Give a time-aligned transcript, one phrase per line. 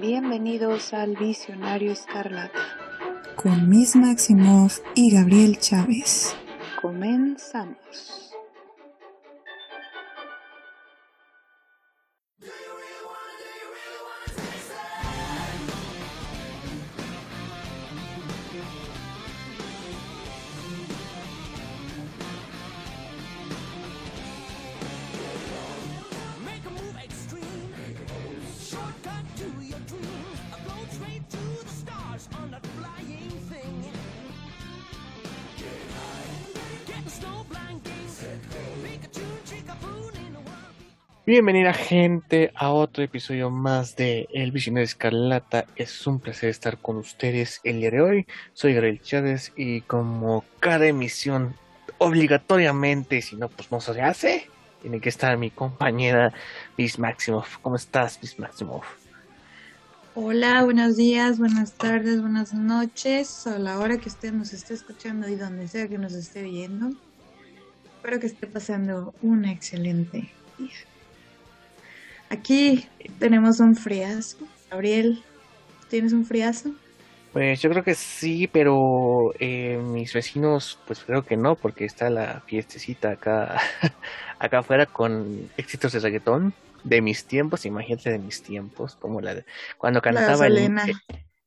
[0.00, 2.60] Bienvenidos al Visionario Escarlata.
[3.34, 6.36] Con Miss Maximoff y Gabriel Chávez.
[6.82, 8.35] Comenzamos.
[41.26, 45.66] Bienvenida gente a otro episodio más de El Visionario Escarlata.
[45.74, 48.26] Es un placer estar con ustedes el día de hoy.
[48.52, 51.56] Soy Gabriel Chávez y como cada emisión
[51.98, 54.48] obligatoriamente, si no pues no se hace,
[54.82, 56.32] tiene que estar mi compañera
[56.78, 57.58] Miss Maximoff.
[57.58, 58.86] ¿Cómo estás Miss Maximoff?
[60.14, 65.28] Hola, buenos días, buenas tardes, buenas noches, a la hora que usted nos esté escuchando
[65.28, 66.90] y donde sea que nos esté viendo.
[67.96, 70.70] Espero que esté pasando un excelente día.
[72.30, 72.86] Aquí
[73.18, 74.38] tenemos un friazo.
[74.70, 75.22] Gabriel,
[75.88, 76.74] ¿tienes un friazo?
[77.32, 82.08] Pues yo creo que sí, pero eh, mis vecinos, pues creo que no, porque está
[82.08, 83.60] la fiestecita acá,
[84.38, 89.34] acá afuera con éxitos de reggaetón de mis tiempos, imagínate de mis tiempos, como la
[89.34, 89.44] de
[89.76, 90.70] cuando cantaba el,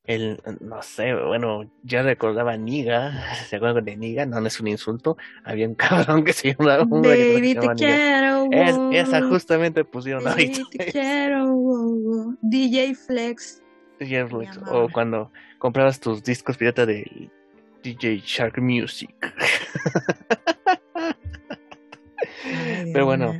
[0.09, 4.25] el, no sé, bueno, ya recordaba Niga, ¿se acuerdan de Niga?
[4.25, 8.47] No, no es un insulto, había un cabrón que se llamaba un Baby, te quiero,
[8.51, 8.75] es,
[9.07, 10.63] esa justamente pusieron Baby, ahorita.
[10.71, 13.61] te quiero, DJ Flex.
[13.99, 17.29] DJ Flex, o cuando comprabas tus discos pirata de
[17.83, 19.13] DJ Shark Music.
[22.45, 23.39] Ay, Pero bueno,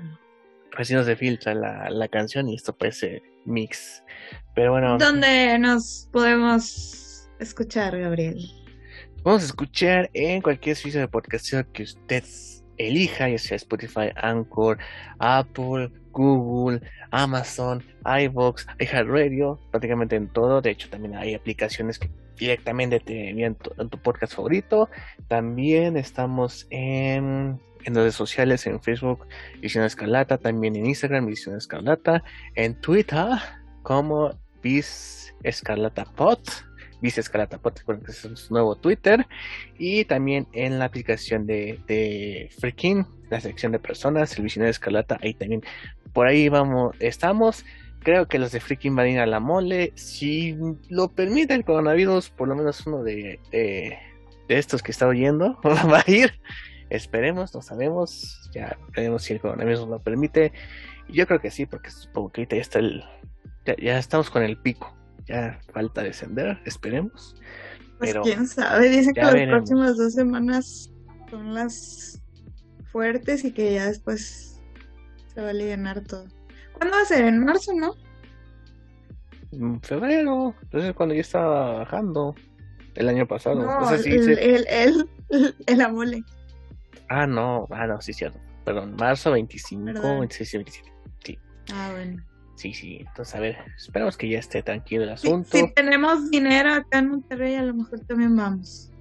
[0.80, 4.02] Así no se filtra la, la canción y esto parece mix.
[4.55, 8.49] Pero bueno, ¿Dónde nos podemos escuchar, Gabriel?
[9.23, 12.23] Vamos a escuchar en cualquier servicio de podcast que usted
[12.78, 14.78] elija, ya sea Spotify, Anchor,
[15.19, 16.79] Apple, Google,
[17.11, 20.61] Amazon, iVoox, iHeartRadio, prácticamente en todo.
[20.61, 24.90] De hecho, también hay aplicaciones que directamente te envían tu, en tu podcast favorito.
[25.28, 29.28] También estamos en, en redes sociales, en Facebook,
[29.62, 32.23] Visión Escarlata, también en Instagram, Visión Escarlata,
[32.56, 33.25] en Twitter,
[33.84, 34.31] como
[34.62, 36.40] Vis Escarlata Pod.
[37.01, 39.25] Vice Escarlata Pod, recuerden que es nuevo Twitter.
[39.78, 45.17] Y también en la aplicación de, de Freaking, la sección de personas, el visionario Escarlata,
[45.22, 45.63] ahí también.
[46.13, 47.66] Por ahí vamos, estamos.
[48.01, 49.94] Creo que los de Freaking van a ir a la mole.
[49.96, 50.57] Si
[50.90, 53.97] lo permite el coronavirus, por lo menos uno de, de,
[54.47, 56.34] de estos que está oyendo va a ir.
[56.89, 58.50] Esperemos, no sabemos.
[58.53, 60.53] Ya veremos si el coronavirus nos lo permite.
[61.07, 63.03] Y yo creo que sí, porque supongo que ahorita ya está el.
[63.66, 64.95] Ya, ya estamos con el pico
[65.29, 67.35] ya falta descender, esperemos.
[67.99, 69.57] Pues Pero quién sabe, dicen que las veremos.
[69.59, 70.91] próximas dos semanas
[71.29, 72.22] son las
[72.91, 74.59] fuertes y que ya después
[75.33, 76.25] se va a aliviar todo.
[76.73, 77.25] ¿Cuándo va a ser?
[77.25, 77.94] En marzo, ¿no?
[79.51, 82.35] en febrero, entonces cuando ya estaba bajando
[82.94, 83.63] el año pasado.
[83.63, 85.09] No, el, el,
[85.66, 86.23] el amole.
[87.09, 88.40] Ah, no, ah, no, sí, cierto.
[88.66, 90.20] Perdón, marzo 25, Perdón.
[90.20, 90.94] 26 y 27.
[91.24, 91.40] Sí,
[91.74, 92.24] Ah, bueno.
[92.56, 92.97] sí, sí.
[93.00, 95.50] Entonces, a ver, esperamos que ya esté tranquilo el asunto.
[95.52, 98.92] si tenemos dinero acá en Monterrey, a lo mejor también vamos.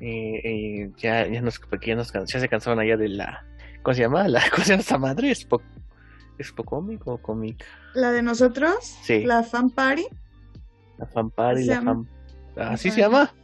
[0.00, 3.44] Eh, eh, ya, ya nos, porque ya nos ya se cansaron allá de la,
[3.82, 4.26] ¿cómo se llama?
[4.28, 5.60] La cosa esa madre, es po,
[6.38, 7.62] es cómic o cómic.
[7.94, 9.24] La de nosotros, Sí.
[9.24, 10.06] la fan party.
[10.96, 12.06] La fanpari, ¿Se la llama?
[12.54, 13.34] fan, ¿así se llama?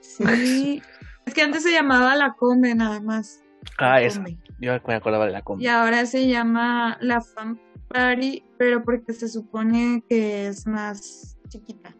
[0.00, 0.82] Sí.
[1.28, 3.44] es que antes se llamaba la Combe nada más.
[3.78, 4.00] Ah.
[4.12, 4.38] Combe.
[4.60, 5.64] Yo me acordaba de la combi.
[5.64, 11.94] Y ahora se llama la Fan Party, pero porque se supone que es más chiquita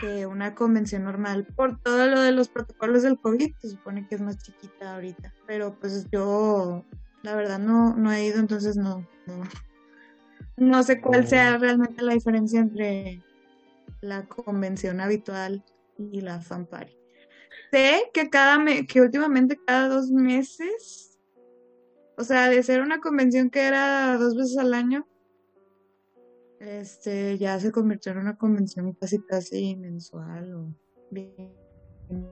[0.00, 1.46] que una convención normal.
[1.56, 5.32] Por todo lo de los protocolos del COVID, se supone que es más chiquita ahorita.
[5.46, 6.84] Pero pues yo,
[7.22, 9.42] la verdad, no, no he ido, entonces no, no,
[10.56, 13.22] no sé cuál sea realmente la diferencia entre
[14.00, 15.64] la convención habitual
[15.98, 16.94] y la Fan Party.
[17.72, 21.12] Sé que cada me- que últimamente cada dos meses
[22.18, 25.06] o sea, de ser una convención que era dos veces al año,
[26.60, 30.74] este, ya se convirtió en una convención casi casi mensual o
[31.10, 31.54] bien.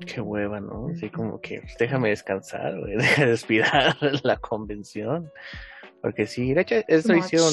[0.07, 0.89] Qué hueva, ¿no?
[0.91, 5.31] Así como que pues, déjame descansar, güey, deja de respirar la convención.
[6.01, 7.53] Porque sí, de hecho, eso hicieron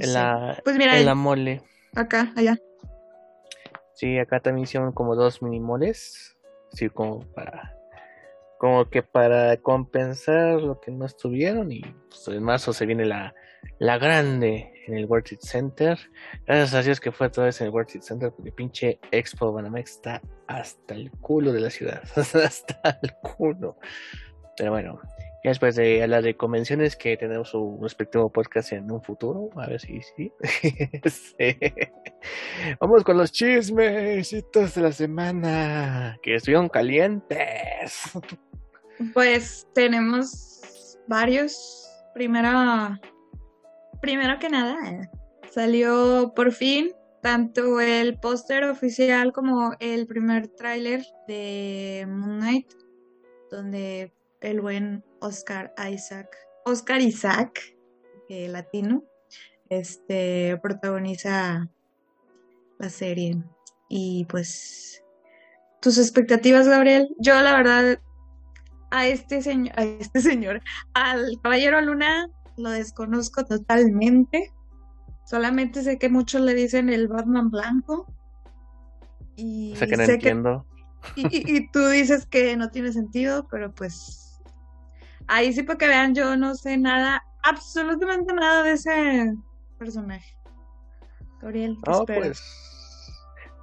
[0.00, 1.62] en la, Pues mira, en la mole.
[1.94, 2.56] acá, allá.
[3.94, 6.33] Sí, acá también hicieron como dos mini moles.
[6.74, 7.76] Sí, como para.
[8.58, 11.72] Como que para compensar lo que no estuvieron.
[11.72, 13.34] Y pues, en marzo se viene la,
[13.78, 15.98] la grande en el World Trade Center.
[16.46, 19.52] Gracias a Dios que fue otra vez en el World Trade Center, porque pinche Expo
[19.52, 22.02] Banamex está hasta el culo de la ciudad.
[22.16, 23.76] hasta el culo.
[24.56, 25.00] Pero bueno,
[25.44, 29.66] ya después de hablar de convenciones, que tenemos un respectivo podcast en un futuro, a
[29.66, 30.30] ver si sí.
[32.80, 38.12] Vamos con los chismesitos de la semana, que estuvieron calientes.
[39.12, 41.80] Pues tenemos varios.
[42.14, 42.48] Primero,
[44.00, 45.10] primero que nada,
[45.50, 46.92] salió por fin
[47.24, 52.70] tanto el póster oficial como el primer tráiler de Moon Knight,
[53.50, 54.12] donde
[54.42, 56.28] el buen Oscar Isaac,
[56.66, 57.76] Oscar Isaac,
[58.28, 59.02] eh, latino,
[59.70, 61.68] este protagoniza
[62.84, 63.42] la serie.
[63.88, 65.02] Y pues,
[65.80, 67.08] tus expectativas, Gabriel.
[67.18, 67.98] Yo la verdad
[68.90, 70.62] a este señor, a este señor,
[70.94, 74.52] al Caballero Luna, lo desconozco totalmente.
[75.26, 78.06] Solamente sé que muchos le dicen el Batman blanco.
[79.36, 80.66] Y o sea que no entiendo.
[81.16, 84.40] y, tú dices que no tiene sentido, pero pues
[85.26, 89.34] ahí sí para que vean, yo no sé nada, absolutamente nada de ese
[89.78, 90.36] personaje.
[91.40, 92.40] Gabriel, oh, pues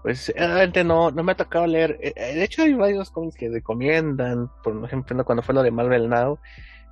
[0.01, 1.97] pues realmente no, no me ha tocado leer.
[2.01, 4.49] Eh, eh, de hecho, hay varios cómics que recomiendan.
[4.63, 6.39] Por ejemplo, cuando fue lo de Marvel Now,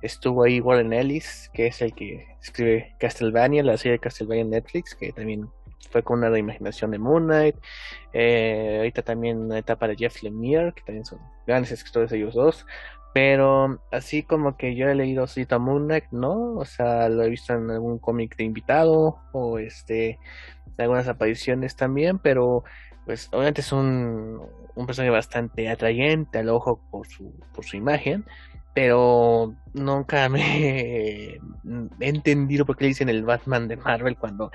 [0.02, 4.50] estuvo ahí Warren Ellis, que es el que escribe Castlevania, la serie de Castlevania en
[4.50, 5.48] Netflix, que también
[5.90, 7.56] fue con una reimaginación de Moon Knight.
[8.12, 12.66] Eh, ahorita también una etapa de Jeff Lemire, que también son grandes escritores ellos dos.
[13.12, 16.54] Pero así como que yo he leído a Moon Knight, ¿no?
[16.54, 20.20] O sea, lo he visto en algún cómic de invitado o este
[20.78, 22.64] algunas apariciones también, pero
[23.10, 24.40] pues obviamente es un,
[24.76, 28.24] un personaje bastante atrayente al ojo por su, por su imagen,
[28.72, 31.40] pero nunca me he
[31.98, 34.52] entendido por qué le dicen el Batman de Marvel cuando,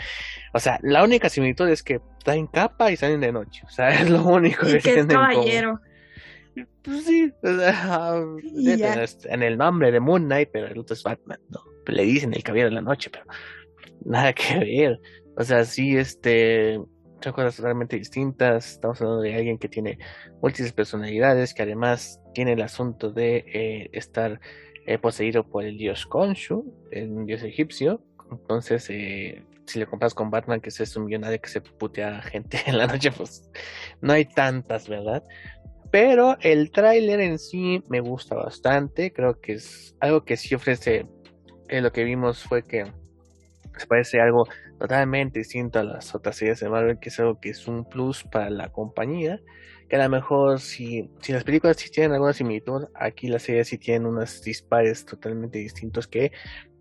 [0.53, 3.69] o sea, la única similitud es que está en capa y salen de noche, o
[3.69, 5.81] sea, es lo único que, que es caballero.
[6.81, 11.59] Pues sí, en el nombre de Moon Knight, pero el otro es Batman, ¿no?
[11.87, 13.25] Le dicen el caballero de la noche, pero
[14.05, 15.01] nada que ver.
[15.35, 16.79] O sea, sí, este,
[17.25, 18.73] son cosas totalmente distintas.
[18.73, 19.97] Estamos hablando de alguien que tiene
[20.43, 24.39] múltiples personalidades, que además tiene el asunto de eh, estar
[24.85, 28.03] eh, poseído por el dios Khonshu, el dios egipcio.
[28.31, 32.59] Entonces, eh, si le comparas con Batman, que es un millonario que se putea gente
[32.67, 33.49] en la noche, pues
[34.01, 35.23] no hay tantas, ¿verdad?
[35.91, 39.13] Pero el tráiler en sí me gusta bastante.
[39.13, 41.07] Creo que es algo que sí ofrece.
[41.69, 42.85] lo que vimos fue que
[43.77, 44.47] se parece algo
[44.79, 48.23] totalmente distinto a las otras series de Marvel, que es algo que es un plus
[48.23, 49.41] para la compañía.
[49.89, 53.67] Que a lo mejor, si, si las películas sí tienen alguna similitud, aquí las series
[53.67, 56.31] sí tienen unos dispares totalmente distintos que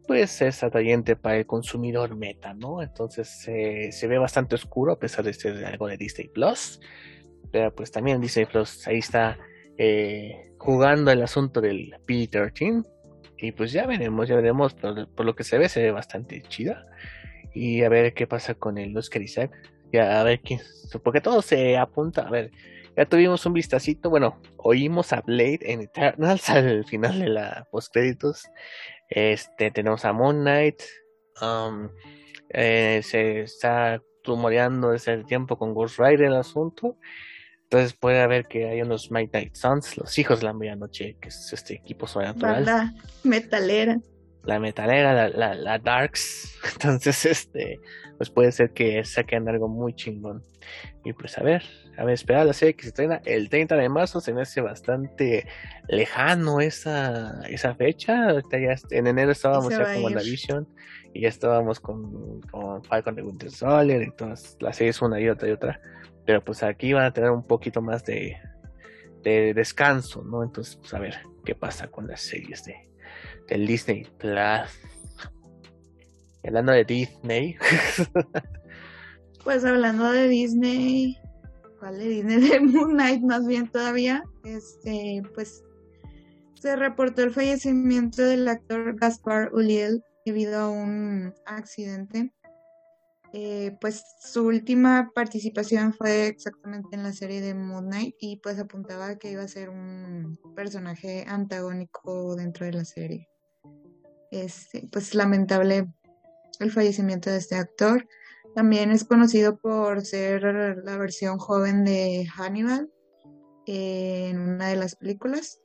[0.07, 2.83] pues es atrayente para el consumidor meta, ¿no?
[2.83, 6.81] Entonces se ve bastante oscuro a pesar de ser algo de Disney Plus.
[7.51, 9.39] Pero pues también Disney Plus ahí está
[9.79, 12.87] eh, jugando el asunto del P13.
[13.39, 16.43] Y pues ya veremos, ya veremos, por, por lo que se ve, se ve bastante
[16.43, 16.85] chida
[17.55, 19.53] y a ver qué pasa con el Oscar Isaac.
[19.93, 20.61] Ya a ver quién,
[21.03, 22.23] porque todo se apunta.
[22.23, 22.51] A ver,
[22.97, 24.11] ya tuvimos un vistacito.
[24.11, 28.45] Bueno, oímos a Blade en Eternals al final de la postcréditos.
[29.09, 30.83] Este, tenemos a Moon Knight.
[31.41, 31.89] Um,
[32.51, 36.99] eh, se está rumoreando desde el tiempo con Ghost Rider el asunto.
[37.65, 41.29] Entonces puede haber que hay unos Might Night Suns, los hijos de la medianoche, que
[41.29, 42.65] es este equipo sobrenatural.
[42.65, 43.99] La metalera
[44.45, 46.59] la metalera, la, la, darks.
[46.73, 47.81] Entonces, este,
[48.17, 50.43] pues puede ser que saquen algo muy chingón.
[51.05, 51.63] Y pues a ver,
[51.97, 54.21] a ver, esperar la serie que se estrena el 30 de marzo.
[54.21, 55.47] Se me hace bastante
[55.89, 58.33] lejano esa, esa fecha.
[58.51, 60.69] Ya, en enero estábamos ya con WandaVision
[61.13, 64.03] y ya estábamos con, con Falcon de Winter Soldier.
[64.03, 65.81] Entonces, la serie es una y otra y otra.
[66.27, 68.39] Pero pues aquí van a tener un poquito más de,
[69.23, 70.43] de descanso, ¿no?
[70.43, 72.77] Entonces, pues a ver qué pasa con las series de,
[73.49, 74.71] el Disney Plus.
[76.45, 77.57] Hablando de Disney.
[79.45, 81.19] pues hablando de Disney,
[81.81, 82.41] ¿cuál de Disney?
[82.51, 84.23] De Moon Knight más bien todavía.
[84.45, 85.65] Este, pues
[86.61, 92.33] se reportó el fallecimiento del actor Gaspar Uliel debido a un accidente.
[93.37, 98.59] Eh, pues su última participación fue exactamente en la serie de Moon Knight y pues
[98.61, 103.29] apuntaba que iba a ser un personaje antagónico dentro de la serie.
[104.35, 105.87] Este, pues lamentable
[106.59, 108.09] el fallecimiento de este actor.
[108.57, 110.43] También es conocido por ser
[110.85, 112.91] la versión joven de Hannibal
[113.67, 115.61] en una de las películas.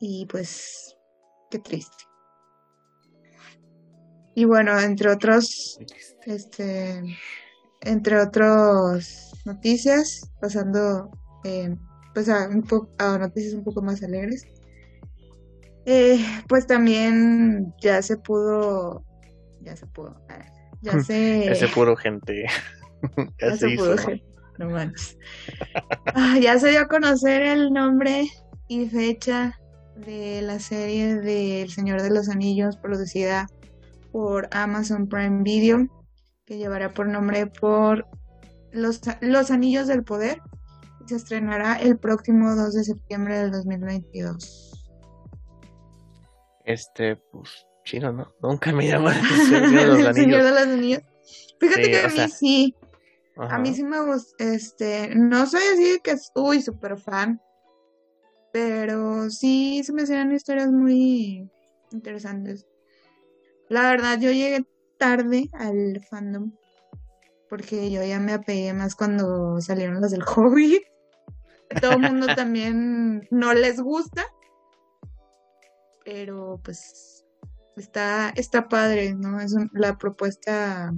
[0.00, 0.96] Y pues,
[1.52, 2.04] qué triste.
[4.34, 5.78] Y bueno, entre otros,
[6.26, 7.00] este,
[7.80, 11.12] entre otros noticias, pasando
[11.44, 11.76] eh,
[12.12, 12.48] pues a,
[12.98, 14.44] a noticias un poco más alegres.
[15.86, 19.04] Eh, pues también ya se pudo,
[19.60, 20.16] ya se pudo,
[20.80, 22.44] ya se, Ese puro gente.
[23.40, 23.84] ya, ya se, se hizo.
[23.84, 24.02] pudo, ¿no?
[24.02, 24.24] gente,
[24.58, 25.18] no manches.
[26.14, 28.28] Ah, ya se dio a conocer el nombre
[28.68, 29.58] y fecha
[29.96, 33.46] de la serie de El Señor de los Anillos producida
[34.10, 35.86] por Amazon Prime Video,
[36.46, 38.06] que llevará por nombre por
[38.72, 40.40] Los, Los Anillos del Poder.
[41.04, 44.73] y Se estrenará el próximo 2 de septiembre del 2022.
[46.64, 48.34] Este, pues, chino, ¿no?
[48.40, 51.02] Nunca me llama la atención Señor de los El Señor de los Anillos.
[51.60, 52.74] Fíjate Sí, que a mí sea, sí,
[53.36, 53.56] Ajá.
[53.56, 57.40] a mí sí me gusta, este, no soy así de que es, uy, súper fan,
[58.52, 61.50] pero sí se me hacían historias muy
[61.92, 62.66] interesantes.
[63.68, 64.64] La verdad, yo llegué
[64.98, 66.52] tarde al fandom,
[67.48, 70.82] porque yo ya me apegué más cuando salieron las del Hobbit.
[71.80, 74.24] Todo el mundo también no les gusta,
[76.04, 77.24] pero pues
[77.76, 79.40] está, está padre, ¿no?
[79.40, 80.92] Es un- la propuesta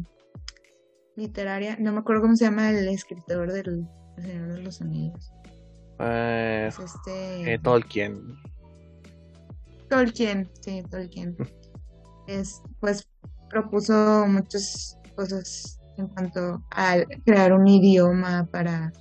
[1.16, 3.86] literaria, no me acuerdo cómo se llama el escritor del
[4.18, 5.32] El Señor de los Anillos.
[5.98, 8.20] Eh, Es este eh, Tolkien.
[9.88, 11.36] Tolkien, sí, Tolkien.
[12.26, 13.08] Es, pues
[13.48, 18.92] propuso muchas cosas en cuanto a crear un idioma para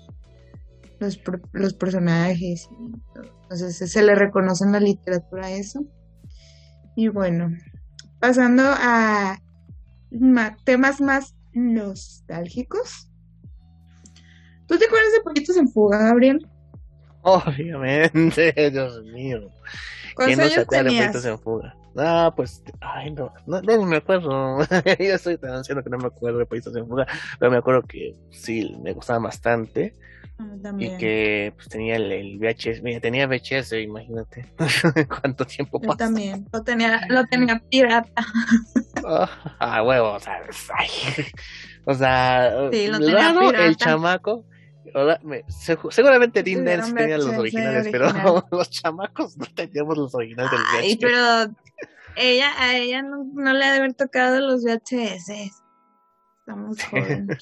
[0.99, 1.19] los,
[1.53, 2.69] los personajes.
[3.43, 5.83] Entonces se le reconoce en la literatura eso.
[6.95, 7.51] Y bueno,
[8.19, 9.37] pasando a
[10.11, 13.09] ma- temas más nostálgicos.
[14.67, 16.47] ¿Tú te acuerdas de Pollitos en Fuga, Gabriel?
[17.21, 19.49] Obviamente, Dios mío.
[20.01, 20.97] ¿Quién ¿Cuántos no se acuerda de?
[20.97, 21.75] Pollitos en Fuga?
[21.97, 24.59] Ah, pues, ay, no, no, no me acuerdo.
[24.99, 27.07] Yo estoy tan anciano que no me acuerdo de Pollitos en Fuga,
[27.39, 29.95] pero me acuerdo que sí, me gustaba bastante
[30.37, 34.51] A mí y que pues, tenía el, el VHS, mira, tenía VHS, imagínate
[35.07, 35.97] cuánto tiempo Yo pasó.
[35.97, 36.45] también.
[36.51, 38.25] Lo tenía, lo tenía pirata.
[39.05, 40.41] Ah, ah, huevo, o sea,
[40.77, 40.89] ay,
[41.85, 44.45] o sea, Sí, lo tenía raro el chamaco.
[45.23, 48.13] me- seguramente Tuvieron Dance tenía los originales, original.
[48.13, 50.99] pero los chamacos no teníamos los originales del Ay, VHS.
[51.01, 51.55] pero
[52.17, 55.29] ella, a ella no, no le ha de haber tocado los VHS.
[56.39, 57.37] Estamos jóvenes,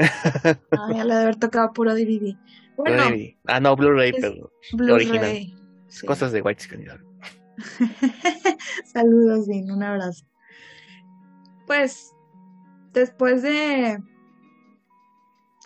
[0.00, 0.60] ¿qué onda?
[0.70, 2.36] A ella le de haber tocado puro DVD.
[2.76, 3.38] Bueno, Blu-ray.
[3.46, 4.94] Ah, no, Blu-ray, pero Blu-ray.
[4.94, 5.60] original.
[5.88, 6.06] Sí.
[6.06, 6.86] cosas de White Skin.
[8.92, 10.24] Saludos, Dean, un abrazo.
[11.66, 12.12] Pues,
[12.92, 13.98] después de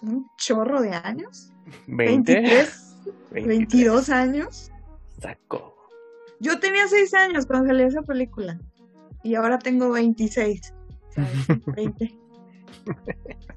[0.02, 1.52] un chorro de años,
[1.86, 2.96] 20, 23,
[3.30, 3.46] 23.
[3.46, 4.70] 22 años,
[5.20, 5.74] Sacó.
[6.40, 8.58] Yo tenía 6 años cuando salió esa película.
[9.22, 10.74] Y ahora tengo 26.
[11.14, 11.64] ¿sabes?
[11.74, 12.18] 20.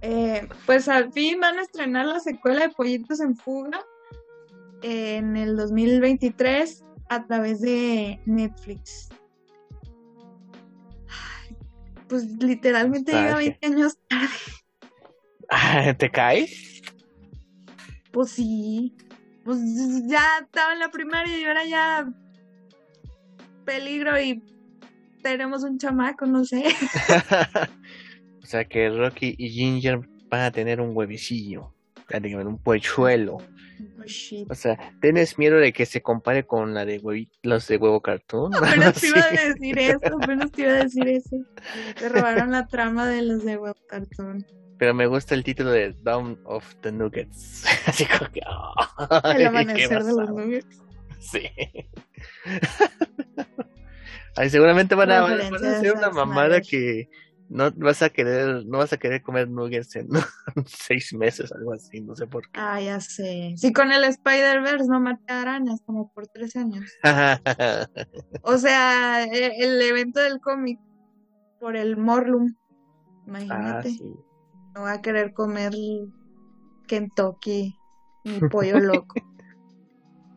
[0.01, 3.83] Eh, pues al fin van a estrenar la secuela de Pollitos en Fuga
[4.83, 9.09] en el 2023 a través de Netflix.
[12.07, 13.57] Pues literalmente llega Nostalgia.
[13.61, 13.99] 20 años.
[15.49, 16.81] Ah, ¿Te caes?
[18.11, 18.95] Pues sí.
[19.43, 19.59] Pues
[20.07, 22.13] ya estaba en la primaria y ahora ya
[23.65, 24.43] peligro y
[25.21, 26.63] tenemos un chamaco, no sé.
[28.47, 29.99] o sea que Rocky y Ginger
[30.29, 31.73] van a tener un huevecillo.
[32.09, 32.61] Van a tener un.
[32.65, 34.49] Oh, shit.
[34.49, 37.99] O sea, ¿tienes miedo de que se compare con la de huevi- los de huevo
[37.99, 38.55] cartoon?
[38.55, 39.07] Apenas te Sí.
[39.09, 41.35] iba a decir eso, apenas te iba a decir eso.
[41.99, 44.45] Te robaron la trama de los de web cartoon.
[44.77, 47.65] Pero me gusta el título de Dawn of the Nuggets.
[47.85, 48.39] Así como que.
[49.09, 50.81] El ay, qué amanecer de los nuggets.
[51.19, 51.41] Sí.
[54.37, 57.09] Ay, seguramente van a, van a hacer una mamada que
[57.49, 60.07] no vas a querer, no vas a querer comer nuggets en
[60.65, 62.59] seis meses, algo así, no sé por qué.
[62.59, 63.53] Ah, ya sé.
[63.55, 66.85] Sí, con el Spider-Verse no maté arañas como por tres años.
[68.43, 70.79] O sea, e- el, evento del cómic
[71.59, 72.53] por el Morlum.
[72.57, 73.89] ah, Imagínate.
[73.91, 74.13] sí.
[74.75, 75.73] No va a querer comer
[76.87, 77.79] Kentucky
[78.23, 79.15] ni pollo loco.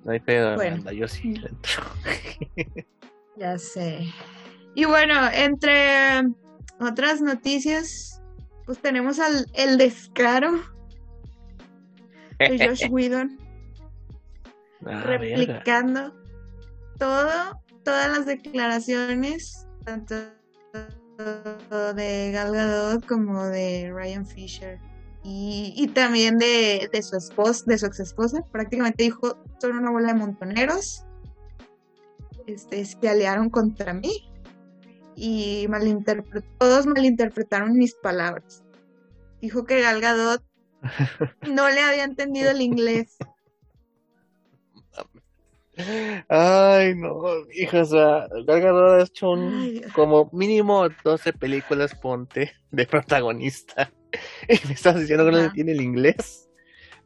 [0.05, 0.76] No hay pedo, Bueno.
[0.76, 1.83] Amanda, yo sí le entro.
[3.37, 4.07] Ya sé.
[4.75, 6.23] Y bueno, entre
[6.81, 8.21] otras noticias,
[8.67, 10.52] pues tenemos al el descaro
[12.38, 13.38] de Josh Whedon
[14.87, 15.19] Ah, verga.
[15.19, 16.14] replicando
[16.99, 20.14] todo, todas las declaraciones, tanto
[21.95, 24.79] de Gal Gadot como de Ryan Fisher.
[25.23, 29.90] Y, y también de, de su esposa, de su ex esposa, prácticamente dijo, son una
[29.90, 31.05] bola de montoneros,
[32.47, 34.29] este, se aliaron contra mí
[35.21, 38.65] y malinterpretó, todos malinterpretaron mis palabras.
[39.43, 40.43] Dijo que Gal Gadot
[41.47, 43.19] no le había entendido el inglés.
[46.29, 47.23] Ay, no,
[47.53, 52.87] hija, o sea, Gal Gadot ha hecho un, Ay, como mínimo 12 películas, ponte, de
[52.87, 53.93] protagonista.
[54.49, 56.49] Y me estás diciendo que no tiene el inglés.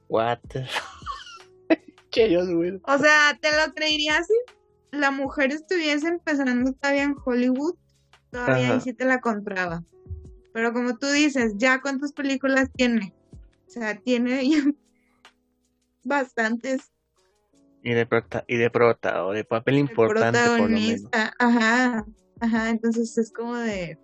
[0.09, 0.38] What
[2.14, 2.80] Dios, güey.
[2.85, 7.75] O sea, ¿te lo creerías si la mujer estuviese empezando todavía en Hollywood?
[8.34, 8.74] Todavía Ajá.
[8.74, 9.84] ahí sí te la compraba.
[10.52, 13.14] Pero como tú dices, ¿ya cuántas películas tiene?
[13.68, 14.58] O sea, tiene ya
[16.02, 16.90] bastantes
[17.80, 21.10] Y de prota, y de prota, o de papel de importante por lo menos.
[21.38, 22.04] Ajá,
[22.40, 23.96] ajá, entonces es como de...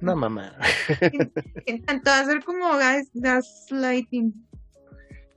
[0.00, 0.56] No, mamá.
[1.66, 4.32] Intentó hacer como gas, gaslighting.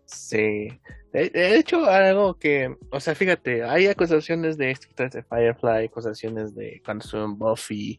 [0.05, 0.79] Sí.
[1.11, 6.81] De, hecho, algo que, o sea, fíjate, hay acusaciones de escritores de Firefly, acusaciones de
[6.85, 7.97] cuando en Buffy,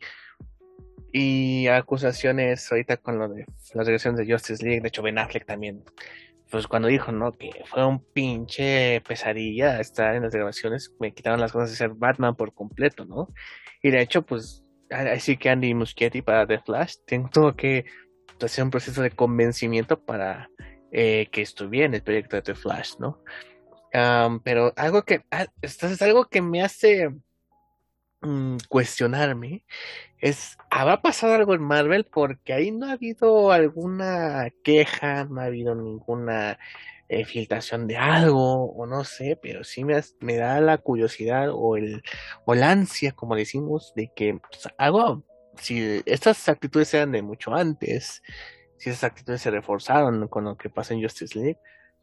[1.12, 5.44] y acusaciones ahorita con lo de las regresiones de Justice League, de hecho Ben Affleck
[5.44, 5.82] también,
[6.50, 7.32] pues cuando dijo, ¿no?
[7.32, 11.90] Que fue un pinche pesadilla estar en las grabaciones, me quitaron las cosas de ser
[11.90, 13.28] Batman por completo, ¿no?
[13.82, 16.96] Y de hecho, pues, así que Andy Muschietti para The Flash
[17.32, 17.84] tuvo que
[18.40, 20.48] hacer un proceso de convencimiento para
[20.92, 23.22] eh, que estuviera en el proyecto de The Flash, ¿no?
[24.44, 27.10] Pero algo que, ah, esto es algo que me hace
[28.20, 29.64] mm, cuestionarme
[30.20, 32.04] es, ¿habrá pasado algo en Marvel?
[32.04, 36.58] Porque ahí no ha habido alguna queja, no ha habido ninguna
[37.08, 42.02] eh, filtración de algo, o no sé, pero sí me da la curiosidad o el,
[42.44, 45.24] o la ansia, como decimos, de que pues, algo,
[45.56, 48.22] si estas actitudes eran de mucho antes,
[48.80, 51.58] si esas actitudes se reforzaron con lo que pasa en Justice League,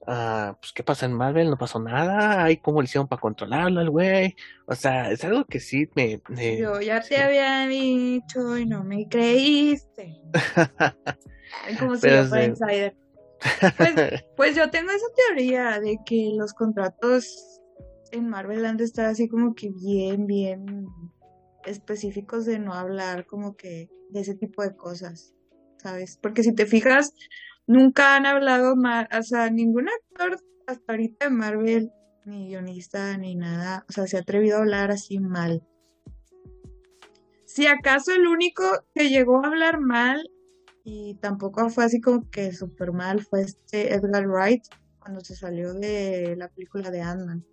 [0.06, 1.50] ah, pues ¿qué pasa en Marvel?
[1.50, 4.36] No pasó nada, cómo le hicieron para controlarlo el güey,
[4.68, 6.22] o sea, es algo que sí me...
[6.30, 7.10] me- Yo ya sí.
[7.10, 10.22] te había dicho y no me creíste.
[11.66, 12.50] Ay, Como si yo fuera sí.
[12.52, 12.96] insider.
[13.78, 13.94] Pues,
[14.38, 17.60] pues yo tengo esa teoría de que los contratos
[18.12, 20.86] en Marvel han de estar así como que bien, bien
[21.66, 25.34] específicos de no hablar como que de ese tipo de cosas,
[25.78, 26.18] ¿sabes?
[26.22, 27.14] Porque si te fijas,
[27.66, 31.92] nunca han hablado mal, o sea, ningún actor hasta ahorita de Marvel,
[32.26, 35.64] ni guionista, ni nada, o sea, se ha atrevido a hablar así mal.
[37.46, 38.64] Si acaso el único
[38.94, 40.30] que llegó a hablar mal
[40.84, 44.64] y tampoco fue así como que súper mal fue este Edgar Wright
[45.00, 47.46] cuando se salió de la película de Ant-Man.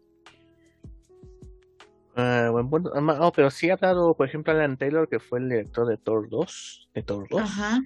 [2.16, 2.92] Ah, buen punto.
[2.94, 5.96] Ah, oh, pero sí ha hablado, por ejemplo, Alan Taylor, que fue el director de
[5.96, 7.40] Thor 2, de Thor 2.
[7.40, 7.80] Ajá.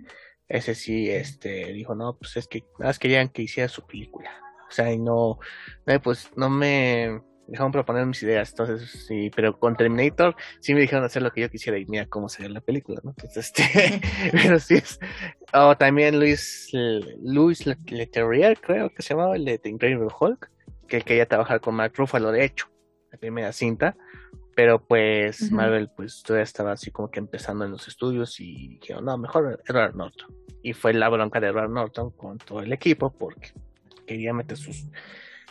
[0.48, 4.30] Ese sí, este, dijo, no, pues es que nada más querían que hiciera su película.
[4.68, 5.38] O sea, y no,
[5.86, 8.50] no, pues no me dejaron proponer mis ideas.
[8.50, 12.06] Entonces, sí, pero con Terminator sí me dijeron hacer lo que yo quisiera y mira
[12.06, 13.10] cómo sería la película, ¿no?
[13.10, 14.00] Entonces, este,
[14.32, 15.00] pero sí es.
[15.52, 16.70] O también Luis,
[17.22, 20.50] Luis Leterrier, creo que se llamaba, el de The Incredible Hulk,
[20.86, 22.68] que quería trabajar con Mark Ruffalo, de hecho,
[23.10, 23.96] la primera cinta.
[24.58, 25.52] Pero pues.
[25.52, 29.62] Marvel pues todavía estaba así como que empezando en los estudios y dijeron, no, mejor
[29.68, 30.34] Edward Norton.
[30.64, 33.52] Y fue la bronca de Edward Norton con todo el equipo porque
[34.04, 34.86] quería meter sus,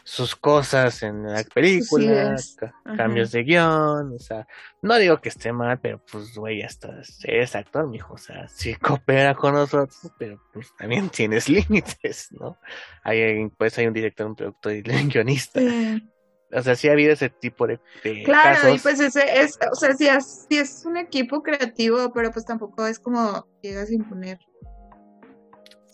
[0.03, 2.57] sus cosas en la película, ideas.
[2.59, 2.97] ca- Ajá.
[2.97, 4.45] cambios de guion, o sea,
[4.81, 8.49] no digo que esté mal, pero pues güey, ya estás, eres actor, mijo, o sea,
[8.49, 12.57] sí coopera con nosotros, pero pues también tienes límites, ¿no?
[13.05, 15.61] Hay, pues hay un director, un productor y un guionista.
[15.61, 16.03] Sí.
[16.51, 18.75] O sea, sí ha habido ese tipo de, de Claro, casos.
[18.75, 22.45] y pues ese es, o sea, sí es, sí es un equipo creativo, pero pues
[22.45, 24.39] tampoco es como llegas a imponer.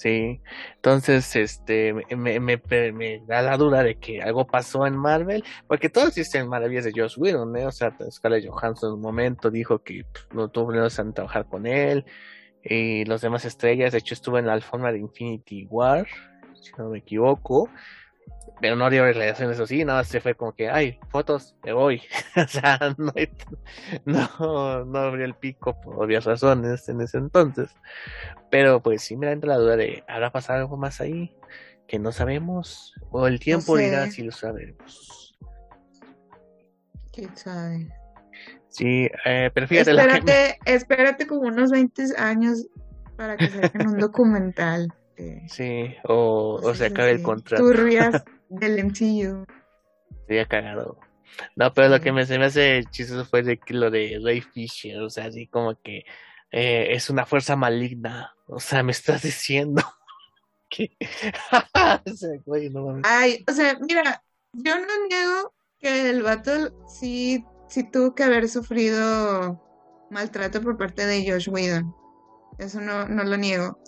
[0.03, 0.41] Sí,
[0.75, 6.15] entonces este me, me, da la duda de que algo pasó en Marvel, porque todos
[6.15, 7.65] dicen maravillas de Joss Whedon, ¿eh?
[7.65, 11.45] O sea, Scarlett Johansson en un momento dijo que pues, no tuvo problemas en trabajar
[11.47, 12.05] con él,
[12.61, 16.05] y los demás estrellas, de hecho estuvo en la alfombra de Infinity War,
[16.61, 17.69] si no me equivoco,
[18.61, 22.01] pero no dio declaraciones así, nada más se fue como que, ay, fotos, me voy,
[22.37, 23.31] o sea, no, hay-
[24.05, 27.71] no, no abrió el pico por obvias razones en ese entonces.
[28.49, 31.35] Pero pues sí me da la duda de, ¿habrá pasado algo más ahí
[31.87, 32.93] que no sabemos?
[33.11, 33.83] O el tiempo sé.
[33.83, 35.37] dirá si lo sabemos.
[37.11, 37.89] ¿Quién sabe?
[38.69, 42.67] Sí, eh, pero fíjate la que- Espérate, espérate como unos 20 años
[43.17, 47.63] para que saquen un documental de Sí, o, o se acabe el contrato.
[47.63, 49.45] turbias del MCU.
[50.27, 50.97] Sería cagado.
[51.55, 54.41] No, pero lo que me, se me hace chistoso fue de que lo de Ray
[54.41, 56.05] Fisher, o sea, así como que
[56.51, 58.35] eh, es una fuerza maligna.
[58.47, 59.81] O sea, me estás diciendo
[60.69, 60.95] que...
[63.03, 64.23] Ay, o sea, mira,
[64.53, 69.59] yo no niego que el vato sí sí tuvo que haber sufrido
[70.11, 71.95] maltrato por parte de Josh Whedon.
[72.59, 73.79] Eso no, no lo niego.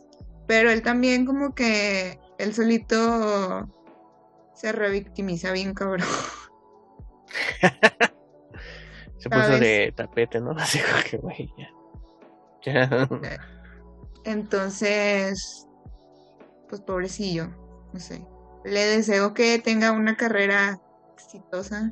[0.48, 3.68] Pero él también como que él solito
[4.54, 6.08] se revictimiza bien cabrón.
[9.18, 9.60] Se puso ¿Sabes?
[9.60, 10.52] de tapete, ¿no?
[10.58, 11.70] Así como que, güey, ya.
[12.64, 13.10] Ya.
[14.24, 15.68] Entonces,
[16.70, 17.50] pues pobrecillo,
[17.92, 18.26] no sé.
[18.64, 20.80] Le deseo que tenga una carrera
[21.14, 21.92] exitosa.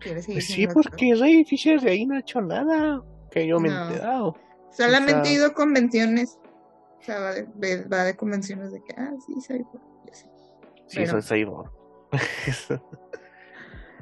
[0.00, 3.72] Pues sí, porque Ray Fisher de ahí no ha hecho nada que yo me he
[3.72, 4.36] enterado.
[4.70, 6.38] Solamente o sea- he ido a convenciones.
[6.98, 9.80] O sea, va de, va de convenciones de que, ah, sí, Cyborg.
[10.86, 11.70] Sí, Pero- soy Cyborg.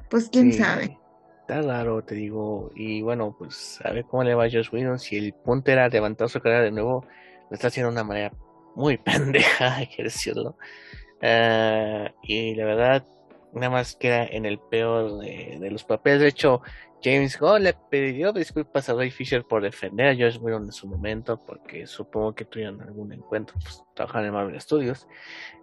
[0.09, 0.99] Pues quién Sí, sabe.
[1.41, 2.71] Está raro, te digo.
[2.75, 4.99] Y bueno, pues a ver cómo le va a Josh Whedon.
[4.99, 7.05] Si el punto era levantar su carrera de nuevo,
[7.51, 8.33] lo está haciendo de una manera
[8.75, 10.57] muy pendeja, hay que decirlo.
[11.23, 13.05] Ah, y la verdad,
[13.53, 16.21] nada más queda en el peor de, de los papeles.
[16.21, 16.63] De hecho,
[17.03, 20.89] James Gunn le pidió disculpas a Ray Fisher por defender a Josh Whedon en su
[20.89, 25.07] momento, porque supongo que tuvieron algún encuentro, pues trabajaban en Marvel Studios.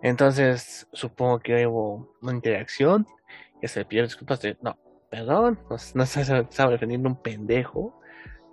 [0.01, 3.07] Entonces, supongo que hubo una interacción
[3.59, 4.77] que se le pidió disculpas de, no,
[5.09, 7.99] perdón, no, no estaba defendiendo un pendejo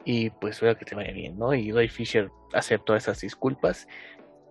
[0.04, 1.52] y pues espero que te vaya bien, ¿no?
[1.54, 3.86] Y Ray Fisher aceptó esas disculpas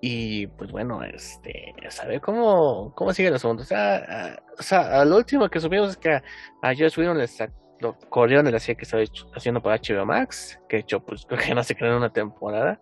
[0.01, 3.63] y pues bueno, este, saber cómo, cómo sigue el asunto.
[3.63, 6.23] O sea, o sea, a lo último que supimos es que a,
[6.61, 10.05] a Josh le sa- lo corrieron de la serie que estaba hecho- haciendo para HBO
[10.05, 12.81] Max, que de hecho pues creo que no se en una temporada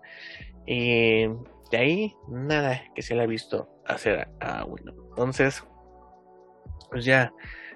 [0.65, 1.27] y
[1.71, 4.65] de ahí nada que se le ha visto hacer a, a.
[5.09, 5.63] Entonces,
[6.89, 7.33] pues ya,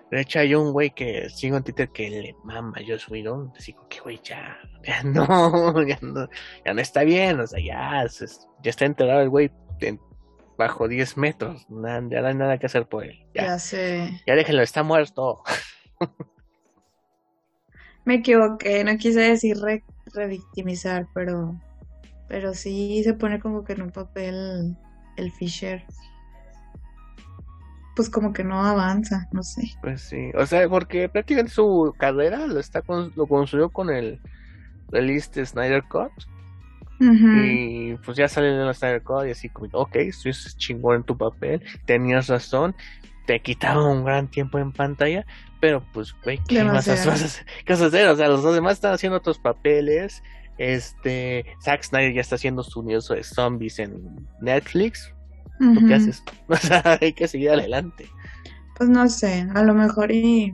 [0.10, 3.53] de hecho hay un güey que sigo en Twitter que le mama a Josh Whedon,
[3.75, 5.25] como que güey ya, ya no,
[5.88, 6.27] ya no,
[6.65, 8.05] ya no está bien, o sea, ya,
[8.62, 9.99] ya está enterrado el güey en-
[10.57, 14.21] bajo 10 metros, nada, ya no hay nada que hacer por él, ya, Ya sé.
[14.27, 15.41] ya déjenlo, está muerto.
[18.05, 19.83] Me equivoqué, no quise decir re-
[20.13, 21.55] revictimizar, pero,
[22.27, 24.75] pero sí se pone como que en un papel
[25.17, 25.83] el Fisher.
[27.95, 29.63] Pues como que no avanza, no sé.
[29.81, 34.19] Pues sí, o sea, porque prácticamente su carrera lo está con- lo construyó con el
[34.89, 36.11] release de Snyder Cut
[37.39, 41.03] y pues ya sale de la Snyder Cut y así como, ok, estuviste chingón en
[41.03, 42.75] tu papel, tenías razón,
[43.25, 45.25] te quitaba un gran tiempo en pantalla,
[45.60, 47.45] pero pues, güey, ¿qué más vas a hacer?
[47.65, 48.07] ¿Qué vas a hacer?
[48.07, 50.23] O sea, los dos demás están haciendo otros papeles,
[50.57, 55.13] este, Zack Snyder ya está haciendo su universo de zombies en Netflix,
[55.60, 56.23] ¿tú qué haces?
[56.47, 58.07] O sea, hay que seguir adelante.
[58.77, 60.53] Pues no sé, a lo mejor y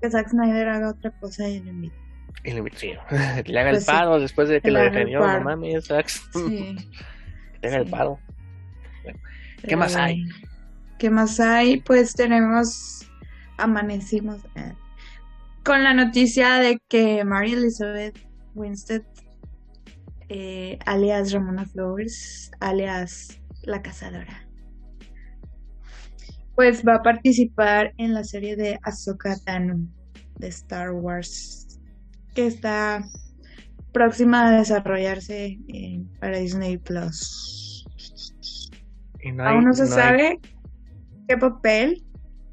[0.00, 1.96] que Zack Snyder haga otra cosa y lo invite.
[2.44, 2.92] Y le, sí,
[3.46, 5.86] le haga Pues el sí, paro después de que lo le el defendió, no mames,
[5.86, 6.08] Zack.
[6.08, 6.76] Sí.
[7.62, 7.90] Le haga el sí.
[7.90, 8.18] paro.
[9.02, 9.14] ¿Qué
[9.62, 10.24] Pero más hay?
[10.98, 11.80] ¿Qué más hay?
[11.80, 13.10] Pues tenemos,
[13.58, 14.72] amanecimos eh,
[15.64, 18.18] con la noticia de que Mary Elizabeth
[18.54, 19.02] Winstead,
[20.28, 24.48] eh, alias Ramona Flowers, alias La Cazadora,
[26.54, 29.88] pues va a participar en la serie de Ahsoka Tano
[30.38, 31.80] de Star Wars,
[32.34, 33.04] que está
[33.92, 35.58] próxima a desarrollarse
[36.20, 37.84] para Disney Plus.
[39.22, 40.38] Y no hay- Aún no se sabe
[41.28, 42.04] qué papel,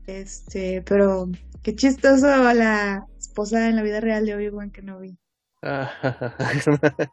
[0.07, 1.29] este, pero
[1.63, 5.17] qué chistoso la esposa en la vida real de Obi-Wan Kenobi.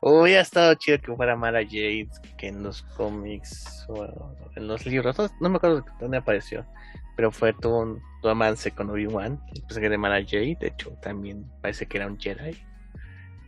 [0.00, 4.06] Hubiera estado chido que fuera Mara Jade, que en los cómics o
[4.56, 6.66] en los libros, no, no me acuerdo dónde apareció,
[7.16, 10.90] pero fue todo un tu romance con Obi-Wan, el personaje de Mara Jade, de hecho
[11.02, 12.56] también parece que era un Jedi,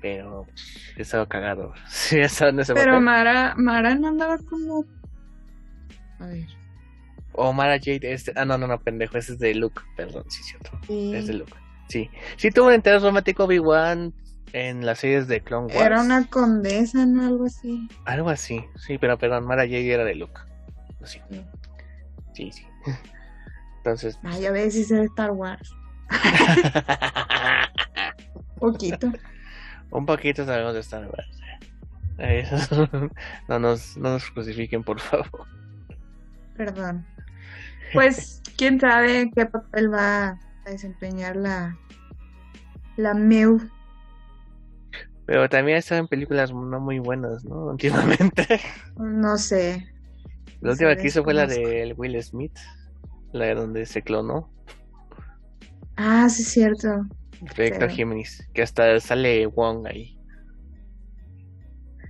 [0.01, 0.47] pero
[0.97, 1.73] estaba cagado.
[1.89, 3.01] Sí, en ese Pero papel.
[3.01, 4.85] Mara, Mara no andaba como...
[6.19, 6.47] A ver.
[7.37, 10.43] O Mara Jade, este, ah no, no, no, pendejo, ese es de Luke, perdón, sí,
[10.43, 10.71] cierto.
[10.87, 11.53] sí, Es de Luke.
[11.89, 12.11] Sí.
[12.37, 14.13] Sí tuvo un interés romántico Obi-Wan
[14.53, 15.87] en las series de Clone Wars.
[15.87, 17.27] Era una condesa, ¿no?
[17.27, 17.89] Algo así.
[18.07, 18.65] Algo así.
[18.77, 20.41] Sí, pero perdón, Mara Jade era de Luke.
[21.05, 21.45] Sí, Sí.
[22.35, 22.53] sí.
[22.53, 22.67] sí.
[23.79, 24.19] Entonces.
[24.25, 25.73] Ah, ya ves, sí se ve Star Wars.
[28.59, 29.13] Poquito.
[29.91, 31.41] un poquito sabemos de Star Wars.
[32.19, 32.49] Eh,
[33.49, 35.47] no nos, no nos crucifiquen, por favor.
[36.57, 37.07] Perdón.
[37.93, 40.29] Pues, quién sabe qué papel va
[40.65, 41.77] a desempeñar la,
[42.97, 43.61] la Meu.
[45.27, 47.67] Pero también ha estado en películas no muy buenas, ¿no?
[47.71, 48.61] Últimamente.
[48.99, 49.87] No sé.
[50.61, 52.57] La última que hizo fue la de Will Smith.
[53.33, 54.51] La de donde se clonó.
[55.97, 57.07] Ah, sí, es cierto.
[57.41, 57.97] El proyecto Sí.
[57.97, 58.49] Géminis.
[58.55, 60.17] Que hasta sale Wong ahí.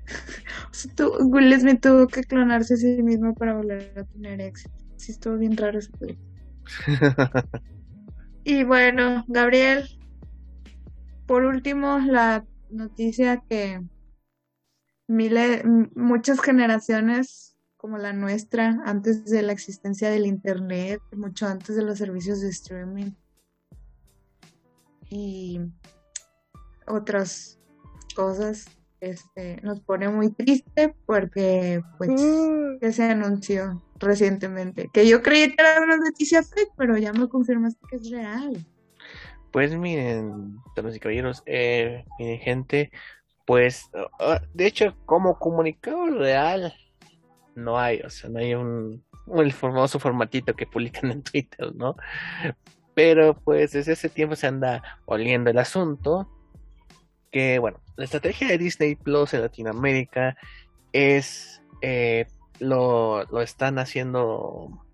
[0.70, 4.40] O sea, tu- Will Smith tuvo que clonarse a sí mismo para volver a tener
[4.40, 4.75] éxito.
[4.96, 5.90] Sí, estuvo bien raro ese.
[8.48, 9.88] Y bueno, Gabriel,
[11.26, 13.82] por último, la noticia que
[15.08, 15.64] miles,
[15.96, 21.98] muchas generaciones como la nuestra, antes de la existencia del internet, mucho antes de los
[21.98, 23.10] servicios de streaming
[25.10, 25.60] y
[26.86, 27.58] otras
[28.14, 28.66] cosas,
[29.00, 32.20] este, nos pone muy triste porque pues
[32.80, 37.28] que se anunció recientemente, que yo creí que era una noticia fake, pero ya me
[37.28, 38.66] confirmaste que es real.
[39.52, 42.90] Pues miren, damas y caballeros, eh, miren gente,
[43.46, 46.74] pues ah, de hecho como comunicado real
[47.54, 49.02] no hay, o sea, no hay un,
[49.34, 51.96] el famoso formatito que publican en Twitter, ¿no?
[52.94, 56.30] Pero pues desde ese tiempo se anda oliendo el asunto,
[57.30, 60.36] que bueno, la estrategia de Disney Plus en Latinoamérica
[60.92, 62.26] es, eh,
[62.60, 64.84] lo, lo están haciendo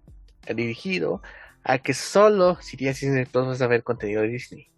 [0.54, 1.22] dirigido
[1.64, 4.68] a que solo tienes Disney Plus vas a ver contenido de Disney.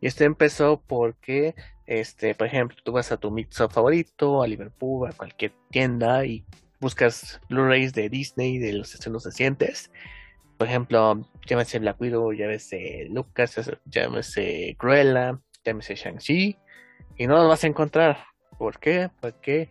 [0.00, 1.54] Y esto empezó porque,
[1.86, 6.44] este, por ejemplo, tú vas a tu Mixup favorito, a Liverpool, a cualquier tienda y
[6.80, 9.92] buscas Blu-rays de Disney de los estrenos recientes.
[10.58, 16.56] Por ejemplo, llámese Black Widow, llámese Lucas, llámese Cruella, llámese Shang-Chi,
[17.16, 18.24] y no los vas a encontrar.
[18.58, 19.10] ¿Por qué?
[19.20, 19.70] Porque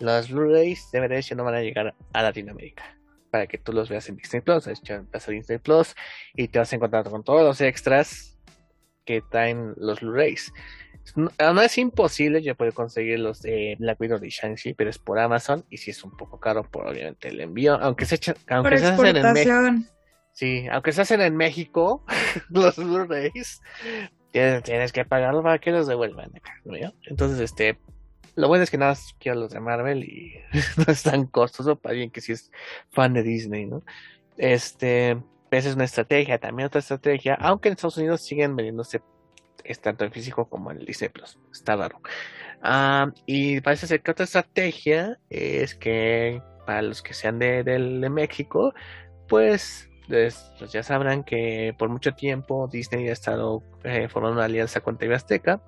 [0.00, 2.84] los Blu-rays DVDs ya no van a llegar a Latinoamérica
[3.30, 4.64] para que tú los veas en Disney Plus.
[4.64, 5.94] De hecho, Vas a Disney Plus
[6.34, 8.38] y te vas a encontrar con todos los extras
[9.04, 10.52] que traen los Blu-rays.
[11.16, 14.98] No, no es imposible, yo puedo conseguir los de Black Widow de Shang-Chi, pero es
[14.98, 18.34] por Amazon y si es un poco caro por obviamente el envío, aunque se echa-
[18.34, 19.88] Por aunque se hacen en México.
[20.32, 22.04] Sí, aunque se hacen en México,
[22.50, 23.60] los Blu-rays,
[24.32, 26.74] tienes, tienes que pagarlo para que los devuelvan acá, ¿no?
[27.06, 27.78] Entonces, este,
[28.38, 30.34] lo bueno es que nada más quiero los de Marvel y
[30.76, 32.52] no es tan costoso para alguien que sí es
[32.88, 33.82] fan de Disney, ¿no?
[34.36, 35.20] Este,
[35.50, 39.02] esa es una estrategia, también otra estrategia, aunque en Estados Unidos siguen vendiéndose
[39.82, 42.00] tanto en físico como en el Disney Plus, está raro.
[42.62, 48.08] Ah, y parece ser que otra estrategia es que para los que sean de, de
[48.08, 48.72] México,
[49.28, 54.46] pues, pues, pues ya sabrán que por mucho tiempo Disney ha estado eh, formando una
[54.46, 55.60] alianza con TV Azteca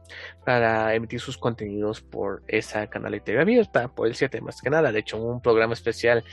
[0.45, 4.71] para emitir sus contenidos por esa canal de TV abierta, por el 7 más que
[4.71, 4.93] nada.
[4.93, 6.25] De hecho, un programa especial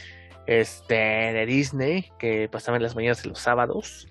[0.46, 4.08] este, de Disney que pasaba en las mañanas de los sábados.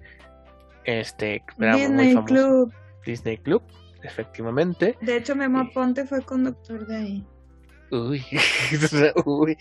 [0.85, 2.35] Este, era muy Disney famoso.
[2.35, 2.75] Club.
[3.05, 3.63] Disney Club,
[4.03, 4.97] efectivamente.
[5.01, 5.61] De hecho, Memo.
[5.61, 7.27] Aponte fue conductor de ahí.
[7.91, 8.25] Uy,
[9.25, 9.57] uy,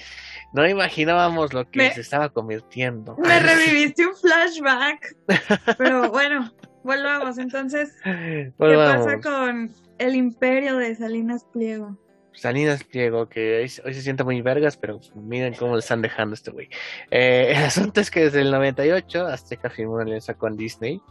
[0.53, 3.15] no imaginábamos lo que Me- se estaba convirtiendo.
[3.17, 5.15] Me reviviste un flashback.
[5.77, 7.37] Pero bueno, volvamos.
[7.37, 11.97] Entonces, ¿qué pasa con el imperio de Salinas Pliego?
[12.33, 16.33] Salinas Pliego, que hoy, hoy se siente muy vergas, pero miren cómo le están dejando
[16.33, 16.67] este güey.
[17.09, 21.01] Eh, el asunto es que desde el 98 Azteca firmó una alianza con Disney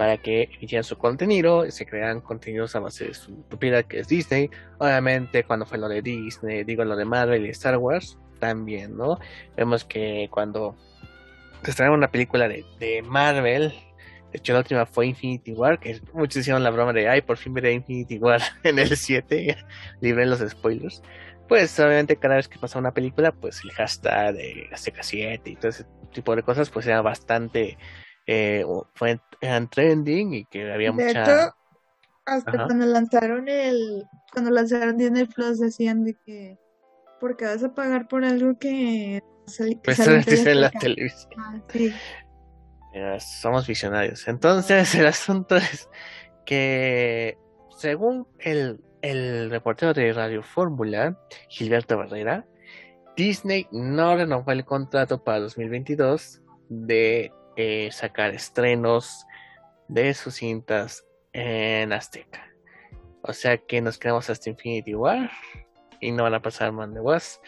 [0.00, 3.98] para que emitieran su contenido y se crearan contenidos a base de su propiedad que
[3.98, 4.48] es Disney.
[4.78, 9.18] Obviamente cuando fue lo de Disney, digo lo de Marvel y Star Wars, también, ¿no?
[9.58, 10.74] Vemos que cuando
[11.62, 13.74] se estrenó una película de, de Marvel,
[14.32, 17.36] de hecho la última fue Infinity War, que muchos hicieron la broma de, ay, por
[17.36, 19.54] fin veré Infinity War en el 7,
[20.00, 21.02] libre los spoilers.
[21.46, 25.56] Pues obviamente cada vez que pasaba una película, pues el hashtag de Azteca 7 y
[25.56, 27.76] todo ese tipo de cosas, pues era bastante,
[28.32, 28.64] eh,
[28.94, 31.22] fue, eran trending y que había De mucha...
[31.22, 31.54] hecho,
[32.26, 32.66] hasta Ajá.
[32.66, 36.56] cuando lanzaron el, cuando lanzaron Disney Plus decían de que,
[37.18, 41.32] ¿por qué vas a pagar por algo que, sal- Pues en dice en la televisión.
[41.38, 41.92] Ah, sí.
[42.94, 44.28] Mira, somos visionarios.
[44.28, 45.88] Entonces, el asunto es
[46.46, 47.36] que,
[47.78, 52.46] según el, el reportero de Radio Fórmula, Gilberto Barrera,
[53.16, 59.26] Disney no renovó el contrato para 2022 de eh, sacar estrenos
[59.88, 62.46] de sus cintas en Azteca.
[63.22, 65.30] O sea que nos quedamos hasta Infinity War
[66.00, 67.42] y no van a pasar Man de Wasp,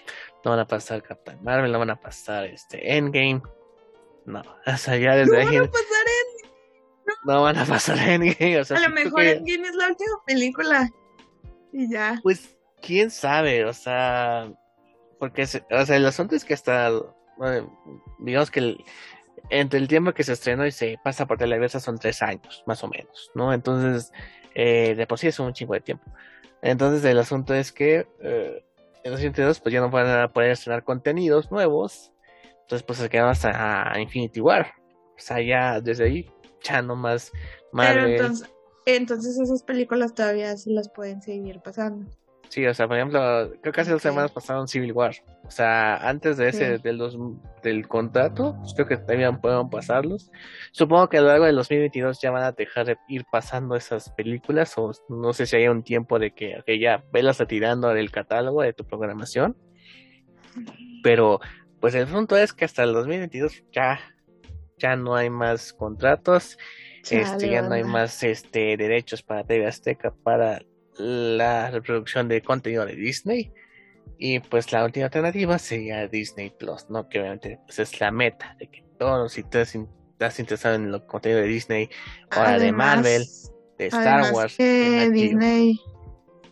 [0.44, 3.42] no van a pasar Captain Marvel, no van a pasar este Endgame.
[4.26, 6.42] No, o sea, ya desde No ahí van a pasar en-
[7.24, 8.60] no van a pasar Endgame.
[8.60, 10.90] O sea, a lo si mejor que- Endgame es la última película.
[11.72, 12.20] Y ya.
[12.22, 14.52] Pues, quién sabe, o sea,
[15.18, 16.90] porque, o sea, el asunto es que hasta,
[17.38, 17.78] bueno,
[18.18, 18.84] digamos que el-
[19.50, 22.82] entre el tiempo que se estrenó y se pasa por televersa son tres años, más
[22.84, 23.52] o menos, ¿no?
[23.52, 24.12] Entonces,
[24.54, 26.04] eh, de por sí es un chingo de tiempo.
[26.62, 28.64] Entonces, el asunto es que eh,
[29.04, 32.12] en 2022 pues ya no van a poder estrenar contenidos nuevos,
[32.62, 34.72] entonces pues se quedan hasta Infinity War.
[35.16, 36.30] O sea, ya desde ahí,
[36.62, 37.32] ya no más
[37.72, 38.50] Pero entonces,
[38.86, 42.10] entonces esas películas todavía se las pueden seguir pasando.
[42.52, 45.14] Sí, o sea, por ejemplo, creo que hace dos semanas pasaron Civil War.
[45.42, 46.82] O sea, antes de ese, Sí.
[46.82, 47.16] del, dos-
[47.62, 50.30] del contrato, pues creo que también pueden pasarlos.
[50.70, 54.10] Supongo que a lo largo del 2022 ya van a dejar de ir pasando esas
[54.10, 58.10] películas, o no sé si hay un tiempo de que, que ya velas retirando del
[58.10, 59.56] catálogo de tu programación.
[61.02, 61.40] Pero,
[61.80, 63.98] pues el punto es que hasta el 2022 ya,
[64.76, 66.58] ya no hay más contratos.
[67.10, 70.60] Este, ya no hay más este derechos para TV Azteca para
[70.98, 73.52] la reproducción de contenido de Disney.
[74.18, 77.08] Y pues la última alternativa sería Disney Plus, ¿no?
[77.08, 81.04] Que obviamente pues, es la meta de que todos, si estás, estás interesado en el
[81.06, 81.88] contenido de Disney,
[82.30, 83.24] ahora de Marvel,
[83.78, 85.10] de Star Wars, que.
[85.12, 85.80] Disney,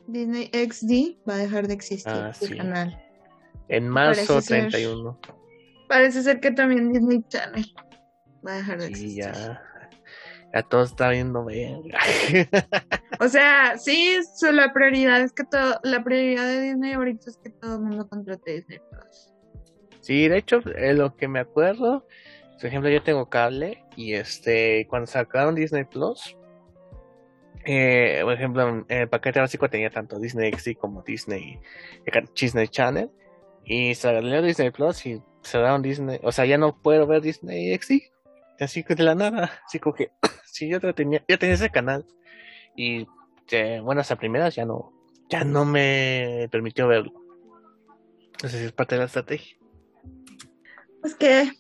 [0.09, 2.57] Disney XD va a dejar de existir Ah, sí.
[2.57, 3.01] canal.
[3.69, 5.21] en marzo parece ser- 31.
[5.89, 7.67] Parece ser que también Disney Channel
[8.45, 9.23] va a dejar de existir.
[9.25, 9.63] ya,
[10.53, 11.83] ya todo está viendo bien.
[13.21, 17.37] O sea, sí, su- la prioridad es que todo, la prioridad de Disney ahorita es
[17.39, 19.33] que todo el mundo contrate Disney Plus.
[20.01, 22.07] Sí, de hecho, eh, lo que me acuerdo,
[22.57, 26.37] por ejemplo, yo tengo cable y este, cuando sacaron Disney Plus,
[27.67, 31.61] eh, por ejemplo, en el paquete básico tenía tanto Disney XD como Disney,
[32.07, 33.11] eh, Disney Channel
[33.65, 38.11] y salió Disney Plus y cerraron Disney, o sea, ya no puedo ver Disney XD,
[38.61, 40.11] así que de la nada, así como que,
[40.53, 42.05] sí, yo tenía, ya tenía ese canal
[42.77, 43.07] y
[43.51, 44.93] eh, buenas a primeras ya no,
[45.29, 47.13] ya no me permitió verlo.
[48.43, 49.57] No sé si es parte de la estrategia.
[51.01, 51.53] Pues que,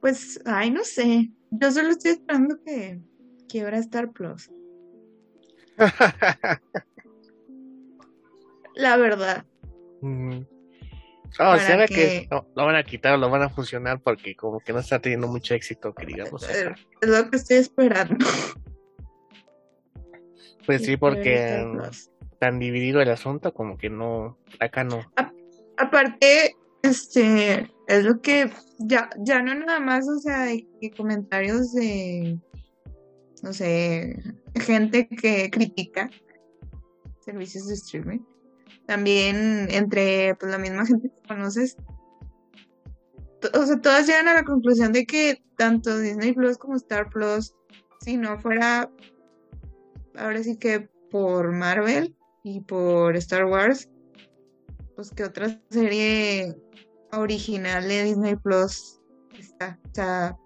[0.00, 1.30] pues, ay, no sé.
[1.50, 3.00] Yo solo estoy esperando que
[3.48, 4.50] quiebra Star Plus.
[8.74, 9.44] La verdad.
[10.00, 10.40] Mm.
[11.34, 14.00] Oh, Para se ve que, que- no, lo van a quitar, lo van a fusionar
[14.00, 16.48] porque como que no está teniendo mucho éxito, que digamos.
[16.48, 18.26] Eh, Es lo que estoy esperando.
[20.66, 21.66] Pues sí, porque
[22.38, 25.00] tan dividido el asunto como que no, acá no.
[25.76, 31.72] Aparte, este, es lo que ya, ya no nada más, o sea, de que comentarios
[31.72, 32.38] de,
[33.42, 34.16] no sé,
[34.60, 36.10] gente que critica
[37.20, 38.20] servicios de streaming.
[38.86, 41.76] También entre pues, la misma gente que conoces.
[43.54, 47.54] O sea, todas llegan a la conclusión de que tanto Disney Plus como Star Plus,
[48.00, 48.90] si no fuera,
[50.16, 53.88] ahora sí que por Marvel y por Star Wars,
[54.94, 56.56] pues que otra serie
[57.12, 59.00] original de Disney Plus
[59.38, 59.78] está.
[59.84, 60.36] O sea,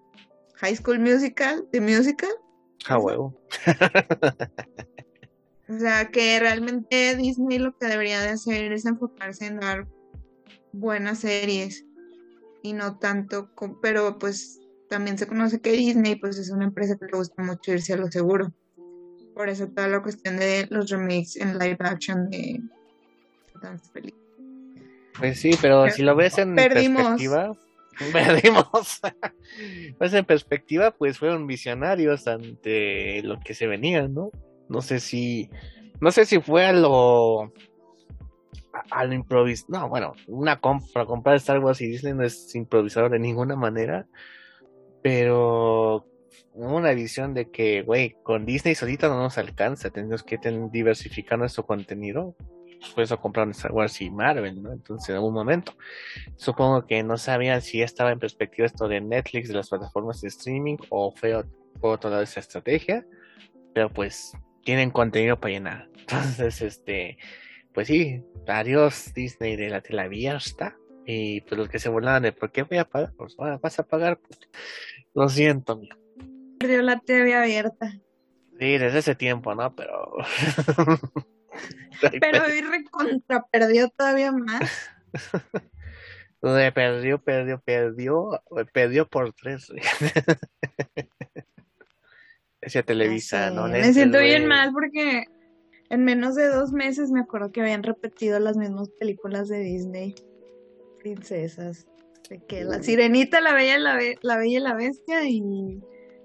[0.57, 2.31] High School Musical, de Musical.
[2.88, 3.38] A huevo.
[5.68, 9.87] O sea, que realmente Disney lo que debería de hacer es enfocarse en dar
[10.72, 11.85] buenas series
[12.62, 16.96] y no tanto, con- pero pues también se conoce que Disney pues es una empresa
[16.96, 18.52] que le gusta mucho irse a lo seguro.
[19.35, 22.61] Por eso toda la cuestión de los remakes en live action de
[23.61, 24.24] tantas películas.
[25.18, 27.05] Pues sí, pero si lo ves en Perdimos.
[27.05, 27.52] perspectiva,
[28.12, 29.00] perdimos.
[29.98, 34.31] pues en perspectiva, pues fueron visionarios ante lo que se venía, ¿no?
[34.68, 35.50] No sé si,
[36.00, 37.50] no sé si fue a lo, a,
[38.90, 43.11] a lo improvis, no, bueno, una compra, comprar Star Wars y Disney no es improvisador
[43.11, 44.07] de ninguna manera,
[45.02, 46.07] pero
[46.52, 51.38] una visión de que, güey, con Disney solita no nos alcanza, tenemos que ten- diversificar
[51.38, 52.35] nuestro contenido
[52.94, 54.72] por eso compraron Star Wars y Marvel, ¿no?
[54.72, 55.72] Entonces, en algún momento.
[56.37, 60.29] Supongo que no sabían si estaba en perspectiva esto de Netflix, de las plataformas de
[60.29, 61.42] streaming, o fue
[61.81, 63.05] por otro esa estrategia.
[63.74, 64.33] Pero pues,
[64.66, 65.88] tienen contenido para llenar.
[66.00, 67.16] Entonces, este,
[67.72, 70.76] pues sí, adiós Disney de la televista.
[71.07, 73.79] Y pues los que se burlaban de por qué voy a pagar, pues "Ah, vas
[73.79, 74.18] a pagar.
[74.18, 74.40] Pues,
[75.14, 75.96] lo siento, amigo.
[76.59, 77.92] Perdió la TV abierta.
[78.59, 79.74] Sí, desde ese tiempo, ¿no?
[79.76, 80.16] Pero.
[82.20, 84.90] Pero hoy recontra perdió todavía más.
[86.74, 89.72] Perdió, perdió, perdió, perdió por tres.
[92.66, 93.68] Decía Televisa, ¿no?
[93.68, 95.22] Me siento bien mal porque
[95.88, 100.16] en menos de dos meses me acuerdo que habían repetido las mismas películas de Disney.
[100.98, 101.87] Princesas.
[102.29, 105.81] De que la Sirenita, la Bella, la, Be- la Bella y la Bestia y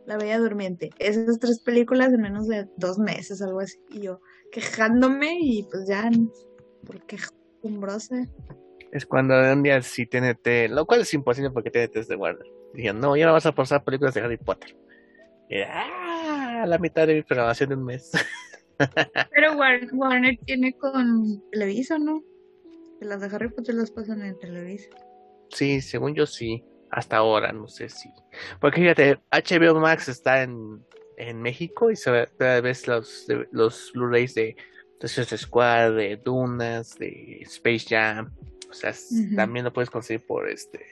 [0.07, 0.89] la Bella Durmiente.
[0.97, 3.77] Esas tres películas en menos de dos meses, algo así.
[3.91, 4.19] Y yo
[4.51, 6.09] quejándome y pues ya,
[6.87, 8.25] por quejumbrosa.
[8.91, 12.47] Es cuando un día sí TNT, lo cual es imposible porque TNT es de Warner.
[12.73, 14.75] Dijeron, no, ya no vas a pasar películas de Harry Potter.
[15.49, 16.10] Y, ah,
[16.65, 18.11] la mitad de mi programación de un mes.
[19.31, 22.23] Pero War- Warner tiene con Televisa, ¿no?
[22.99, 24.89] Que las de Harry Potter las pasan en Televisa.
[25.49, 26.63] sí, según yo sí.
[26.93, 28.09] Hasta ahora, no sé si.
[28.59, 30.83] Porque fíjate, HBO Max está en,
[31.15, 34.57] en México y se ve- ves los, los Blu-rays de
[34.99, 38.29] de Suicide Squad, de Dunas, de Space Jam.
[38.69, 38.93] O sea,
[39.35, 40.85] también lo puedes conseguir por este,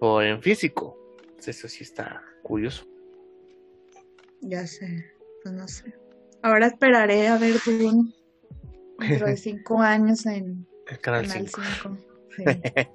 [0.00, 0.96] por en físico.
[1.28, 2.86] Entonces, eso sí está curioso.
[4.42, 5.04] Ya sé,
[5.42, 5.94] pues no sé.
[6.42, 8.12] Ahora esperaré a ver Dune
[8.98, 11.60] dentro de cinco años en El canal Canal 5.
[11.82, 11.98] 5.
[12.36, 12.44] Sí.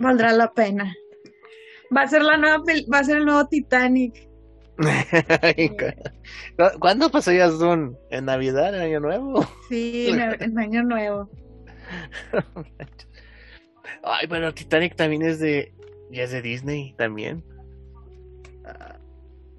[0.00, 0.94] Valdrá la pena.
[1.94, 4.28] Va a ser la nueva va a ser el nuevo Titanic.
[6.56, 7.92] ¿Cu- ¿Cuándo pasarías Dune?
[8.10, 9.46] ¿En Navidad, en Año Nuevo?
[9.68, 11.30] Sí, en, en año nuevo.
[14.02, 15.74] Ay, pero Titanic también es de.
[16.10, 17.44] Ya es de Disney también.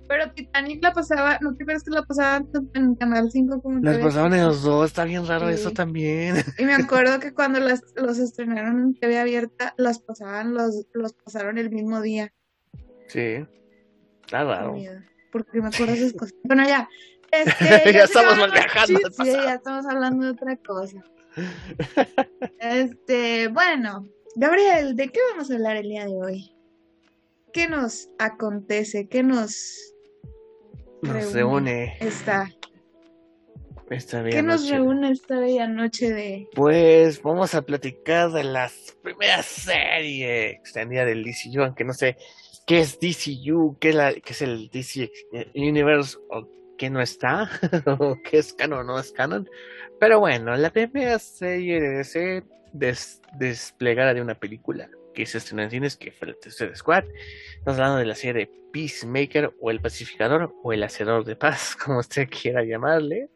[0.08, 3.86] Pero Titanic la pasaba, ¿no te acuerdas que la pasaban en Canal 5 como en
[3.86, 4.06] Las TV?
[4.06, 5.54] pasaban en los dos, está bien raro Sí.
[5.56, 6.36] eso también.
[6.60, 11.14] Y me acuerdo que cuando las, los estrenaron en TV abierta, las pasaban, los, los
[11.14, 12.34] pasaron el mismo día.
[13.08, 13.46] Sí.
[14.24, 14.76] Está raro.
[15.32, 16.36] Porque me acuerdo esas cosas.
[16.44, 16.88] Bueno, ya.
[17.32, 18.38] Este, Ya estamos
[18.86, 21.04] chistes, Sí, ya estamos hablando de otra cosa.
[22.60, 26.53] Este, bueno, Gabriel, ¿de qué vamos a hablar el día de hoy?
[27.54, 29.08] ¿Qué nos acontece?
[29.08, 29.94] ¿Qué nos
[31.04, 32.50] Nos reúne esta,
[33.90, 34.76] esta qué bella nos noche.
[34.76, 41.24] reúne esta bella noche de Pues vamos a platicar de las primeras series extendida del
[41.24, 42.18] DCU, aunque no sé
[42.66, 45.12] qué es DCU, qué es, la, qué es el DC
[45.56, 46.48] Universe o
[46.78, 47.50] qué no está,
[48.00, 49.48] o qué es canon o no es canon.
[50.00, 52.44] Pero bueno, la primera serie de DC
[52.74, 57.06] des- desplegada de una película que se estrenó en cines, que fue el Squad.
[57.58, 61.76] Estamos hablando de la serie de Peacemaker o el Pacificador o el Hacedor de Paz,
[61.84, 63.30] como usted quiera llamarle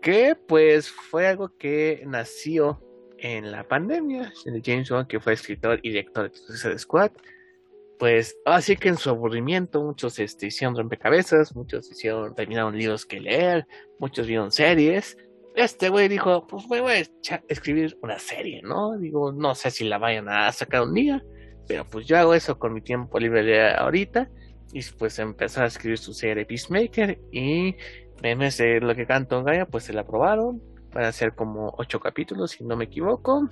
[0.00, 2.80] que pues fue algo que nació
[3.18, 4.32] en la pandemia.
[4.64, 7.10] James Wan, que fue escritor y director de Suicide Squad,
[7.98, 13.20] pues así que en su aburrimiento muchos este, hicieron rompecabezas, muchos hicieron, terminaron libros que
[13.20, 13.66] leer,
[13.98, 15.16] muchos vieron series.
[15.58, 18.96] Este güey dijo, pues me voy a escribir una serie, ¿no?
[18.96, 21.20] Digo, no sé si la vayan a sacar un día,
[21.66, 24.30] pero pues yo hago eso con mi tiempo libre de ahorita.
[24.72, 27.74] Y pues empezó a escribir su serie Peacemaker y
[28.22, 30.62] memes de lo que canto Gaia, pues se la aprobaron.
[30.92, 33.50] Van a ser como ocho capítulos, si no me equivoco.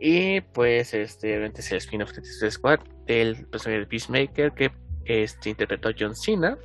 [0.00, 4.72] Y pues este obviamente es el spin-off de Squad del personaje de Peacemaker que
[5.04, 6.56] este, interpretó John Cena.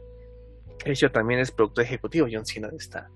[0.86, 3.10] De hecho, también es productor ejecutivo John Cena de, esta,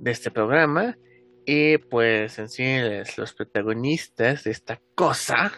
[0.00, 0.96] de este programa.
[1.44, 2.64] Y pues en sí
[3.16, 5.52] los protagonistas de esta cosa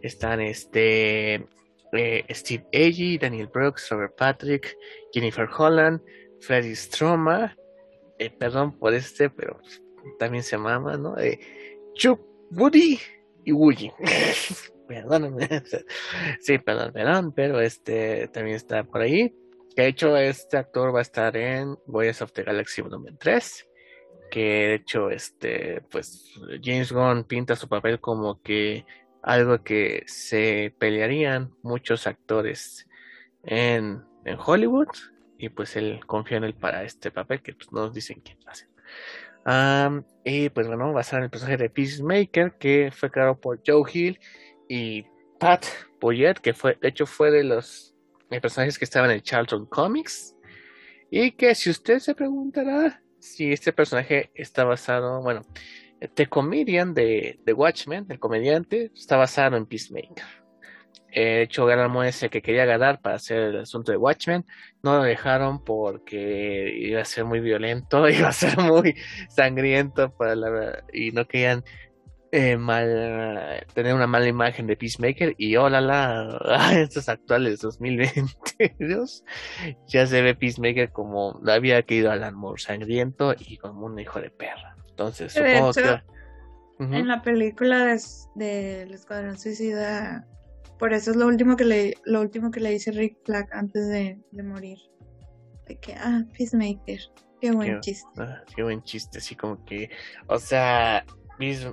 [0.00, 1.46] están este
[1.92, 4.76] eh, Steve Agee, Daniel Brooks, Robert Patrick,
[5.12, 6.00] Jennifer Holland,
[6.40, 7.56] Freddy Stroma,
[8.18, 9.58] eh, perdón por este, pero
[10.18, 11.18] también se mama, ¿no?
[11.18, 11.38] Eh,
[11.94, 12.98] Chuck Woody
[13.44, 13.90] y Woody.
[14.88, 15.48] Perdóname.
[16.40, 19.34] sí, perdón, perdón, pero este también está por ahí.
[19.78, 23.68] Que de hecho este actor va a estar en Voyage of the Galaxy Volumen 3.
[24.28, 28.84] Que de hecho, este, pues James Gunn pinta su papel como que
[29.22, 32.88] algo que se pelearían muchos actores
[33.44, 34.88] en, en Hollywood
[35.38, 38.38] y pues él confía en él para este papel que pues, no nos dicen quién
[38.52, 38.66] ser.
[39.44, 43.88] Am, y pues bueno, basado en el personaje de Peacemaker que fue creado por Joe
[43.94, 44.18] Hill
[44.68, 45.06] y
[45.38, 45.66] Pat
[46.00, 47.94] Boyette que fue, de hecho fue de los
[48.30, 50.34] eh, personajes que estaban en Charlton Comics
[51.10, 55.42] y que si usted se preguntará si este personaje está basado, bueno,
[56.14, 60.24] The Comedian de, de Watchmen, el comediante, está basado en Peacemaker.
[61.10, 64.44] Eh, de hecho, Moe es el que quería ganar para hacer el asunto de Watchmen.
[64.82, 68.94] No lo dejaron porque iba a ser muy violento, iba a ser muy
[69.28, 71.64] sangriento para la, y no querían
[72.32, 75.34] eh, mal, tener una mala imagen de Peacemaker.
[75.38, 76.38] Y oh la la,
[76.80, 79.24] estos actuales 2022
[79.86, 84.30] ya se ve Peacemaker como había querido Alan Moore, sangriento y como un hijo de
[84.30, 84.76] perra.
[84.90, 86.18] Entonces, De supongo hecho, que.
[86.80, 88.00] En la película de-
[88.36, 90.26] del Escuadrón Suicida,
[90.78, 93.88] por eso es lo último que le, lo último que le dice Rick Flag antes
[93.88, 94.78] de, de morir.
[95.66, 97.00] De que, ah, Peacemaker,
[97.40, 98.08] qué buen Qué- chiste.
[98.18, 99.90] Ah, qué buen chiste, así como que,
[100.28, 101.04] o sea,
[101.40, 101.66] mis-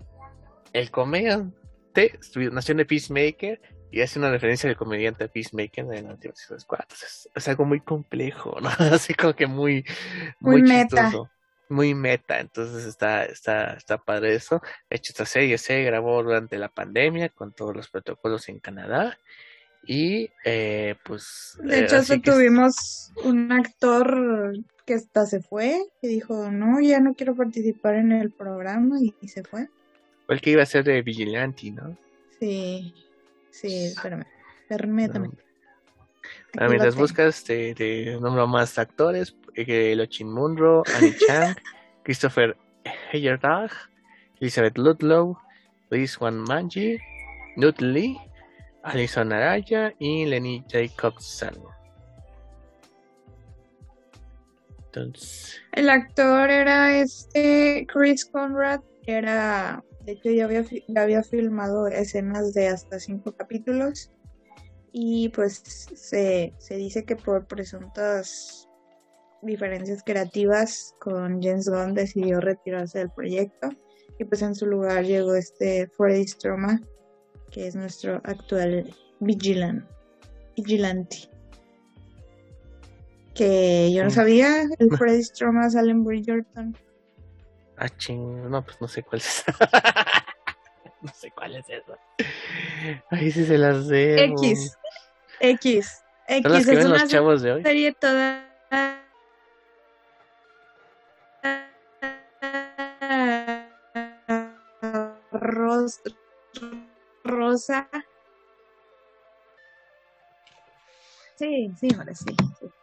[0.75, 2.19] el comediante
[2.51, 3.61] nació en The Peacemaker
[3.91, 6.83] y hace una referencia del comediante a Peacemaker en Suicide Squad.
[7.33, 8.67] Es algo muy complejo, ¿no?
[8.93, 9.85] Así como que muy,
[10.41, 11.03] Muy muy, meta.
[11.03, 11.29] chistoso.
[11.69, 14.61] Muy meta, entonces está, está, está padre eso.
[14.89, 19.17] De hecho, esta serie se grabó durante la pandemia con todos los protocolos en Canadá.
[19.87, 21.57] Y eh, pues.
[21.63, 24.53] De eh, hecho, que- tuvimos un actor
[24.85, 29.15] que hasta se fue, que dijo, no, ya no quiero participar en el programa y,
[29.21, 29.69] y se fue.
[30.25, 31.97] Fue el que iba a ser de Vigilante, ¿no?
[32.39, 32.93] Sí,
[33.51, 34.25] sí, espérame,
[34.67, 35.29] permítame.
[36.57, 39.35] Ah, mientras buscas, te, te nombro más actores.
[39.55, 41.55] eh, Lochin Munro, Annie Chang,
[42.03, 42.57] Christopher
[43.11, 43.71] Heyerdag,
[44.39, 45.37] Elizabeth Ludlow,
[45.89, 46.97] Luis Juan Manji,
[47.57, 48.17] Nut Lee,
[48.83, 51.55] Alison Araya y Lenny Jacobson.
[54.85, 61.23] Entonces, El actor era este Chris Conrad, que era, de hecho ya había, ya había
[61.23, 64.11] filmado escenas de hasta cinco capítulos
[64.91, 65.61] y pues
[65.95, 68.69] se, se dice que por presuntas
[69.41, 73.69] diferencias creativas con James Gunn decidió retirarse del proyecto
[74.19, 76.79] y pues en su lugar llegó este Freddy Stroma,
[77.51, 79.87] que es nuestro actual vigilan,
[80.55, 81.17] vigilante.
[83.33, 84.13] Que yo no Mm.
[84.13, 86.77] sabía, el Freddy Stroma sale en Bridgerton.
[87.77, 89.43] Ah, ching, no, pues no sé cuál es.
[91.01, 91.97] no sé cuál es eso.
[93.09, 94.35] Ay, sí se las debo.
[94.43, 94.77] X.
[95.39, 96.05] X.
[96.41, 97.63] Son las X que es ven una los chavos de hoy.
[97.63, 98.51] serie toda
[105.31, 106.01] ros-
[107.23, 107.89] rosa.
[111.37, 112.73] Sí, sí, ahora sí, sí.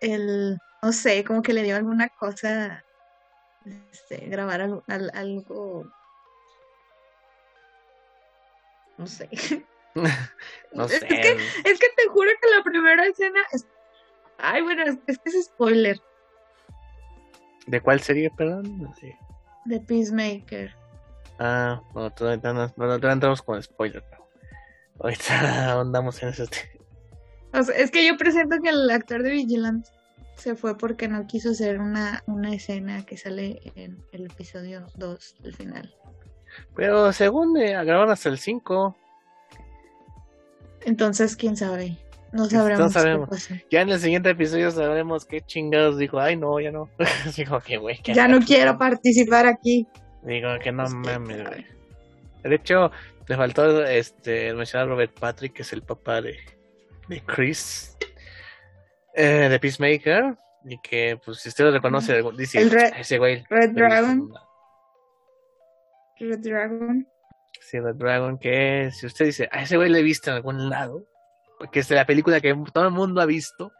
[0.00, 2.84] El, no sé, como que le dio alguna cosa
[3.92, 5.86] este, grabar algo, al- algo,
[8.98, 9.28] no sé.
[10.72, 11.06] No Es sé.
[11.08, 13.66] que- Es que te juro que la primera escena es...
[14.38, 16.00] Ay, bueno, es, es que es spoiler
[17.66, 18.80] ¿De cuál serie, perdón?
[18.80, 19.18] No sé.
[19.64, 20.72] de Peacemaker.
[21.40, 24.04] Ah, bueno, todavía no, todavía entramos con spoiler.
[24.08, 24.28] pero
[25.00, 26.44] Ahorita andamos en eso.
[27.52, 29.90] O sea, es que yo presento que el actor de Vigilante
[30.40, 35.36] se fue porque no quiso hacer una, una escena que sale en el episodio 2,
[35.44, 35.94] el final.
[36.74, 38.96] Pero según eh, grabaron hasta el 5,
[40.84, 41.96] Entonces, quién sabe.
[42.32, 43.28] No no sabremos sabemos.
[43.28, 43.54] qué pasó.
[43.70, 46.20] ya en el siguiente episodio sabremos qué chingados dijo.
[46.20, 46.88] Ay, no, ya no.
[47.36, 49.86] Digo que, güey, Ya no quiero participar aquí.
[50.22, 51.66] Digo que no mames, güey.
[52.44, 52.90] De hecho,
[53.26, 56.36] le faltó este mencionar a Robert Patrick, que es el papá de,
[57.08, 57.89] de Chris,
[59.14, 63.44] eh, de Peacemaker, y que, pues, si usted lo reconoce, dice, El Red- ese güey.
[63.48, 64.32] Red Dragon.
[66.18, 67.06] Red Dragon.
[67.60, 70.68] Sí, Red Dragon, que si usted dice, a ese güey le he visto en algún
[70.68, 71.06] lado,
[71.58, 73.72] porque es de la película que todo el mundo ha visto.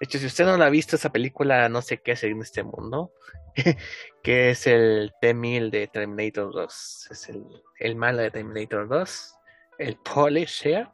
[0.00, 2.42] De hecho, si usted no la ha visto, esa película no sé qué hacer en
[2.42, 3.12] este mundo,
[4.22, 7.08] que es el T-1000 de Terminator 2.
[7.10, 7.44] Es el,
[7.80, 9.34] el malo de Terminator 2,
[9.78, 10.88] el Punisher.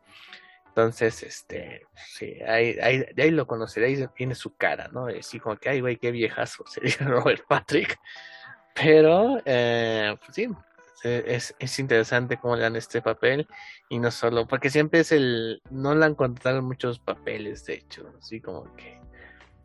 [0.76, 3.46] Entonces, este, sí, ahí, ahí, ahí lo
[4.16, 5.06] tiene su cara, ¿no?
[5.06, 7.96] Así como que, ay, güey, qué viejazo sería Robert Patrick.
[8.74, 10.48] Pero, eh, pues sí,
[11.04, 13.46] eh, es, es interesante cómo le dan este papel
[13.88, 18.12] y no solo, porque siempre es el, no le han contratado muchos papeles, de hecho,
[18.18, 18.98] así como que,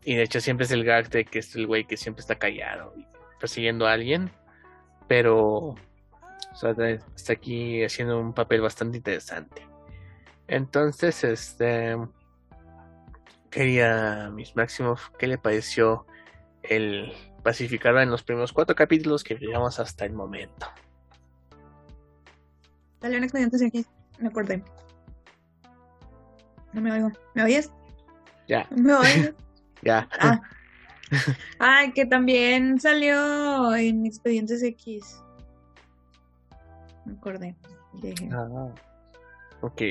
[0.04, 2.36] y de hecho siempre es el gag de que es el güey que siempre está
[2.36, 3.04] callado y
[3.40, 4.30] persiguiendo a alguien,
[5.08, 5.74] pero
[6.52, 9.69] o sea, de- está aquí haciendo un papel bastante interesante.
[10.50, 11.96] Entonces, este,
[13.50, 16.06] quería, Miss Máximo, ¿qué le pareció
[16.64, 17.12] el
[17.44, 20.66] pacificador en los primeros cuatro capítulos que llegamos hasta el momento?
[23.00, 23.86] Salió un expediente aquí.
[24.18, 24.64] Me acordé.
[26.72, 27.12] No me oigo.
[27.34, 27.70] ¿Me oyes?
[28.48, 29.34] Ya, ¿No ¿Me oyes?
[29.82, 30.08] ya.
[30.18, 30.40] Ah.
[31.60, 35.22] Ay, que también salió en Expedientes X.
[37.04, 37.56] Me acordé.
[38.02, 38.74] Dije, Ah,
[39.60, 39.82] ok.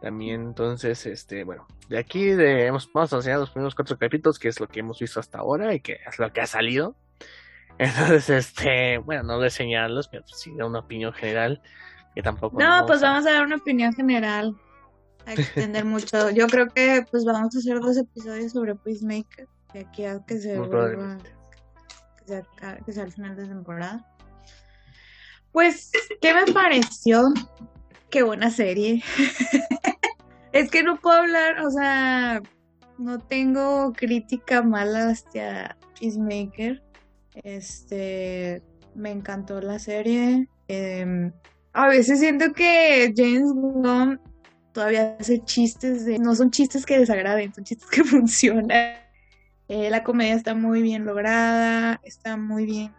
[0.00, 4.38] También entonces, este, bueno, de aquí de, hemos, vamos a enseñar los primeros cuatro capítulos,
[4.38, 6.94] que es lo que hemos visto hasta ahora y que es lo que ha salido.
[7.78, 11.60] Entonces, este, bueno, no de enseñarlos, pero sí de una opinión general,
[12.14, 14.56] que tampoco No, pues a- vamos a dar una opinión general.
[15.26, 16.30] A extender mucho.
[16.30, 19.46] Yo creo que pues vamos a hacer dos episodios sobre Peacemaker.
[19.72, 21.18] De aquí a que se vuelva.
[22.18, 22.42] Que sea,
[22.84, 24.06] que sea al final de temporada.
[25.52, 27.24] Pues, ¿qué me pareció?
[28.10, 29.02] Qué buena serie.
[30.52, 32.40] es que no puedo hablar, o sea,
[32.96, 36.82] no tengo crítica mala hacia Peacemaker.
[37.44, 38.62] Este,
[38.94, 40.48] me encantó la serie.
[40.68, 41.32] Em,
[41.72, 44.20] a veces siento que James Gunn
[44.72, 48.94] todavía hace chistes de, no son chistes que desagraden, son chistes que funcionan.
[49.68, 52.90] Eh, la comedia está muy bien lograda, está muy bien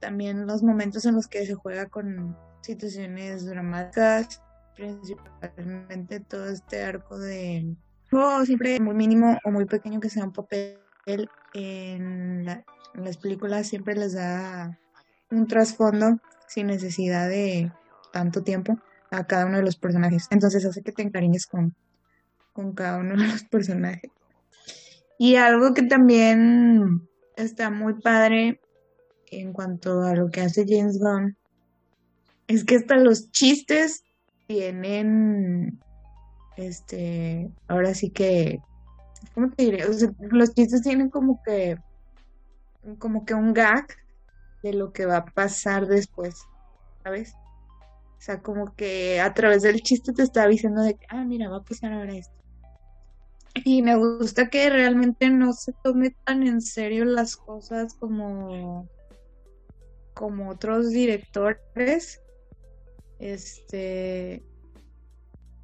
[0.00, 4.42] también los momentos en los que se juega con situaciones dramáticas,
[4.76, 7.74] principalmente todo este arco de
[8.12, 10.78] oh, siempre muy mínimo o muy pequeño que sea un papel
[11.54, 12.64] en, la-
[12.94, 14.78] en las películas siempre les da
[15.30, 16.18] un trasfondo
[16.48, 17.70] sin necesidad de
[18.12, 18.78] tanto tiempo
[19.10, 20.26] a cada uno de los personajes.
[20.30, 21.74] Entonces hace que te encariñes con,
[22.52, 24.10] con cada uno de los personajes.
[25.18, 28.60] Y algo que también está muy padre
[29.30, 31.36] en cuanto a lo que hace James Gunn
[32.46, 34.02] es que hasta los chistes
[34.46, 35.80] tienen
[36.56, 38.60] este ahora sí que
[39.34, 39.84] ¿cómo te diré?
[40.30, 41.76] Los chistes tienen como que
[42.98, 43.86] como que un gag
[44.62, 46.40] de lo que va a pasar después,
[47.02, 47.34] ¿sabes?
[47.34, 51.48] O sea, como que a través del chiste te está avisando de que, ah, mira,
[51.48, 52.34] va a pasar ahora esto.
[53.64, 58.88] Y me gusta que realmente no se tome tan en serio las cosas como,
[60.14, 62.20] como otros directores.
[63.18, 64.42] Este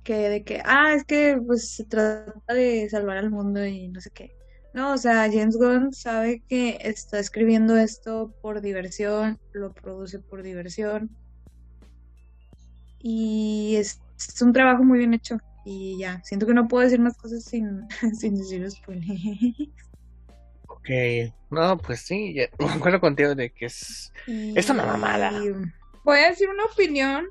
[0.05, 4.01] que de que, ah, es que pues se trata de salvar al mundo y no
[4.01, 4.35] sé qué.
[4.75, 10.43] No, o sea, James Gunn sabe que está escribiendo esto por diversión, lo produce por
[10.43, 11.11] diversión.
[12.99, 15.39] Y es, es un trabajo muy bien hecho.
[15.65, 17.87] Y ya, siento que no puedo decir más cosas sin,
[18.19, 19.69] sin decir spoilers.
[20.69, 20.89] Ok,
[21.51, 25.33] no, pues sí, ya, me acuerdo contigo de que es, es una mamada.
[25.33, 25.53] Y
[26.05, 27.27] Voy a decir una opinión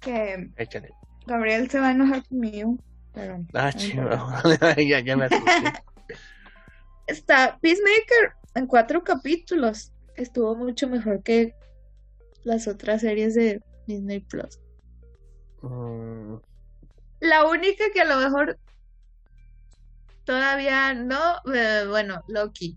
[0.00, 0.90] que Échale.
[1.26, 2.76] Gabriel se va a enojar conmigo.
[3.12, 3.70] Pero Ah,
[4.76, 5.50] ya, ya me asusté.
[7.06, 9.92] Está Peacemaker en cuatro capítulos.
[10.16, 11.54] Estuvo mucho mejor que
[12.44, 14.58] las otras series de Disney Plus.
[15.62, 16.36] Mm,
[17.20, 18.58] La única que a lo mejor
[20.24, 21.18] todavía no,
[21.54, 22.76] eh, bueno, Loki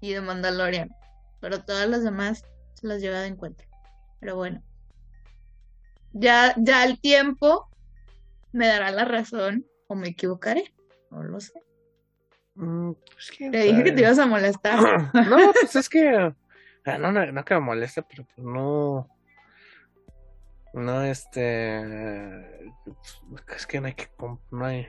[0.00, 0.90] y The Mandalorian,
[1.40, 2.42] pero todas las demás
[2.74, 3.66] se las lleva de encuentro.
[4.20, 4.62] Pero bueno,
[6.12, 7.68] ya, ya el tiempo
[8.52, 10.72] me dará la razón o me equivocaré,
[11.10, 11.52] no lo sé.
[12.54, 14.78] mm, pues Te dije que te ibas a molestar.
[15.28, 16.32] No, pues es que.
[16.98, 19.08] No, no, no que me moleste, pero pues no.
[20.74, 22.70] No, este.
[23.56, 24.08] Es que no hay que.
[24.50, 24.86] No hay.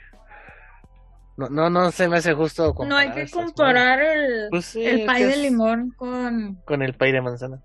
[1.38, 5.06] No, no, no se me hace justo No hay que comparar el, Pues sí, el
[5.06, 7.64] pay de limón con Con el pay de manzana.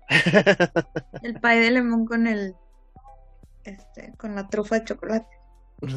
[1.21, 2.55] el pay de limón con el
[3.65, 5.27] este con la trufa de chocolate.
[5.79, 5.93] Pues,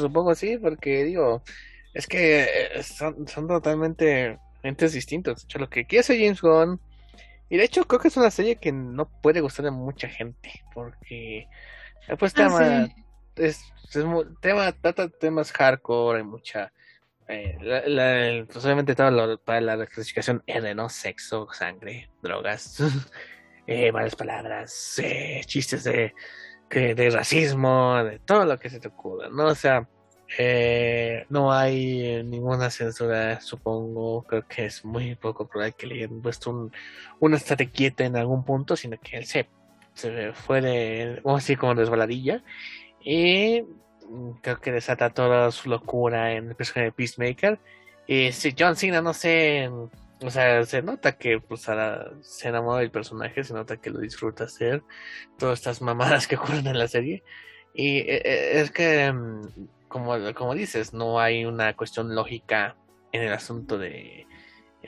[0.00, 1.42] supongo sí, porque digo,
[1.94, 5.36] es que eh, son, son totalmente entes distintos.
[5.36, 6.80] De hecho, lo que quiere hacer James Gunn,
[7.48, 10.50] y de hecho creo que es una serie que no puede gustar a mucha gente,
[10.74, 11.48] porque
[12.08, 12.94] eh, pues Ah, tema, sí.
[13.36, 13.62] es,
[13.94, 16.72] es mu- tema, trata temas hardcore, hay mucha,
[17.28, 20.88] eh, la, la- pues, obviamente lo, para la clasificación R, ¿no?
[20.88, 22.76] Sexo, sangre, drogas,
[23.66, 26.12] eh, malas palabras, eh, chistes de,
[26.72, 29.44] que- de racismo, de todo lo que se te ocurra, ¿no?
[29.48, 29.86] O sea,
[30.38, 36.22] eh, no hay ninguna censura, supongo, creo que es muy poco probable que le hayan
[36.22, 36.72] puesto un,
[37.20, 39.48] una estate quieta en algún punto, sino que él se,
[39.92, 42.42] se fue de, vamos a decir, como resbaladilla,
[43.04, 43.60] y
[44.08, 47.58] mm, creo que desata toda su locura en el personaje de Peacemaker.
[48.06, 49.70] Y si John Cena, no sé,
[50.24, 54.00] o sea, se nota que pues, ahora se enamoró del personaje, se nota que lo
[54.00, 54.82] disfruta hacer,
[55.38, 57.22] todas estas mamadas que ocurren en la serie.
[57.74, 59.42] Y eh, eh, es que, mm,
[59.88, 62.76] como, como dices, no hay una cuestión lógica
[63.12, 64.26] en el asunto de,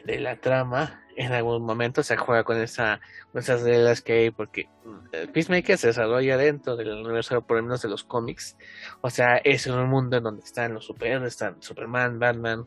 [0.05, 1.01] de la trama.
[1.17, 5.79] En algún momento se juega con esa con esas reglas que hay, porque mm, Peacemaker
[5.79, 8.57] se desarrolla dentro del universo, por lo menos de los cómics.
[9.01, 12.67] O sea, es un mundo en donde están los superhéroes, están Superman, Batman,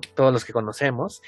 [0.00, 1.22] todos los que conocemos.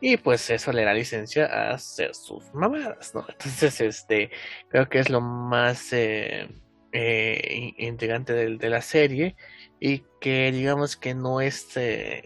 [0.00, 3.24] Y pues eso le da licencia a hacer sus mamadas, ¿no?
[3.28, 4.30] Entonces, este,
[4.68, 6.48] creo que es lo más eh,
[6.92, 9.36] eh, in- intrigante del- de, la serie.
[9.80, 12.24] Y que digamos que no es, eh,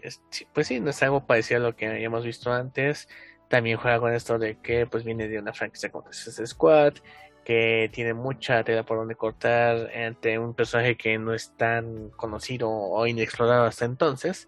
[0.53, 3.07] pues sí, no es algo parecido a lo que habíamos visto antes.
[3.49, 6.93] También juega con esto de que pues viene de una franquicia como Suicide Squad,
[7.43, 12.69] que tiene mucha tela por donde cortar entre un personaje que no es tan conocido
[12.69, 14.47] o inexplorado hasta entonces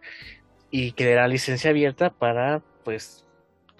[0.75, 3.27] y que le da licencia abierta para pues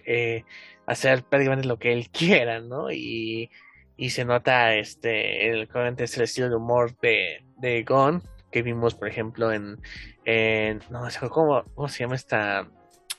[0.06, 0.44] eh,
[0.86, 2.92] hacer prácticamente lo que él quiera, ¿no?
[2.92, 3.50] Y,
[3.98, 5.68] y se nota este el,
[5.98, 8.22] es el estilo de humor de, de Gon
[8.52, 9.82] que vimos por ejemplo en,
[10.26, 12.68] en no sé cómo, cómo se llama esta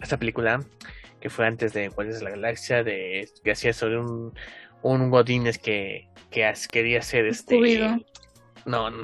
[0.01, 0.61] esta película
[1.20, 4.35] que fue antes de Guardianes de la Galaxia de que hacía sobre un
[4.83, 7.57] un Godínez que que quería ser este.
[8.66, 9.02] No, no,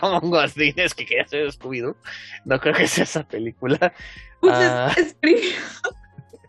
[0.00, 1.96] como un Godínez que quería ser Scooby-Doo.
[2.44, 3.92] No creo que sea esa película.
[4.40, 4.94] Pues Ah.
[4.96, 5.16] es-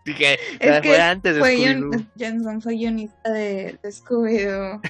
[0.06, 2.06] que Es fue antes de fue Scooby-Doo.
[2.44, 4.82] Gunn fue guionista de, de Scooby-Doo.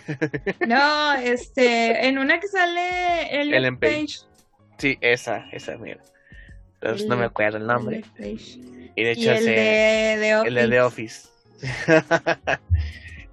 [0.67, 3.93] No, este, en una que sale Ellen, Ellen Page.
[4.01, 4.17] Page.
[4.79, 5.99] Sí, esa, esa, mira.
[6.81, 8.03] Entonces, no me acuerdo el nombre.
[8.17, 8.59] Page.
[8.95, 11.27] Y de Y hecho, el ese- de, de el de The Office.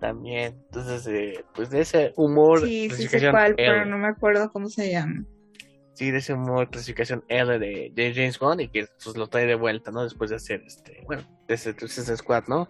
[0.01, 0.55] También.
[0.67, 2.61] Entonces, eh, pues de ese humor.
[2.61, 3.57] Sí, sí sé cuál, R.
[3.57, 5.25] pero no me acuerdo cómo se llama.
[5.93, 9.45] Sí, de ese humor clasificación R de, de James Bond y que pues, lo trae
[9.45, 10.03] de vuelta, ¿no?
[10.03, 12.69] Después de hacer este, bueno, desde Suicide Squad, ¿no?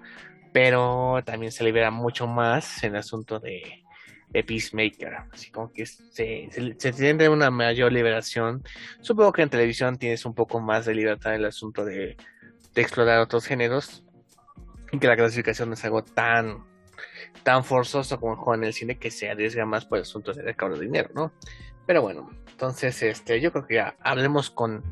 [0.52, 3.84] Pero también se libera mucho más en el asunto de,
[4.30, 5.14] de Peacemaker.
[5.30, 8.64] Así como que se, se, se tiene una mayor liberación.
[9.00, 12.16] Supongo que en televisión tienes un poco más de libertad en el asunto de,
[12.74, 14.04] de explorar otros géneros.
[14.90, 16.64] Y que la clasificación no es algo tan
[17.42, 20.32] tan forzoso como el juego en el cine que se arriesga más por el asunto
[20.32, 21.32] de recaudo de dinero, ¿no?
[21.86, 24.84] Pero bueno, entonces este, yo creo que ya hablemos con,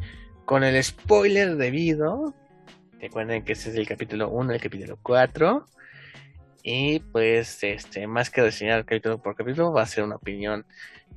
[0.44, 2.34] con el spoiler debido.
[3.00, 5.64] Recuerden que ese es el capítulo 1, el capítulo 4.
[6.62, 10.66] Y pues, este, más que reseñar capítulo por capítulo, va a ser una opinión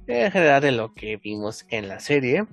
[0.07, 2.45] en general de lo que vimos en la serie.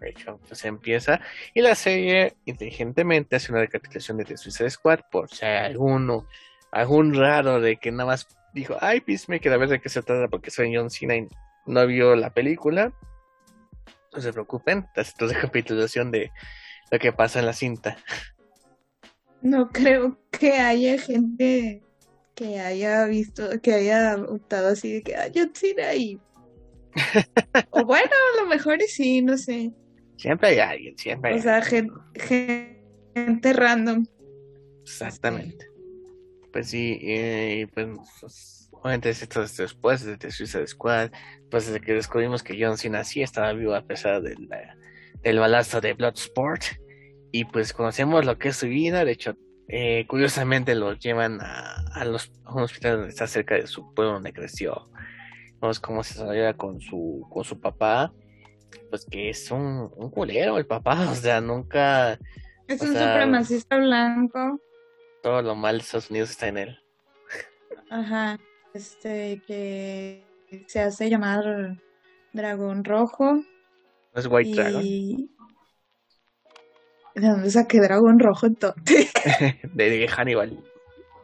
[0.00, 1.20] De hecho, pues empieza.
[1.54, 6.26] Y la serie inteligentemente hace una recapitulación de The Suicide Squad por si alguno
[6.74, 10.28] algún raro de que nada más dijo, ay, Peacemaker, a ver de qué se trata
[10.28, 11.28] porque soy John Cena y
[11.66, 12.92] no vio la película.
[14.12, 16.30] No se preocupen, esta es recapitulación de
[16.90, 17.96] lo que pasa en la cinta.
[19.40, 21.82] No creo que haya gente
[22.34, 26.18] que haya visto, que haya optado así de que, ay, John Cena y...
[27.70, 29.72] o bueno, a lo mejor sí, no sé.
[30.16, 31.90] Siempre hay alguien, siempre hay O sea, alguien.
[32.14, 32.80] gen-
[33.14, 34.06] gente random.
[34.82, 35.68] Exactamente.
[36.54, 37.88] Pues sí, eh, y pues,
[38.20, 41.10] pues, obviamente esto es después de The Suicide Squad,
[41.50, 44.76] pues desde que descubrimos que John Cena sí estaba vivo a pesar de la-
[45.20, 46.62] del balazo de Bloodsport,
[47.32, 49.34] y pues conocemos lo que es su vida, de hecho,
[49.66, 53.92] eh, curiosamente lo llevan a, a, los, a un hospital donde está cerca de su
[53.92, 54.88] pueblo donde creció,
[55.60, 58.12] vemos cómo se desarrolla con su, con su papá,
[58.90, 62.16] pues que es un, un culero el papá, o sea, nunca
[62.68, 64.60] Es un sea, supremacista blanco.
[65.24, 66.78] Todo lo mal de Estados Unidos está en él.
[67.88, 68.38] Ajá.
[68.74, 70.22] Este que
[70.66, 71.80] se hace llamar
[72.34, 73.32] Dragón Rojo.
[73.32, 73.44] No
[74.14, 74.82] es White Dragon.
[74.84, 75.30] y...
[77.14, 79.10] ¿De dónde saqué Dragón Rojo entonces?
[79.72, 80.62] de, Hannibal.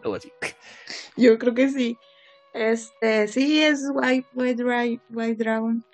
[0.03, 0.33] Algo así.
[1.19, 1.99] Yo creo que sí.
[2.55, 5.85] Este, sí, es White, White Dragon.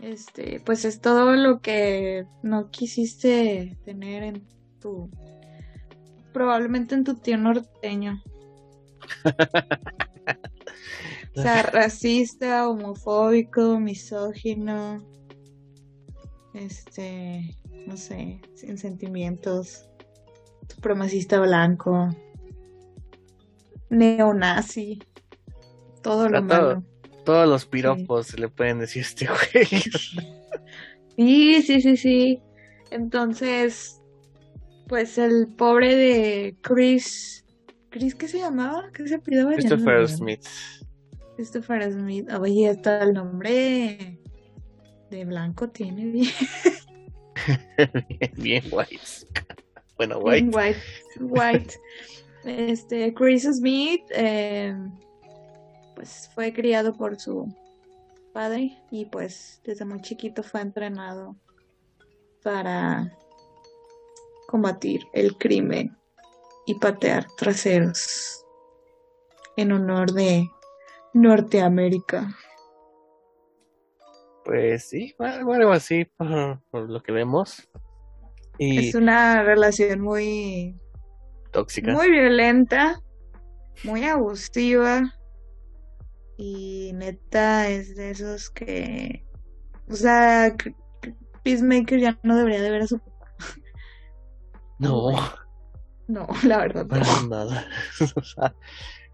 [0.00, 4.46] Este, pues es todo lo que no quisiste tener en
[4.78, 5.10] tu.
[6.32, 8.22] Probablemente en tu tío norteño.
[11.36, 14.98] O sea, racista, homofóbico, misógino.
[16.54, 17.56] Este,
[17.86, 19.88] no sé, sin sentimientos.
[20.68, 22.08] Supremacista blanco.
[23.90, 24.98] Neonazi.
[26.02, 26.48] Todo lo todo.
[26.48, 26.84] malo.
[27.24, 29.66] Todos los piropos se le pueden decir a este güey.
[31.16, 32.42] Sí, sí, sí, sí.
[32.90, 33.99] Entonces,
[34.90, 37.44] pues el pobre de Chris.
[37.90, 38.90] ¿Chris qué se llamaba?
[38.92, 39.46] ¿Qué se pidió?
[39.46, 40.44] Christopher Smith.
[41.36, 42.28] Christopher Smith.
[42.32, 44.18] Oye, hasta el nombre
[45.08, 46.32] de blanco tiene bien.
[48.08, 48.98] bien, bien white.
[49.96, 50.46] Bueno, white.
[50.46, 50.80] Bien white.
[51.20, 51.74] White.
[52.44, 54.74] Este, Chris Smith, eh,
[55.94, 57.46] pues fue criado por su
[58.32, 61.36] padre y pues desde muy chiquito fue entrenado
[62.42, 63.16] para
[64.50, 65.96] combatir el crimen
[66.66, 68.44] y patear traseros
[69.56, 70.50] en honor de
[71.14, 72.36] Norteamérica.
[74.44, 77.68] Pues sí, algo algo así por, por lo que vemos.
[78.58, 80.76] Y Es una relación muy
[81.52, 81.92] tóxica.
[81.92, 83.00] muy violenta,
[83.84, 85.14] muy abusiva
[86.36, 89.24] y neta es de esos que,
[89.88, 90.56] o sea,
[91.44, 93.00] Peacemaker ya no debería de ver a su.
[94.80, 95.12] No,
[96.08, 97.28] No, la verdad no.
[97.28, 97.66] nada.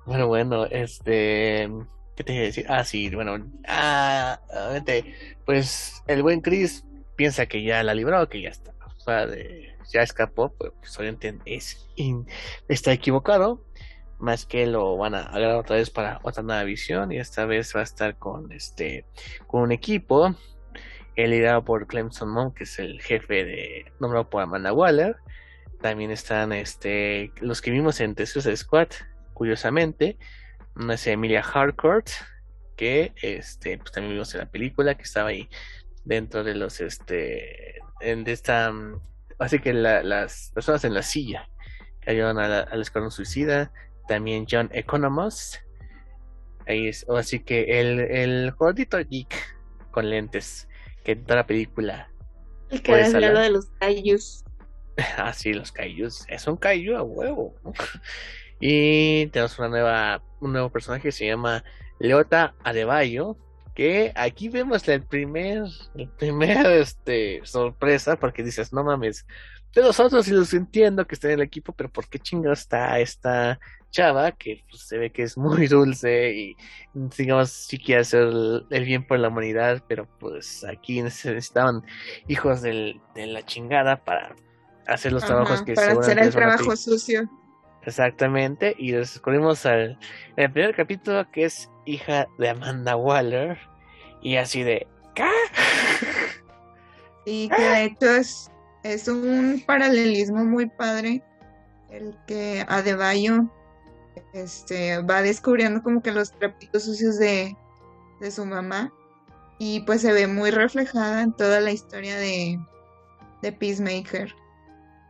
[0.07, 1.69] bueno, bueno, este.
[2.17, 2.67] ¿Qué te iba a decir?
[2.69, 3.45] Ah, sí, bueno.
[3.69, 4.41] Ah,
[5.45, 6.85] pues el buen Chris
[7.17, 8.73] piensa que ya la libró, que ya está.
[8.97, 12.27] O sea, de- ya escapó, pues, pues, obviamente es in-
[12.69, 13.63] está equivocado.
[14.19, 17.13] Más que lo van a agarrar otra vez para otra nueva visión.
[17.13, 19.05] Y esta vez va a estar con este.
[19.47, 20.35] con un equipo.
[21.17, 23.93] liderado por Clemson Monk, que es el jefe de.
[24.01, 25.17] nombrado por Amanda Waller.
[25.81, 28.89] También están este los que vimos en The Squad,
[29.35, 30.19] curiosamente.
[30.75, 32.09] Una es Emilia Harcourt,
[32.77, 35.49] que este, pues también vimos en la película, que estaba ahí
[36.05, 39.01] dentro de los este en de esta mm,
[39.39, 41.49] así que la- las personas en la silla
[42.01, 43.73] que ayudan a la- al escuadrón suicida.
[44.09, 45.59] También John Economos.
[46.69, 49.35] Ahí es, o así que el, el gordito geek
[49.91, 50.69] con lentes
[51.05, 52.11] que en toda la película
[52.71, 52.93] El que
[53.41, 54.45] de los kaijus.
[55.19, 56.25] Ah, sí, los kaijus.
[56.29, 57.55] Es un kaiju a huevo.
[58.59, 61.63] Y tenemos una nueva, un nuevo personaje que se llama
[61.99, 63.37] Leota Adebayo,
[63.75, 69.27] que aquí vemos el primer, el primer, este, sorpresa, porque dices, no mames,
[69.75, 72.61] de los otros sí los entiendo que estén en el equipo, pero ¿por qué chingados
[72.61, 76.57] está esta chava que pues, se ve que es muy dulce y
[76.95, 81.83] digamos sí quiere hacer el, bien por la humanidad, pero pues aquí necesitaban
[82.27, 84.35] hijos de la chingada para
[84.87, 87.29] hacer los trabajos que para hacer el trabajo sucio.
[87.83, 89.99] Exactamente, y descubrimos al,
[90.37, 93.59] en el primer capítulo que es hija de Amanda Waller,
[94.23, 95.31] y así de, ¿qué?
[97.27, 98.51] Y que de hecho es,
[98.83, 101.23] es un paralelismo muy padre
[101.91, 103.51] el que Adebayo
[104.33, 107.57] este, va descubriendo como que los trapitos sucios de,
[108.21, 108.93] de su mamá
[109.59, 112.59] y pues se ve muy reflejada en toda la historia de,
[113.43, 114.35] de Peacemaker.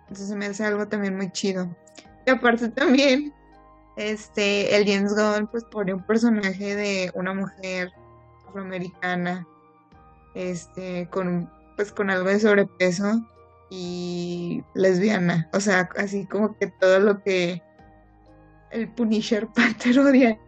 [0.09, 1.68] Entonces me hace algo también muy chido.
[2.26, 3.32] Y aparte también,
[3.96, 7.92] este, el James Gunn pues pone un personaje de una mujer
[8.48, 9.46] afroamericana,
[10.34, 13.22] este, con pues con algo de sobrepeso
[13.70, 15.48] y lesbiana.
[15.52, 17.62] O sea, así como que todo lo que
[18.70, 20.38] el Punisher Panther odia.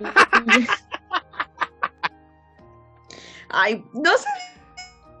[3.50, 4.28] Ay, no sé.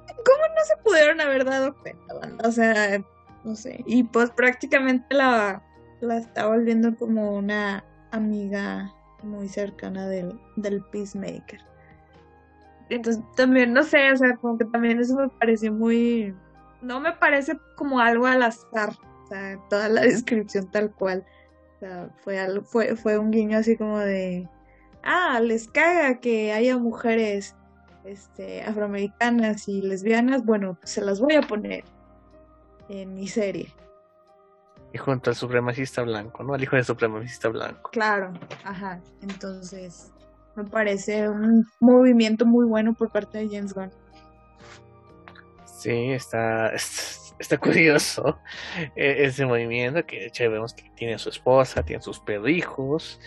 [0.08, 2.14] ¿Cómo no se pudieron haber dado cuenta?
[2.44, 3.00] O sea,
[3.46, 3.82] no sé.
[3.86, 5.62] Y pues prácticamente la,
[6.00, 8.92] la está volviendo como una amiga
[9.22, 11.60] muy cercana del, del Peacemaker.
[12.88, 16.34] Entonces también, no sé, o sea, como que también eso me pareció muy...
[16.82, 18.90] No me parece como algo al azar,
[19.24, 21.24] o sea, toda la descripción tal cual.
[21.76, 24.48] O sea, fue, algo, fue, fue un guiño así como de...
[25.02, 27.54] Ah, les caga que haya mujeres
[28.04, 31.84] este, afroamericanas y lesbianas, bueno, pues se las voy a poner
[32.88, 33.72] en mi serie.
[34.92, 36.54] Y junto al supremacista blanco, ¿no?
[36.54, 37.90] Al hijo del supremacista blanco.
[37.90, 38.32] Claro,
[38.64, 39.00] ajá.
[39.20, 40.12] Entonces,
[40.54, 43.90] me parece un movimiento muy bueno por parte de James Gunn.
[45.64, 46.72] Sí, está,
[47.38, 48.38] está curioso
[48.96, 53.20] eh, ese movimiento, que de hecho vemos que tiene a su esposa, tiene sus perrijos,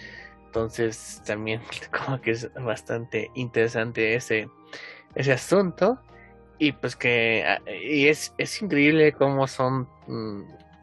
[0.46, 1.62] entonces también
[2.06, 4.50] como que es bastante interesante ese,
[5.14, 6.00] ese asunto,
[6.60, 10.42] y pues que ah, y es, es increíble cómo son mm,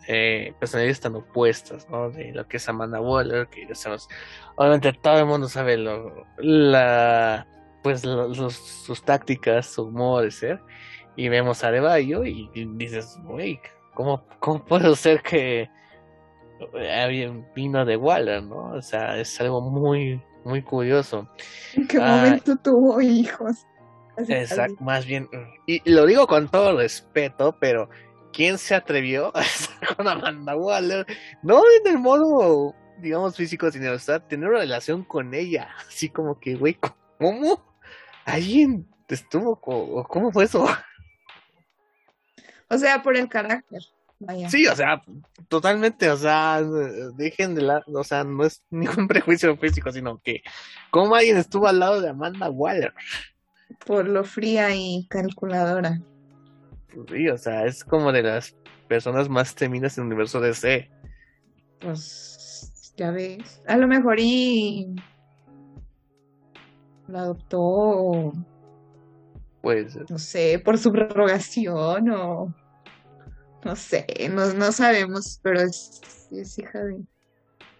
[0.08, 2.10] eh, personalidades tan opuestas, ¿no?
[2.10, 3.66] De lo que es Amanda Waller, que
[4.56, 7.46] obviamente todo el mundo sabe lo, la,
[7.82, 10.60] pues lo- los- sus tácticas, su modo de ser,
[11.16, 13.60] y vemos a Adebayo y, y dices, güey,
[13.94, 15.68] ¿cómo, ¿cómo puede ser que
[17.02, 18.72] alguien vino de Waller, no?
[18.76, 21.28] O sea, es algo muy, muy curioso.
[21.74, 22.16] ¿En qué Ah.
[22.16, 23.66] momento tuvo hijos?
[24.16, 25.28] Exacto, más bien,
[25.66, 27.88] y, y lo digo con todo respeto, pero
[28.32, 31.06] ¿quién se atrevió a estar con Amanda Waller?
[31.42, 36.08] No en el modo, digamos, físico, sino o sea, tener una relación con ella, así
[36.08, 36.78] como que, güey,
[37.18, 37.64] ¿cómo?
[38.24, 40.66] ¿Alguien estuvo, o cómo fue eso?
[42.68, 43.80] O sea, por el carácter.
[44.18, 44.50] Vaya.
[44.50, 45.00] Sí, o sea,
[45.48, 46.62] totalmente, o sea,
[47.14, 50.42] dejen de lado, o sea, no es ningún prejuicio físico, sino que
[50.90, 52.92] cómo alguien estuvo al lado de Amanda Waller.
[53.84, 56.00] Por lo fría y calculadora.
[57.08, 58.56] Sí, o sea, es como de las
[58.88, 60.90] personas más temidas en el universo DC.
[61.80, 63.62] Pues ya ves.
[63.66, 64.96] A lo mejor y
[67.08, 68.32] lo adoptó,
[69.62, 72.54] Pues, no sé, por subrogación o
[73.64, 76.00] no sé, no, no sabemos, pero es,
[76.30, 77.00] es hija de,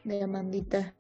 [0.05, 0.95] de Amandita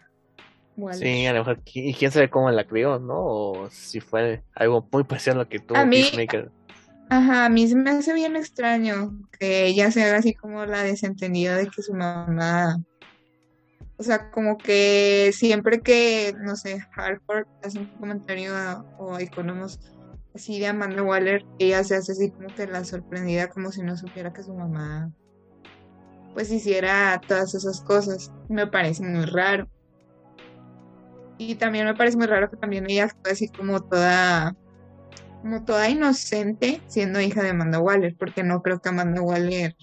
[0.93, 3.17] Sí, a lo mejor, y quién sabe cómo la crió, ¿no?
[3.25, 6.51] O si fue algo muy parecido a lo que tuvo A mí- Peacemaker.
[7.09, 10.83] Ajá, a mí se me hace bien extraño que ella se haga así como la
[10.83, 12.79] desentendida de que su mamá,
[13.97, 19.79] o sea, como que siempre que, no sé, Harcourt hace un comentario a- o Economos
[20.35, 23.97] así de Amanda Waller, ella se hace así como que la sorprendida, como si no
[23.97, 25.11] supiera que su mamá
[26.35, 28.31] pues hiciera todas esas cosas.
[28.51, 29.69] Me parece muy raro.
[31.39, 34.55] Y también me parece muy raro que también ella actúe así como toda
[35.43, 39.77] como toda inocente siendo hija de Amanda Waller, porque no creo que Amanda Waller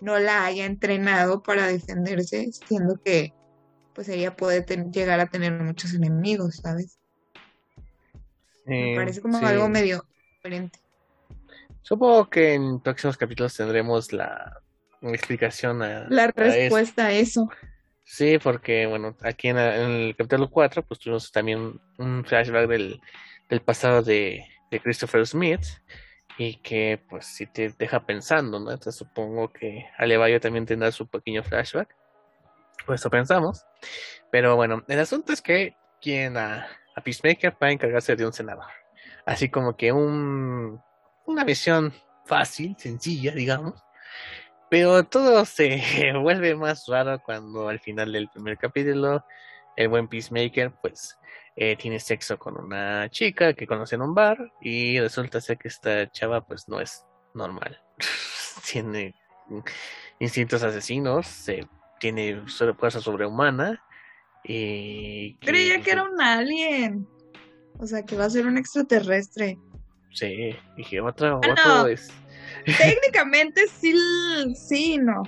[0.00, 3.32] no la haya entrenado para defenderse, siendo que
[3.94, 6.98] pues ella puede ten- llegar a tener muchos enemigos, ¿sabes?
[8.66, 9.44] Me Eh, parece como sí.
[9.44, 10.04] algo medio
[10.42, 10.80] diferente.
[11.82, 14.60] Supongo que en próximos capítulos tendremos la
[15.02, 17.48] explicación a, La a respuesta a eso.
[18.08, 23.00] Sí, porque bueno, aquí en, el capítulo 4 pues tuvimos también un flashback del,
[23.50, 25.66] del pasado de, de Christopher Smith
[26.38, 28.70] y que pues sí te deja pensando, ¿no?
[28.70, 31.96] Entonces supongo que Alevayo también tendrá su pequeño flashback.
[32.86, 33.66] Pues eso pensamos.
[34.30, 38.66] Pero bueno, el asunto es que quieren a, a Peacemaker para encargarse de un senador.
[39.24, 40.80] así como que un,
[41.26, 41.92] una misión
[42.24, 43.82] fácil, sencilla, digamos.
[44.68, 45.80] Pero todo se
[46.20, 49.24] vuelve más raro cuando al final del primer capítulo
[49.76, 51.18] el buen Peacemaker pues
[51.54, 55.68] eh, tiene sexo con una chica que conoce en un bar y resulta ser que
[55.68, 57.04] esta chava pues no es
[57.34, 57.80] normal.
[58.72, 59.14] tiene
[60.18, 61.66] instintos asesinos, se,
[62.00, 62.42] tiene
[62.76, 63.82] fuerza sobrehumana
[64.44, 65.36] y...
[65.36, 67.06] Creía que era un alien.
[67.78, 69.58] O sea, que va a ser un extraterrestre.
[70.12, 71.86] Sí, dije, otra, Ah, otro no.
[71.86, 72.10] es...
[72.66, 73.94] Técnicamente sí,
[74.54, 75.22] sí, no.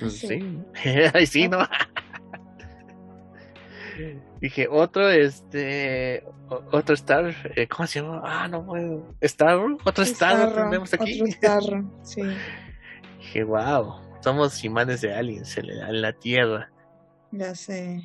[0.00, 0.58] Pues Sí.
[0.82, 1.58] Sí, sí, ¿no?
[4.40, 8.22] Dije, otro, este, otro Star, eh, ¿cómo se llama?
[8.24, 9.14] Ah, no puedo.
[9.20, 11.20] Star, otro Star, tenemos aquí.
[11.20, 12.22] Otro starro, sí.
[13.18, 16.70] Dije, wow, somos imanes de aliens en la, en la Tierra.
[17.30, 18.02] Ya sé.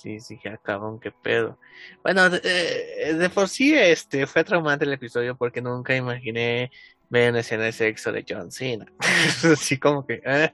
[0.00, 1.58] Sí, sí, ya cabrón, qué pedo.
[2.02, 6.70] Bueno, de, eh, de por sí, este, fue traumante el episodio porque nunca imaginé
[7.08, 8.86] ver una escena de sexo de John Cena.
[9.52, 10.52] Así como que, eh,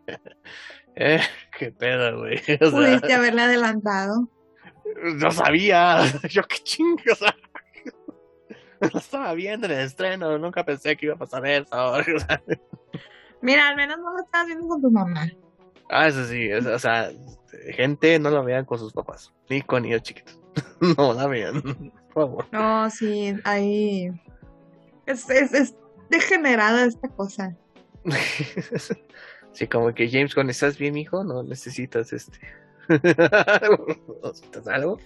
[0.97, 1.21] eh,
[1.59, 2.37] qué pedo, güey.
[2.61, 4.29] O sea, Pudiste haberle adelantado.
[5.15, 7.21] no sabía, yo qué chingas.
[8.81, 11.67] Lo estaba viendo en el estreno, nunca pensé que iba a pasar eso.
[13.41, 15.27] Mira, al menos no lo estabas viendo con tu mamá.
[15.91, 17.11] Ah, eso sí, es- o sea,
[17.73, 20.39] gente no lo vean con sus papás, ni con niños chiquitos.
[20.99, 21.63] No la vean,
[22.13, 22.47] por favor.
[22.51, 24.11] No, sí, ahí.
[25.07, 25.75] Es, es, es
[26.11, 27.57] degenerada esta cosa.
[29.53, 32.39] Sí, como que James, cuando estás bien, hijo, no necesitas este.
[32.89, 35.01] ¿Necesitas algo?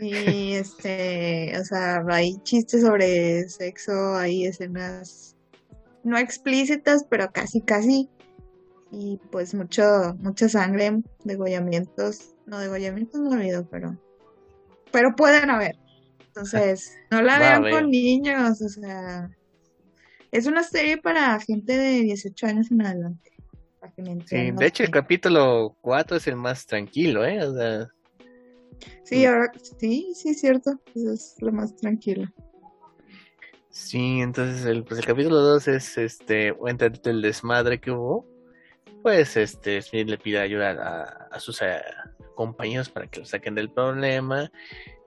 [0.00, 5.36] Y este, o sea, hay chistes sobre sexo, hay escenas
[6.04, 8.10] no explícitas, pero casi, casi.
[8.92, 12.34] Y pues mucho, mucha sangre, degollamientos.
[12.46, 13.98] No, degollamientos no ha habido, pero.
[14.92, 15.76] Pero pueden haber.
[16.26, 19.30] Entonces, no la vean con niños, o sea.
[20.30, 23.32] Es una serie para gente de 18 años en adelante.
[23.80, 27.42] para que me Sí, de hecho, el capítulo 4 es el más tranquilo, ¿eh?
[27.42, 27.88] O sea,
[29.04, 30.78] Sí, ahora sí, sí, es cierto.
[30.94, 32.28] Es lo más tranquilo.
[33.70, 38.26] sí, entonces el, pues el capítulo 2 es este, entre el desmadre que hubo.
[39.02, 41.82] Pues este, Smith le pide ayuda a, sus eh,
[42.36, 44.50] compañeros para que lo saquen del problema.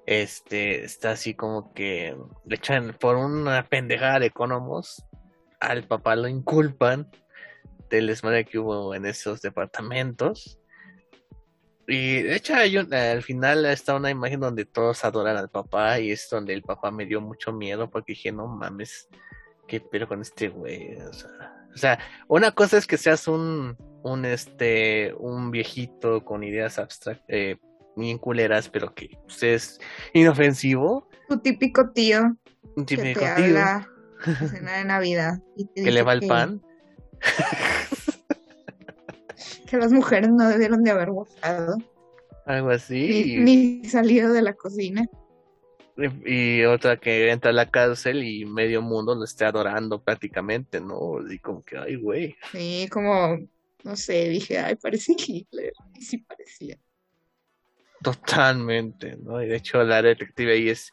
[0.05, 2.15] Este, está así como que
[2.45, 5.03] le echan por una pendejada de economos.
[5.61, 7.09] Al papá lo inculpan
[7.89, 10.59] del desmadre que hubo en esos departamentos.
[11.87, 15.99] Y de hecho, hay un- al final está una imagen donde todos adoran al papá
[15.99, 19.07] y es donde el papá me dio mucho miedo porque dije, no mames,
[19.67, 20.97] qué pero con este güey.
[20.97, 26.43] O sea, o sea, una cosa es que seas un, un, este, un viejito con
[26.43, 27.57] ideas abstractas, eh,
[27.97, 29.79] bien culeras, pero que pues, es
[30.13, 31.07] inofensivo.
[31.29, 32.35] Tu típico tío
[32.75, 33.89] Un que típico te tío habla
[34.41, 36.61] en cena de Navidad y te que le va el que- pan.
[39.67, 41.77] que las mujeres no debieron de haber votado
[42.45, 43.39] Algo así.
[43.43, 45.05] ni, ni salido de la cocina.
[45.97, 50.81] Y, y otra que entra a la cárcel y medio mundo lo esté adorando prácticamente,
[50.81, 51.19] ¿no?
[51.25, 52.35] Así como que, ay, güey.
[52.51, 53.39] Sí, como,
[53.83, 55.73] no sé, dije, ay, parece Hitler.
[55.95, 56.77] Y sí parecía.
[58.01, 59.41] Totalmente, ¿no?
[59.41, 60.91] Y de hecho la detective ahí es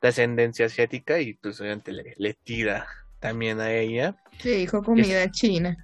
[0.00, 2.86] de ascendencia asiática y pues obviamente le, le tira
[3.18, 4.16] también a ella.
[4.38, 5.76] Sí, dijo comida china.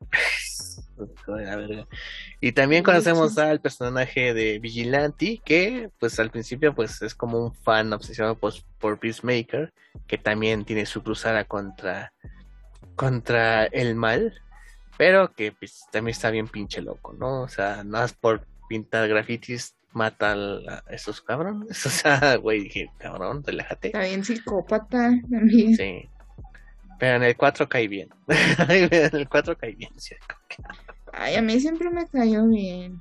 [1.18, 1.88] Hijo de la verga.
[2.44, 7.54] Y también conocemos al personaje de Vigilante, que pues al principio pues es como un
[7.54, 9.72] fan obsesionado por, por Peacemaker,
[10.08, 12.12] que también tiene su cruzada contra,
[12.96, 14.34] contra el mal,
[14.98, 17.42] pero que pues también está bien pinche loco, ¿no?
[17.42, 21.86] O sea, nada más por pintar grafitis mata a esos cabrones.
[21.86, 23.86] O sea, güey, dije, cabrón, relájate.
[23.86, 25.76] Está bien psicópata también.
[25.76, 26.08] Sí.
[26.98, 28.08] Pero en el 4 cae bien.
[28.68, 30.16] en el 4 cae bien, sí.
[31.12, 33.00] Ay, a mí siempre me cayó bien.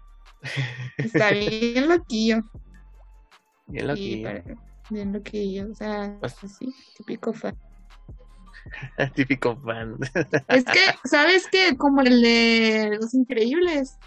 [0.97, 2.41] Está bien loquillo.
[3.67, 4.57] Bien lo Sí, que- pare-
[4.89, 5.71] bien loquillo.
[5.71, 7.57] O sea, Pues- así, típico fan.
[9.15, 9.95] Típico fan.
[10.49, 11.75] Es que, ¿sabes qué?
[11.77, 13.97] Como el de Los Increíbles.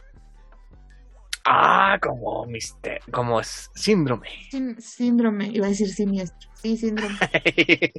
[1.46, 4.28] ah, como mister, como síndrome.
[4.50, 6.50] Sin- síndrome, iba a decir siniestro.
[6.54, 7.16] Sí, síndrome.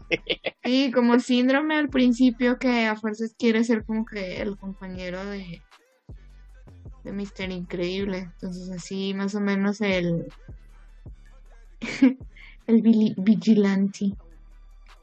[0.64, 5.62] Sí, como síndrome al principio que a fuerzas quiere ser como que el compañero de,
[7.06, 8.18] de Mister Increíble.
[8.18, 10.26] Entonces así más o menos el
[12.68, 12.82] el
[13.18, 14.14] vigilante.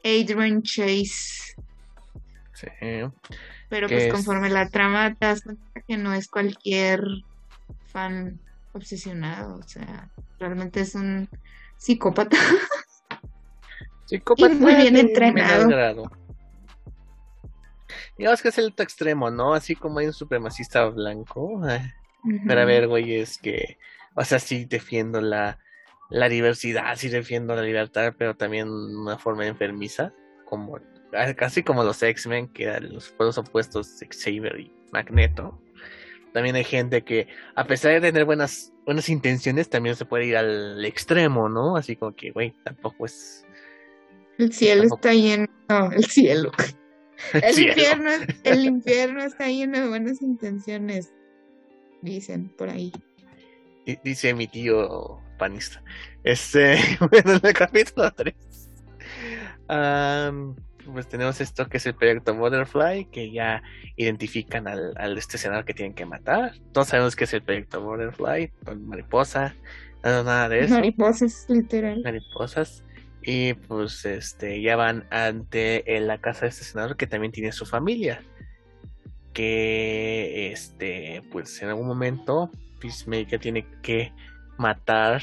[0.03, 1.55] Adrian Chase.
[2.53, 2.67] sí.
[3.69, 7.01] Pero pues es- conforme la trama te das cuenta que no es cualquier
[7.85, 8.39] fan
[8.73, 9.55] obsesionado.
[9.57, 11.29] O sea, realmente es un
[11.77, 12.37] psicópata.
[14.05, 15.69] Psicópata Y muy bien entrenado.
[18.17, 19.53] Digamos que es el otro extremo, ¿no?
[19.53, 21.61] Así como hay un supremacista blanco.
[21.63, 21.81] ay,
[22.47, 23.77] Pero a ver, güey, es que,
[24.15, 25.59] o sea, sí defiendo la,
[26.09, 30.13] la diversidad, sí defiendo la libertad, pero también una forma enfermiza,
[30.45, 30.79] como
[31.37, 35.59] casi como los X-Men, que eran los polos opuestos, Xavier y Magneto.
[36.33, 40.35] También hay gente que, a pesar de tener buenas, buenas intenciones, también se puede ir
[40.37, 41.77] al extremo, ¿no?
[41.77, 43.45] Así como que, güey, tampoco es...
[44.39, 45.45] El cielo Tampoco- está lleno.
[45.69, 46.51] No, el cielo.
[47.33, 47.69] El cielo.
[47.73, 48.09] infierno,
[48.43, 51.13] el infierno está lleno de buenas intenciones.
[52.01, 52.91] Dicen por ahí.
[53.85, 55.83] Di- Dice mi tío panista.
[56.23, 56.77] Este,
[57.11, 58.33] bueno, en el capítulo 3.
[60.93, 63.63] pues tenemos esto que es el proyecto Butterfly, que ya
[63.95, 66.53] identifican al, al este senador que tienen que matar.
[66.73, 68.51] Todos sabemos que es el proyecto Butterfly,
[68.81, 69.55] mariposa,
[70.03, 72.01] no, nada de eso, Mariposas, literal.
[72.03, 72.83] mariposas.
[73.25, 77.51] Y pues este ya van ante en la casa de este senador que también tiene
[77.53, 78.21] su familia.
[79.33, 82.51] Que este, pues en algún momento
[82.81, 84.11] Peacemaker tiene que
[84.57, 85.21] matar.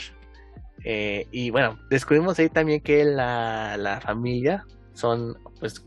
[0.84, 5.84] eh, y bueno, descubrimos ahí también que la, la familia son, pues,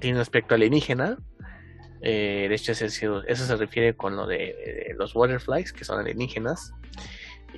[0.00, 1.18] tiene un aspecto alienígena.
[2.00, 6.72] Eh, de hecho, eso se refiere con lo de, de los butterflies, que son alienígenas.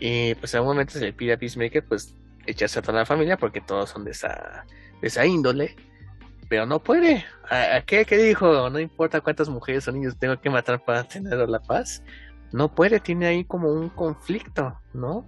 [0.01, 2.15] Y pues en algún momento se le pide a Peacemaker, pues,
[2.51, 4.65] echarse a toda la familia porque todos son de esa,
[5.01, 5.77] de esa índole.
[6.49, 7.25] Pero no puede.
[7.51, 8.71] ¿A, a qué, qué dijo?
[8.71, 12.03] No importa cuántas mujeres o niños tengo que matar para tener la paz.
[12.53, 15.27] No puede, tiene ahí como un conflicto, ¿no?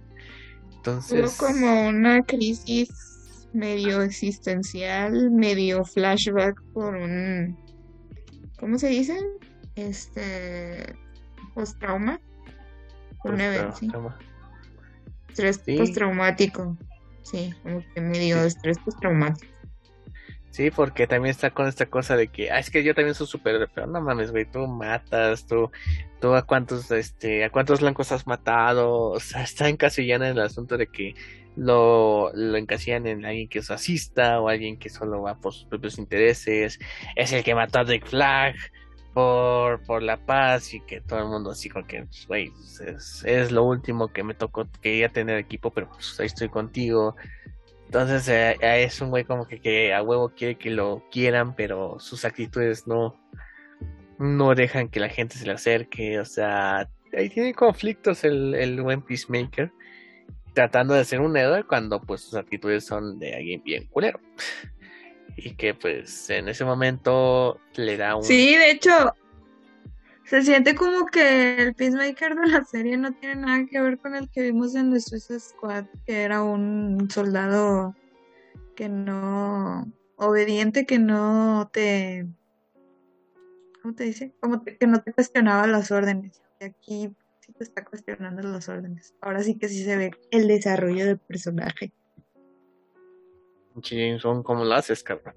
[0.73, 1.37] Entonces.
[1.37, 7.55] como una crisis medio existencial, medio flashback por un.
[8.59, 9.19] ¿Cómo se dice?
[9.75, 10.95] Este.
[11.53, 12.19] Post-trauma.
[13.23, 14.17] Un evento, toma.
[15.29, 15.77] Estrés Sí.
[15.77, 16.75] postraumático.
[17.23, 19.51] Sí, como que medio estrés postraumático.
[20.51, 23.25] Sí, porque también está con esta cosa de que, ah, es que yo también soy
[23.25, 25.71] súper, pero no mames, güey, tú matas, tú,
[26.19, 30.43] tú a cuántos, este, a cuántos blancos has matado, o sea, está encasillada en el
[30.43, 31.15] asunto de que
[31.55, 35.65] lo, lo encasillan en alguien que es racista o alguien que solo va por sus
[35.65, 36.79] propios intereses,
[37.15, 38.55] es el que mató a Rick Flag
[39.13, 43.23] por, por la paz y que todo el mundo así como que, pues, pues, es,
[43.25, 47.15] es lo último que me tocó, quería tener equipo, pero pues ahí estoy contigo.
[47.85, 51.55] Entonces eh, eh, es un güey como que, que a huevo quiere que lo quieran,
[51.55, 53.19] pero sus actitudes no,
[54.17, 56.19] no dejan que la gente se le acerque.
[56.19, 59.71] O sea, ahí tiene conflictos el, el buen Peacemaker,
[60.53, 64.21] tratando de ser un héroe cuando pues sus actitudes son de alguien bien culero.
[65.35, 68.23] Y que pues en ese momento le da un...
[68.23, 68.91] Sí, de hecho,
[70.25, 74.15] se siente como que el Peacemaker de la serie no tiene nada que ver con
[74.15, 77.95] el que vimos en The Suicide Squad, que era un soldado
[78.75, 82.27] que no, obediente, que no te,
[83.81, 84.33] ¿cómo te dice?
[84.39, 86.41] Como que no te cuestionaba las órdenes.
[86.59, 89.13] Y aquí sí te está cuestionando las órdenes.
[89.21, 91.91] Ahora sí que sí se ve el desarrollo del personaje.
[93.81, 95.35] Pinche James Bond, ¿cómo lo haces, cabrón?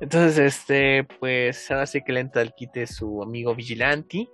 [0.00, 4.28] Entonces, este, pues ahora sí que le entra al quite su amigo Vigilante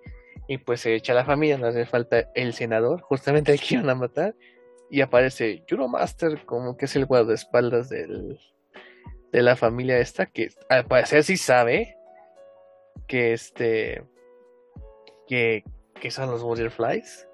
[0.49, 3.75] y pues se echa a la familia, no hace falta el senador, justamente el que
[3.75, 4.35] iban a matar,
[4.91, 8.39] y aparece Juromaster como que es el guardaespaldas del,
[9.33, 11.97] de la familia esta, que al parecer sí sabe
[13.07, 14.05] que este,
[15.27, 15.65] que,
[16.01, 17.27] que son los Butterflies.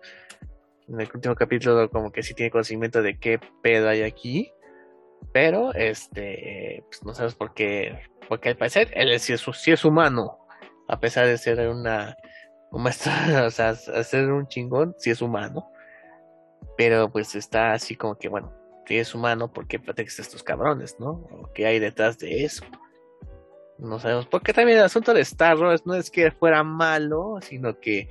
[0.89, 4.53] En el último capítulo como que sí tiene conocimiento de qué pedo hay aquí.
[5.33, 9.85] Pero, este, pues no sabes por qué, porque al parecer él sí es, sí es
[9.85, 10.39] humano,
[10.89, 12.17] a pesar de ser una,
[12.71, 15.71] o sea, ser un chingón, sí es humano.
[16.77, 18.53] Pero pues está así como que, bueno,
[18.87, 21.11] si es humano, ¿por qué a estos cabrones, no?
[21.11, 22.65] ¿O ¿Qué hay detrás de eso?
[23.79, 28.09] No sabemos, porque también el asunto de Starro no es que fuera malo, sino que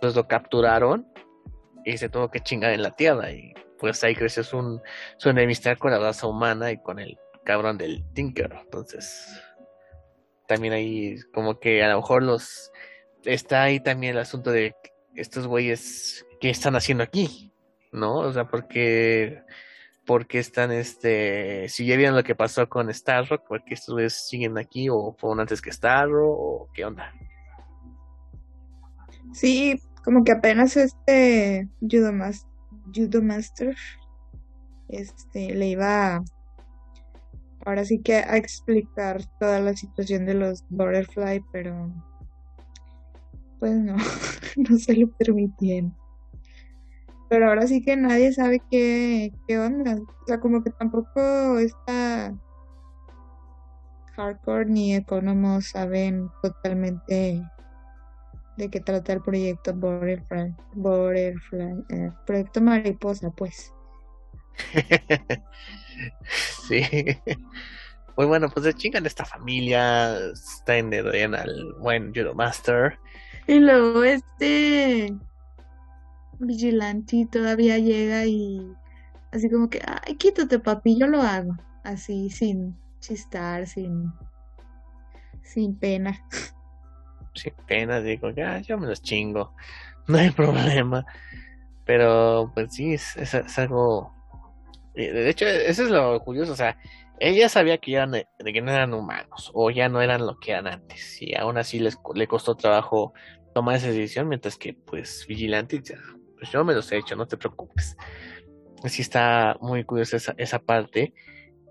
[0.00, 1.06] pues lo capturaron
[1.84, 3.52] y se tuvo que chingar en la tierra y
[3.82, 4.80] pues ahí creció su,
[5.16, 8.54] su enemistad con la raza humana y con el cabrón del Tinker.
[8.62, 9.26] Entonces,
[10.46, 12.70] también ahí como que a lo mejor los
[13.24, 14.76] está ahí también el asunto de
[15.16, 17.52] estos güeyes que están haciendo aquí,
[17.90, 18.18] ¿no?
[18.18, 19.42] O sea, porque
[20.06, 24.58] porque están este si ya vieron lo que pasó con Starrock, porque estos güeyes siguen
[24.58, 27.12] aquí o fueron antes que Starro o qué onda.
[29.32, 32.46] Sí, como que apenas este Judo, Mas-
[32.94, 33.74] Judo Master
[34.88, 36.24] este, le iba a,
[37.64, 41.92] ahora sí que a explicar toda la situación de los Butterfly, pero
[43.58, 43.96] pues no,
[44.56, 45.96] no se lo permitieron.
[47.28, 49.94] Pero ahora sí que nadie sabe qué, qué onda.
[49.96, 52.34] O sea, como que tampoco esta
[54.16, 57.42] hardcore ni Economos saben totalmente
[58.56, 63.72] de qué trata el proyecto Borderfly, Borderfly eh, proyecto Mariposa, pues.
[66.68, 66.82] sí.
[68.16, 70.18] Muy bueno, pues de chingan esta familia.
[70.32, 72.98] Está en el al buen Judo Master.
[73.46, 75.14] Y luego este
[76.38, 78.74] vigilante todavía llega y
[79.32, 81.56] así como que, ay, quítate papi, yo lo hago.
[81.84, 84.12] Así, sin chistar, sin,
[85.42, 86.22] sin pena.
[87.34, 89.54] Sin pena, digo, ya, yo me los chingo.
[90.08, 91.06] No hay problema.
[91.84, 94.12] Pero, pues sí, es, es, algo...
[94.96, 96.76] Eh, de hecho, eso es lo curioso, o sea,
[97.20, 100.66] ella sabía que, eran, que no eran humanos, o ya no eran lo que eran
[100.66, 103.14] antes, y aún así les, le costó trabajo
[103.54, 105.98] tomar esa decisión, mientras que, pues, Vigilante, ya,
[106.42, 107.96] pues yo me los he hecho, no te preocupes.
[108.82, 111.14] Así está muy curiosa esa, esa parte.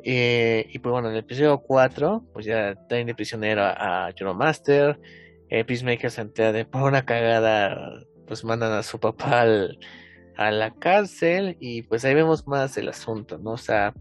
[0.04, 4.34] Eh, y pues bueno, en el episodio 4, pues ya traen de prisionero a, a
[4.34, 5.00] Master.
[5.52, 9.46] Eh, Peacemaker se entera de por una cagada, pues mandan a su papá
[10.38, 11.58] a la cárcel.
[11.60, 13.52] Y pues ahí vemos más el asunto, ¿no?
[13.52, 13.94] O sea,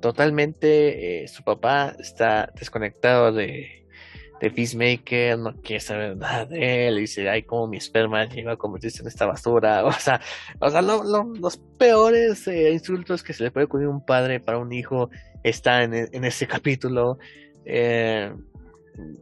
[0.00, 3.86] totalmente eh, su papá está desconectado de,
[4.40, 8.50] de Peacemaker, no quiere saber nada de él, y dice, ay, como mi esperma llegó
[8.50, 10.20] a convertirse en esta basura, o sea,
[10.58, 14.58] o sea, los peores eh, insultos que se le puede ocurrir a un padre para
[14.58, 15.10] un hijo
[15.44, 17.18] están en, en ese capítulo,
[17.64, 18.32] eh,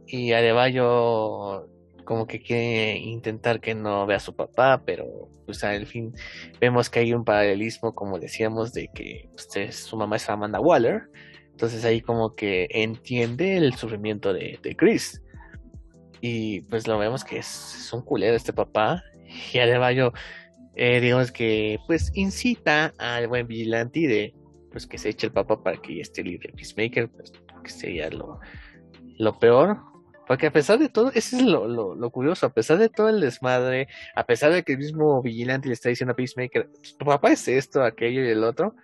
[0.07, 1.67] y Adebayo
[2.05, 6.13] como que quiere intentar que no vea a su papá, pero pues al fin
[6.59, 11.03] vemos que hay un paralelismo, como decíamos, de que pues, su mamá es Amanda Waller,
[11.51, 15.21] entonces ahí como que entiende el sufrimiento de, Chris.
[16.21, 19.03] Y pues lo vemos que es, un culero este papá.
[19.53, 20.11] Y Adebayo,
[20.75, 24.33] eh, digamos que pues incita al buen vigilante de
[24.71, 27.33] pues que se eche el papá para que esté libre Peacemaker, pues
[27.63, 28.39] que sería lo,
[29.19, 29.77] lo peor.
[30.27, 33.09] Porque a pesar de todo, ese es lo, lo, lo, curioso, a pesar de todo
[33.09, 36.69] el desmadre, a pesar de que el mismo vigilante le está diciendo a Peacemaker,
[36.99, 38.75] tu papá es esto, aquello y el otro,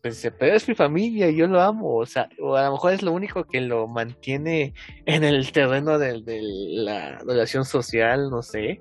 [0.00, 2.94] pues pero es mi familia y yo lo amo, o sea, o a lo mejor
[2.94, 4.72] es lo único que lo mantiene
[5.04, 8.80] en el terreno de, la relación social, no sé,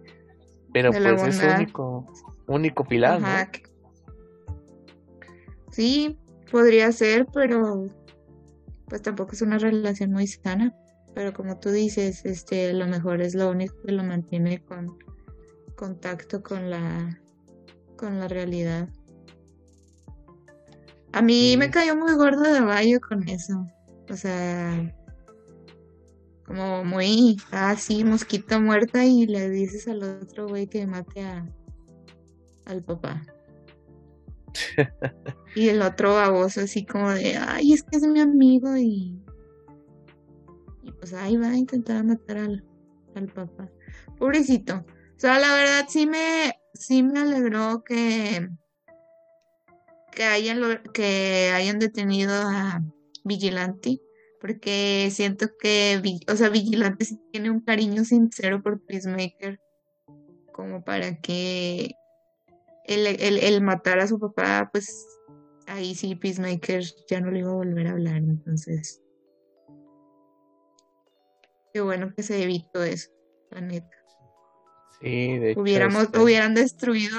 [0.72, 2.08] pero pues es único,
[2.48, 3.28] único pilar, ¿no?
[5.72, 6.18] Sí,
[6.50, 7.88] podría ser, pero
[8.88, 10.74] pues tampoco es una relación muy sana,
[11.14, 14.98] pero como tú dices, este, lo mejor es lo único que lo mantiene con
[15.76, 17.20] contacto con la
[17.98, 18.90] con la realidad.
[21.12, 23.66] A mí me cayó muy gordo de Bayo con eso.
[24.10, 24.94] O sea,
[26.46, 31.46] como muy así, mosquita muerta y le dices al otro güey que mate a,
[32.66, 33.22] al papá.
[35.56, 39.23] y el otro baboso así como de, ay, es que es mi amigo y...
[41.04, 42.64] Pues ahí va a intentar matar al,
[43.14, 43.70] al papá.
[44.18, 44.76] Pobrecito.
[44.78, 48.48] O sea, la verdad sí me, sí me alegró que
[50.16, 52.82] que hayan, que hayan detenido a
[53.26, 54.00] Vigilante,
[54.40, 56.02] porque siento que,
[56.32, 59.60] o sea, Vigilante sí tiene un cariño sincero por Peacemaker,
[60.54, 61.96] como para que
[62.86, 65.06] el, el, matar a su papá, pues
[65.68, 69.03] ahí sí Peacemaker ya no le iba a volver a hablar, entonces.
[71.74, 73.10] Qué bueno que se evitó eso,
[73.50, 73.90] la neta.
[75.02, 77.18] Sí, de Hubiéramos, este Hubieran destruido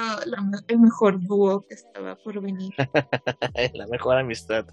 [0.67, 2.73] el mejor dúo que estaba por venir.
[3.73, 4.65] la mejor amistad.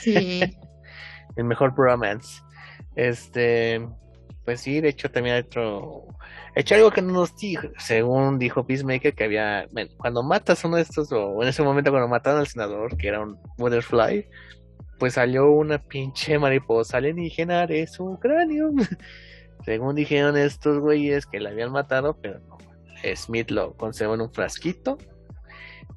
[0.00, 0.40] Sí.
[1.36, 2.42] el mejor bromance.
[2.96, 3.86] Este,
[4.44, 6.06] pues sí, de hecho también hay otro,
[6.54, 10.76] hecho algo que no nos dijo, según dijo Peacemaker que había, bueno, cuando matas uno
[10.76, 14.28] de estos, o en ese momento cuando mataron al senador, que era un butterfly,
[14.98, 18.70] pues salió una pinche mariposa alienígena de su cráneo.
[19.64, 22.56] Según dijeron estos güeyes que la habían matado, pero no.
[23.14, 24.98] Smith lo conservó en un frasquito.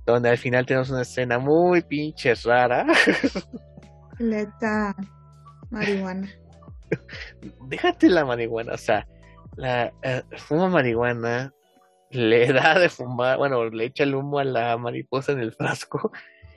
[0.06, 2.86] Donde al final tenemos una escena muy pinche rara.
[4.20, 4.96] Leta
[5.70, 6.30] marihuana.
[7.68, 9.08] Déjate la marihuana, o sea,
[9.56, 11.54] la eh, fuma marihuana,
[12.10, 16.12] le da de fumar, bueno, le echa el humo a la mariposa en el frasco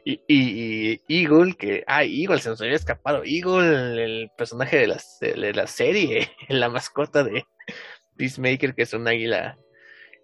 [0.04, 3.22] y, y, Eagle, que, ah, Eagle se nos había escapado.
[3.24, 7.44] Eagle, el personaje de la, de la serie, la mascota de
[8.16, 9.58] Peacemaker, que es un águila.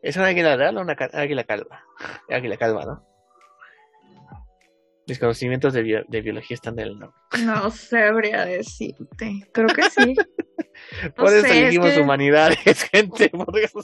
[0.02, 1.84] ¿Es una águila real o una águila calva?
[2.30, 3.04] Águila calva, ¿no?
[5.06, 7.14] Mis conocimientos de, de biología están del no.
[7.44, 9.48] No sabría decirte.
[9.52, 10.14] Creo que sí.
[11.16, 13.28] por eso elegimos humanidades, gente.
[13.30, 13.80] Por eso.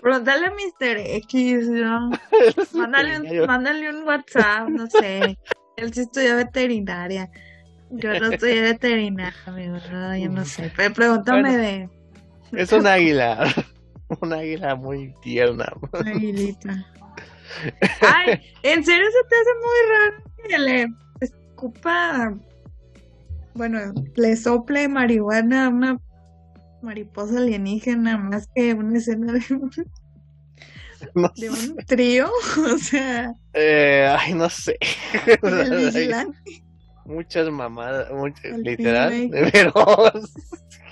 [0.00, 0.98] Pregúntale a Mr.
[0.98, 2.10] X, ¿no?
[2.74, 5.38] mándale, un, mándale un WhatsApp, no sé.
[5.76, 7.30] Él sí estudió veterinaria.
[7.90, 9.76] Yo no soy veterinaria, amigo.
[9.90, 10.72] No, yo no sé.
[10.76, 11.90] Pero pregúntame Bueno.
[12.52, 13.44] de Es un águila.
[14.20, 15.72] Un águila muy tierna.
[15.92, 16.86] Aguilita.
[18.00, 20.86] Ay, ¿en serio se te hace muy raro que le
[21.20, 22.34] escupa,
[23.54, 23.78] bueno,
[24.16, 26.00] le sople marihuana a una
[26.82, 29.70] mariposa alienígena más que una escena de un,
[31.14, 31.70] No de sé.
[31.70, 32.30] un trío?
[32.74, 34.76] O sea, Eh, ay, no sé.
[37.04, 39.10] Muchas mamadas, muchas, literal.
[39.10, 39.50] Pinoy.
[39.52, 39.72] Pero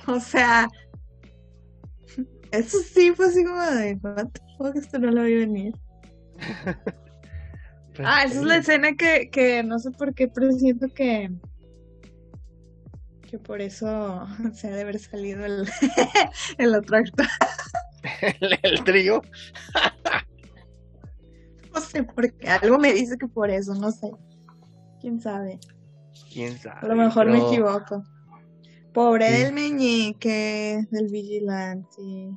[0.08, 0.68] O sea,
[2.50, 5.72] eso sí fue así como de, what the fuck, esto no lo vi venir.
[7.94, 11.30] pues, Ah, esa es la escena que, que no sé por qué presiento que
[13.30, 15.68] que por eso se ha de haber salido el,
[16.58, 17.26] el otro actor.
[18.40, 19.22] el, el trío.
[21.72, 22.48] No sé por qué.
[22.48, 24.10] Algo me dice que por eso, no sé.
[25.00, 25.60] Quién sabe.
[26.32, 26.80] Quién sabe.
[26.82, 28.02] A lo mejor me equivoco.
[28.92, 29.44] Pobre Sí.
[29.44, 32.32] del meñique, del vigilante.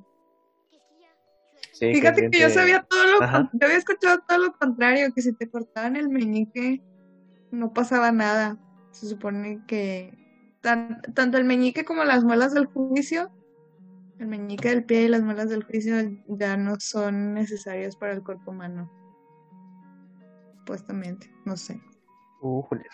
[1.72, 3.49] Sí, Fíjate que yo sabía todo lo Ajá.
[3.52, 6.84] yo había escuchado todo lo contrario, que si te cortaban el meñique
[7.52, 8.60] no pasaba nada.
[8.91, 10.23] Se supone que
[10.64, 13.30] tan- tanto el meñique como las muelas del juicio,
[14.18, 15.95] el meñique del pie y las muelas del juicio
[16.27, 18.90] ya no son necesarios para el cuerpo humano.
[20.60, 21.80] Supuestamente, no sé.
[22.41, 22.85] Újule.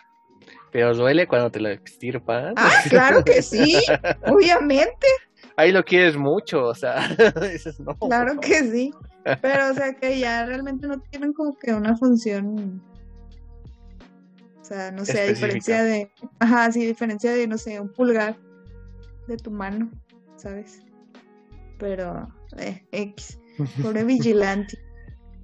[0.71, 2.55] Pero duele cuando te lo extirpan.
[2.57, 3.73] Ah, claro que sí,
[4.27, 5.07] obviamente,
[5.55, 6.95] Ahí lo quieres mucho, o sea,
[7.51, 7.95] dices, no.
[7.97, 8.93] claro que sí.
[9.41, 12.81] Pero, o sea, que ya realmente no tienen como que una función.
[14.69, 16.11] O sea, no sé, a diferencia de.
[16.37, 18.37] Ajá, sí, a diferencia de, no sé, un pulgar
[19.27, 19.89] de tu mano,
[20.35, 20.83] ¿sabes?
[21.79, 22.27] Pero,
[22.57, 23.39] eh, X.
[23.81, 24.77] Pobre vigilante.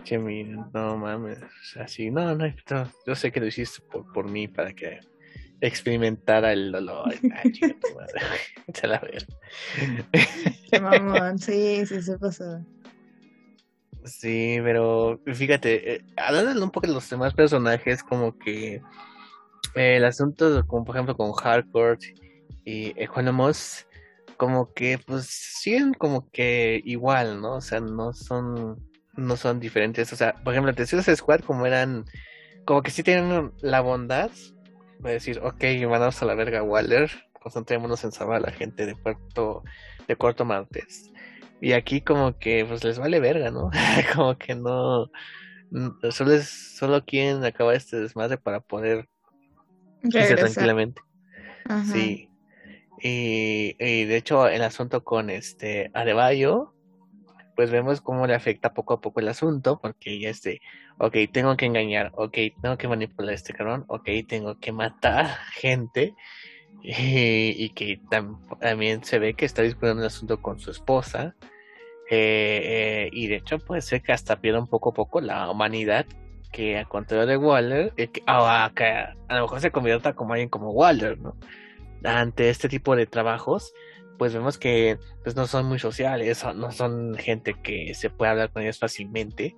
[0.04, 3.82] Che, mira, no mames, o sea, sí, no, no, no, yo sé que lo hiciste
[3.92, 5.00] por, por mí para que
[5.60, 7.12] experimentara el dolor.
[7.44, 8.22] Ay, chinga tu madre,
[8.84, 9.02] a la.
[10.70, 12.64] Qué mamón, sí, sí se pasó.
[14.06, 18.82] Sí, pero fíjate, eh, hablando un poco de los demás personajes, como que
[19.76, 22.02] eh, el asunto, como por ejemplo con Harcourt
[22.64, 23.88] y Equanimous,
[24.38, 27.56] como que pues siguen como que igual, ¿no?
[27.56, 28.78] O sea, no son,
[29.16, 30.12] no son diferentes.
[30.14, 32.06] O sea, por ejemplo, The Suicide Squad como eran,
[32.66, 34.32] como que sí tienen la bondad
[35.00, 37.12] de decir, ok, mandamos a la verga a Waller,
[37.42, 39.64] concentrémonos en salvar a la gente de Puerto,
[40.08, 41.12] de Corto Maltés.
[41.62, 43.70] Y aquí como que pues les vale verga, ¿no?
[44.16, 45.10] como que no,
[46.12, 49.08] solo es, solo quieren acabar este desmadre para poder
[50.36, 51.02] tranquilamente.
[51.66, 51.84] Ajá.
[51.94, 52.30] Sí.
[53.02, 56.74] Y, y de hecho el asunto con este Adebayo,
[57.56, 60.60] pues vemos cómo le afecta poco a poco el asunto, porque ya este,
[60.98, 65.28] ok, tengo que engañar, ok, tengo que manipular a este cabrón, ok, tengo que matar
[65.54, 66.16] gente,
[66.84, 71.36] y, y que tam- también se ve que está discutiendo el asunto con su esposa,
[72.10, 75.50] eh, eh, y de hecho puede ser que hasta pierda un poco a poco la
[75.50, 76.06] humanidad,
[76.56, 80.32] que a contrario de Waller, eh, que, ah, que a lo mejor se convierta como
[80.32, 81.36] alguien como Waller, ¿no?
[82.06, 83.74] Ante este tipo de trabajos,
[84.18, 88.52] pues vemos que pues no son muy sociales, no son gente que se puede hablar
[88.52, 89.58] con ellos fácilmente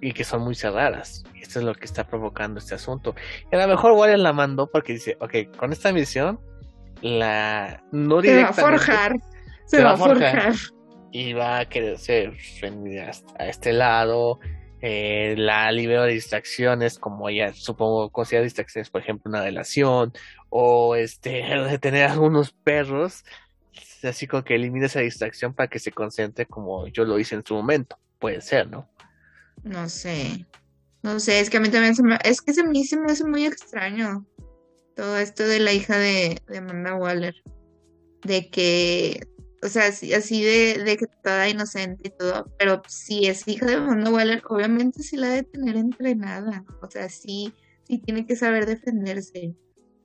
[0.00, 1.24] y que son muy cerradas.
[1.42, 3.16] Esto es lo que está provocando este asunto.
[3.50, 6.38] Y a lo mejor Waller la mandó porque dice, ok, con esta misión,
[7.02, 9.16] la no Se va a forjar.
[9.66, 10.54] Se va a forjar.
[11.10, 12.32] y va a querer ser
[13.40, 14.38] a este lado.
[14.80, 20.12] Eh, la libero de distracciones, como ella supongo considera distracciones, por ejemplo, una relación
[20.50, 21.42] o este
[21.80, 23.24] tener algunos perros,
[24.02, 27.44] así como que elimina esa distracción para que se concentre como yo lo hice en
[27.44, 27.98] su momento.
[28.18, 28.88] Puede ser, ¿no?
[29.64, 30.46] No sé.
[31.02, 33.12] No sé, es que a mí también se me, es que se me, se me
[33.12, 34.26] hace muy extraño
[34.96, 37.34] todo esto de la hija de, de Amanda Waller.
[38.22, 39.26] De que,
[39.62, 43.66] o sea, así, así de, de que toda inocente y todo, pero si es hija
[43.66, 46.64] de Amanda Waller, obviamente sí la ha de tener entrenada.
[46.80, 47.52] O sea, sí,
[47.84, 49.54] sí tiene que saber defenderse.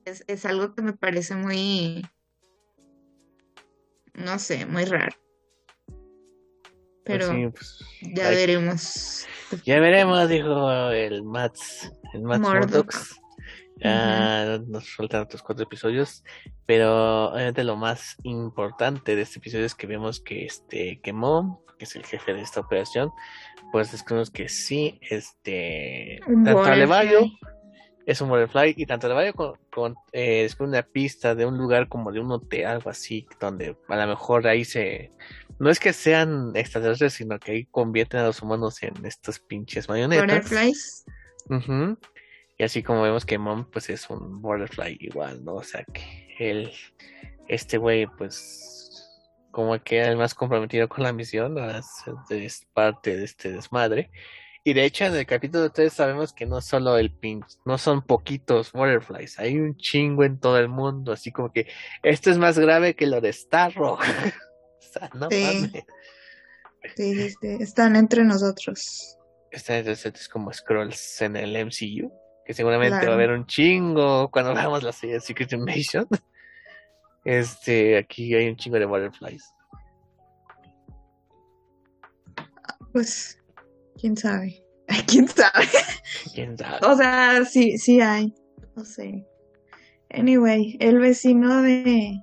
[0.04, 2.04] Es, es algo que me parece muy,
[4.14, 5.14] no sé, muy raro.
[5.86, 7.78] Pues Pero sí, pues,
[8.14, 9.26] ya hay- veremos.
[9.64, 12.40] Ya veremos, dijo el Mats, el Mats
[13.84, 16.24] Ya nos faltan otros cuatro episodios,
[16.64, 21.84] pero obviamente lo más importante de este episodio es que vemos que este quemó, que
[21.84, 23.10] es el jefe de esta operación,
[23.72, 27.26] pues descubrimos que sí, este, Un tanto Alevayo
[28.06, 31.88] es un Butterfly y tanto Alevayo con, con eh, descubre una pista de un lugar
[31.88, 35.10] como de un hotel, algo así, donde a lo mejor ahí se,
[35.58, 39.88] no es que sean extraterrestres, sino que ahí convierten a los humanos en estos pinches
[39.88, 40.26] marionetas.
[40.26, 41.04] Butterflies.
[42.56, 45.54] Y así como vemos que Mom pues es un Butterfly igual, ¿no?
[45.54, 46.70] O sea que él,
[47.48, 48.70] este güey pues
[49.50, 51.68] como que era el más comprometido con la misión, ¿no?
[51.70, 54.10] es, parte de este desmadre.
[54.64, 58.02] Y de hecho en el capítulo 3 sabemos que no solo el pinch, no son
[58.02, 61.68] poquitos butterflies, hay un chingo en todo el mundo, así como que
[62.02, 63.94] esto es más grave que lo de Starro.
[63.98, 65.42] o sea, no Sí.
[65.44, 65.84] mames.
[66.96, 69.18] Sí, sí, sí, están entre nosotros.
[69.50, 72.12] Esta es, es como scrolls en el MCU,
[72.44, 76.06] que seguramente va a haber un chingo cuando veamos la serie de Secret Invasion.
[77.24, 79.54] Este, aquí hay un chingo de butterflies.
[82.92, 83.38] Pues,
[83.98, 84.62] quién sabe.
[85.06, 85.66] Quién sabe.
[86.34, 86.86] ¿Quién sabe?
[86.86, 88.34] O sea, sí, sí hay.
[88.76, 89.26] No sé.
[90.10, 92.20] Anyway, el vecino de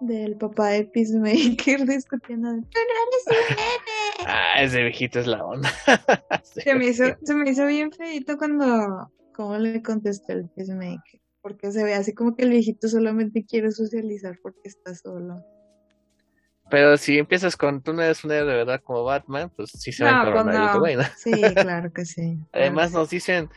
[0.00, 2.52] del papá de Peacemaker discutiendo.
[2.52, 4.26] de, "Tú no eres un nene".
[4.26, 5.70] Ah, ese viejito es la onda.
[6.42, 11.20] Se me hizo, se me hizo bien feito cuando cómo le contestó el Peacemaker.
[11.42, 15.42] Porque se ve así como que el viejito solamente quiere socializar porque está solo.
[16.70, 19.90] Pero si empiezas con tú no eres un héroe de verdad como Batman, pues sí
[19.90, 20.80] se va a No, pues encabronar el no.
[20.80, 21.02] güey, ¿no?
[21.16, 22.38] Sí, claro que sí.
[22.52, 23.48] Además nos dicen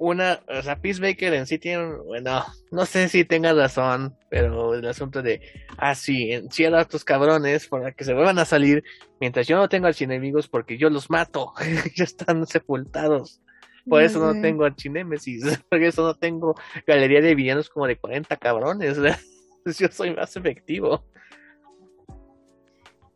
[0.00, 4.86] una, o sea, Peacemaker en sí tiene, bueno, no sé si tenga razón, pero el
[4.86, 5.42] asunto de,
[5.76, 8.82] ah, sí, encierra a tus cabrones para que se vuelvan a salir
[9.20, 11.52] mientras yo no tengo archienemigos porque yo los mato,
[11.96, 13.42] ya están sepultados.
[13.86, 16.54] Por eso no tengo archinémesis, por eso no tengo
[16.86, 18.96] galería de villanos como de 40 cabrones,
[19.78, 21.04] yo soy más efectivo.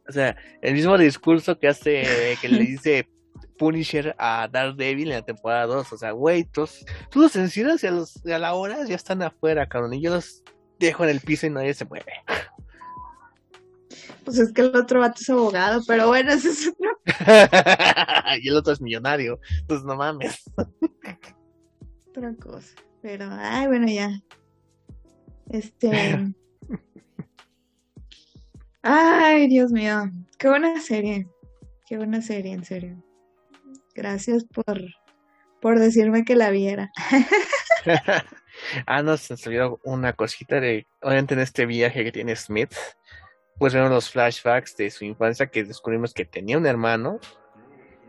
[0.06, 3.08] O sea, el mismo discurso que hace, que le dice
[3.58, 5.92] Punisher a Daredevil en la temporada 2.
[5.92, 6.68] O sea, güey, tú,
[7.10, 9.94] tú los y a, los, y a la hora ya están afuera, cabrón.
[9.94, 10.42] Y yo los
[10.78, 12.12] dejo en el piso y nadie se mueve.
[14.24, 16.90] Pues es que el otro vato es abogado, pero bueno, eso es otro
[18.42, 19.38] y el otro es millonario.
[19.68, 20.42] Pues no mames.
[22.08, 22.74] otra cosa.
[23.02, 24.18] Pero, ay, bueno, ya.
[25.50, 25.90] Este.
[28.82, 30.10] Ay, Dios mío.
[30.38, 31.26] Qué buena serie.
[31.86, 33.02] Qué buena serie, en serio.
[33.94, 34.80] Gracias por,
[35.60, 36.90] por decirme que la viera.
[38.86, 42.74] ah, no, se me olvidó una cosita de, obviamente en este viaje que tiene Smith,
[43.58, 47.20] pues vemos los flashbacks de su infancia que descubrimos que tenía un hermano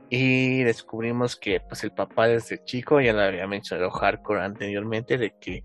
[0.09, 5.35] y descubrimos que pues el papá desde chico, ya lo había mencionado Hardcore anteriormente, de
[5.39, 5.61] que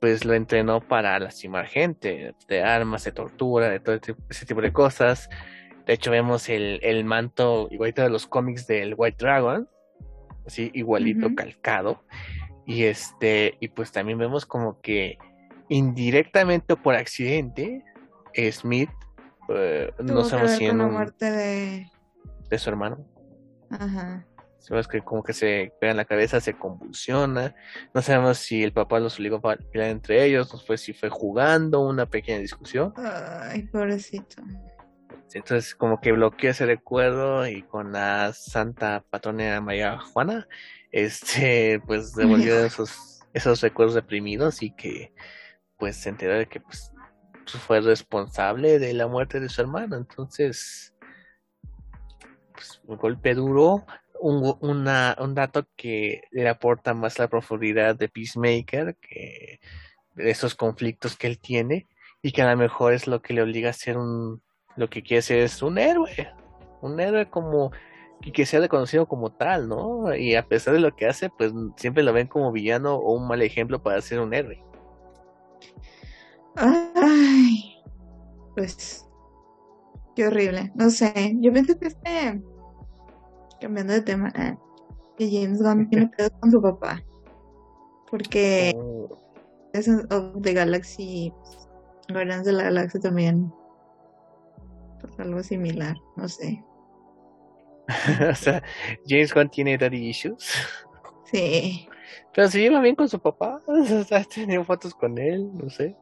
[0.00, 3.98] pues lo entrenó para lastimar gente, de armas, de tortura, de todo
[4.28, 5.28] ese tipo de cosas.
[5.86, 9.68] De hecho vemos el, el manto igualito de los cómics del White Dragon,
[10.44, 12.02] así igualito calcado.
[12.66, 15.18] Y este, y pues también vemos como que
[15.68, 17.84] indirectamente o por accidente,
[18.50, 18.90] Smith,
[19.48, 21.90] eh, no sabemos si en la muerte de.
[22.50, 23.06] de su hermano.
[23.70, 24.26] Ajá.
[24.58, 27.54] Sabemos que como que se pega en la cabeza, se convulsiona.
[27.94, 31.08] No sabemos si el papá los obligó a pelear entre ellos, no fue si fue
[31.08, 32.92] jugando una pequeña discusión.
[32.96, 34.42] Ay, pobrecito.
[35.34, 40.48] Entonces como que bloqueó ese recuerdo y con la santa patrona María Juana,
[40.92, 45.12] este, pues devolvió esos, esos recuerdos reprimidos y que
[45.78, 46.92] pues se enteró de que pues
[47.46, 49.96] fue responsable de la muerte de su hermano.
[49.96, 50.94] Entonces,
[52.52, 53.86] pues un golpe duro,
[54.20, 59.60] un, una, un dato que le aporta más la profundidad de Peacemaker, que
[60.14, 61.86] de esos conflictos que él tiene
[62.22, 64.42] y que a lo mejor es lo que le obliga a ser un,
[64.76, 66.32] lo que quiere ser es un héroe,
[66.82, 67.72] un héroe como
[68.22, 70.14] y que sea reconocido como tal, ¿no?
[70.14, 73.28] Y a pesar de lo que hace, pues siempre lo ven como villano o un
[73.28, 74.62] mal ejemplo para ser un héroe.
[76.56, 77.76] Ay,
[78.54, 79.06] pues
[80.14, 80.72] qué horrible.
[80.74, 82.42] No sé, yo pienso que este,
[83.60, 84.56] cambiando de tema, eh,
[85.18, 87.02] que James Gunn tiene pedos con su papá.
[88.10, 89.08] Porque Oh,
[89.72, 91.68] es of the Galaxy, pues,
[92.08, 93.52] Guardians de la Galaxia también,
[95.00, 96.62] pues algo similar, no sé.
[98.30, 98.62] o sea,
[99.06, 100.52] James Gunn tiene daddy issues,
[101.30, 101.88] Sí.
[102.34, 105.96] pero se lleva bien con su papá, o sea, tenido fotos con él, no sé.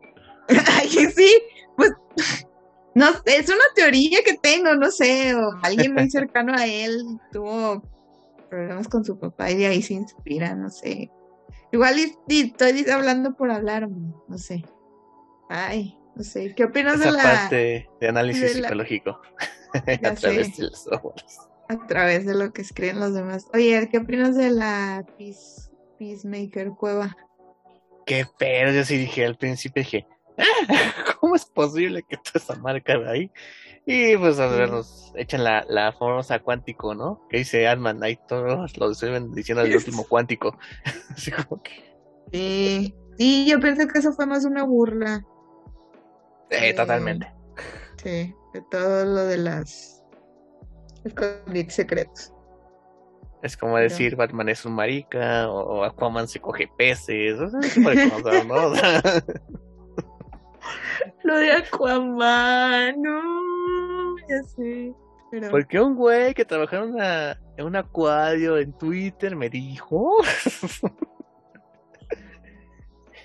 [0.48, 1.30] Ay, sí,
[1.76, 1.90] pues
[2.94, 7.02] no es una teoría que tengo, no sé, o alguien muy cercano a él
[7.32, 7.82] tuvo
[8.48, 11.10] problemas con su papá y de ahí se inspira, no sé.
[11.72, 14.64] Igual y, y estoy hablando por hablar, no sé.
[15.48, 16.54] Ay, no sé.
[16.54, 19.20] ¿Qué opinas de la parte de análisis de la- psicológico
[19.74, 20.62] a través sé.
[20.62, 21.24] de los ojos.
[21.68, 23.46] a través de lo que escriben los demás?
[23.54, 27.16] Oye, ¿qué opinas de la Peace, Peacemaker Cueva?
[28.06, 30.06] Qué pedo, yo sí dije al principio, dije,
[31.20, 33.30] ¿Cómo es posible que toda esa marca de ahí?
[33.86, 37.20] Y pues a ver, nos echan la, la famosa cuántico, ¿no?
[37.28, 40.56] Que dice Ant-Man, ahí todos lo suben diciendo el último cuántico.
[41.10, 41.94] Así como que,
[42.32, 45.24] Sí, sí, yo pienso que eso fue más una burla.
[46.50, 47.32] Eh, Eh, totalmente.
[48.02, 50.02] Sí, de todo lo de las
[51.04, 52.32] escondites secretos.
[53.42, 57.60] Es como Pero- decir Batman es un marica o, Aquaman se coge peces, o sea,
[58.10, 58.54] cosas, ¿no?
[58.54, 59.02] O sea,
[61.24, 64.92] Lo de Aquaman, no, ya sé.
[65.30, 70.18] Pero porque un güey que trabajaba en, una- en un acuario en Twitter me dijo.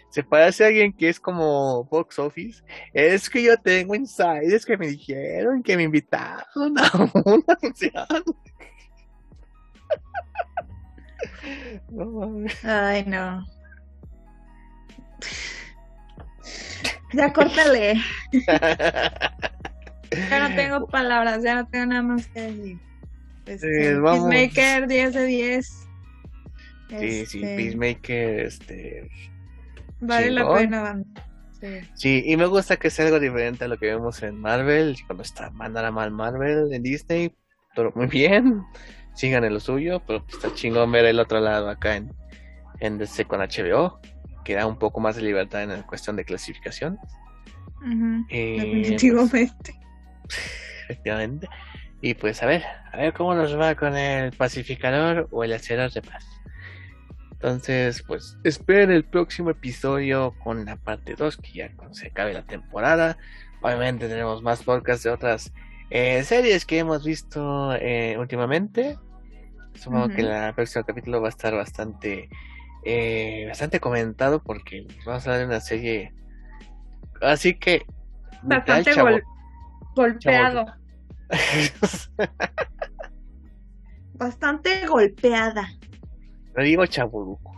[0.09, 2.63] Se parece a alguien que es como box office.
[2.93, 6.91] Es que yo tengo insiders que me dijeron que me invitaron a
[7.25, 8.05] una función.
[11.89, 12.45] No.
[12.63, 13.45] Ay, no.
[17.13, 17.95] Ya córtale.
[20.29, 22.79] Ya no tengo palabras, ya no tengo nada más que decir.
[23.45, 23.95] Este, Eh.
[24.01, 25.67] Peacemaker 10 de 10.
[26.89, 29.09] Sí, sí, Este, Peacemaker, este.
[30.01, 31.29] Vale la pena, banda.
[31.59, 31.79] Sí.
[31.93, 34.95] Sí, y me gusta que sea algo diferente a lo que vemos en Marvel.
[35.05, 37.35] Cuando está mandara mal Marvel en Disney,
[37.75, 38.63] todo muy bien.
[39.13, 42.13] Sigan en lo suyo, pero pues, está chingón ver el otro lado acá en,
[42.79, 43.99] en DC con HBO,
[44.45, 46.97] que da un poco más de libertad en la cuestión de clasificación.
[48.29, 49.79] Eh, Definitivamente.
[50.83, 51.47] efectivamente.
[52.01, 55.91] Y pues a ver, a ver cómo nos va con el pacificador o el hacedor
[55.91, 56.25] de paz.
[57.41, 62.33] Entonces, pues esperen el próximo episodio con la parte 2, que ya cuando se acabe
[62.33, 63.17] la temporada.
[63.61, 65.53] Obviamente tenemos más podcasts de otras
[65.89, 68.97] eh, series que hemos visto eh, últimamente.
[69.73, 72.27] Supongo que el próximo capítulo va a estar bastante,
[72.83, 76.13] eh, bastante comentado porque vamos a hablar de una serie.
[77.21, 77.85] Así que.
[78.41, 79.23] Bastante gol-
[79.95, 80.65] golpeado.
[84.13, 85.69] Bastante golpeada.
[86.63, 87.51] Digo chaburuco.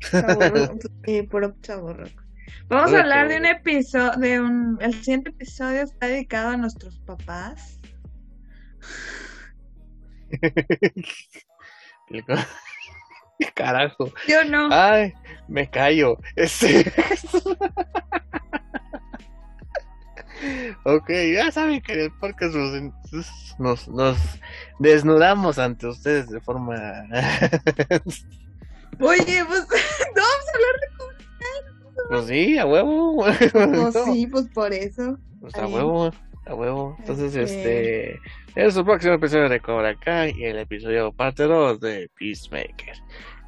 [0.00, 2.22] Chavorruco, sí, puro chavorruco.
[2.68, 6.56] Vamos Puro a hablar de un episodio, de un, el siguiente episodio está dedicado a
[6.56, 7.80] nuestros papás.
[13.54, 14.12] Carajo.
[14.28, 14.68] Yo no.
[14.70, 15.12] Ay,
[15.48, 16.18] me callo.
[16.36, 16.92] Este...
[20.84, 22.72] ok, ya saben que en el podcast nos,
[23.58, 24.16] nos, nos
[24.78, 26.74] desnudamos ante ustedes de forma...
[29.00, 29.60] Oye, pues
[30.14, 30.74] no vamos a hablar
[32.08, 33.24] pues sí, a huevo.
[33.26, 35.18] de pues, No, sí, pues por eso.
[35.40, 36.10] pues a huevo,
[36.46, 36.96] a huevo.
[37.00, 38.20] Entonces, Este- este...
[38.54, 42.96] Es el próximo episodio de Cobra Kai y el episodio parte 2 de Peacemaker.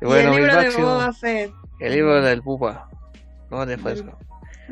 [0.01, 1.53] Y y bueno, el mis libro de máximos- Boba Fett.
[1.81, 2.89] El libro del Buba.
[3.51, 4.19] No de fresco.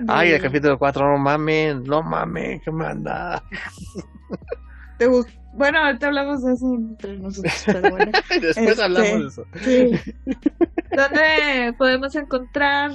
[0.09, 3.43] Ay, el capítulo 4, no mamen, no mamen, ¿qué manda?
[4.99, 5.07] ¿Te
[5.55, 8.13] Bueno, ahorita hablamos de eso entre nosotros, pero bueno.
[8.41, 9.47] Después Este- hablamos de eso.
[9.63, 10.13] Sí.
[10.97, 12.91] ¿Dónde podemos encontrar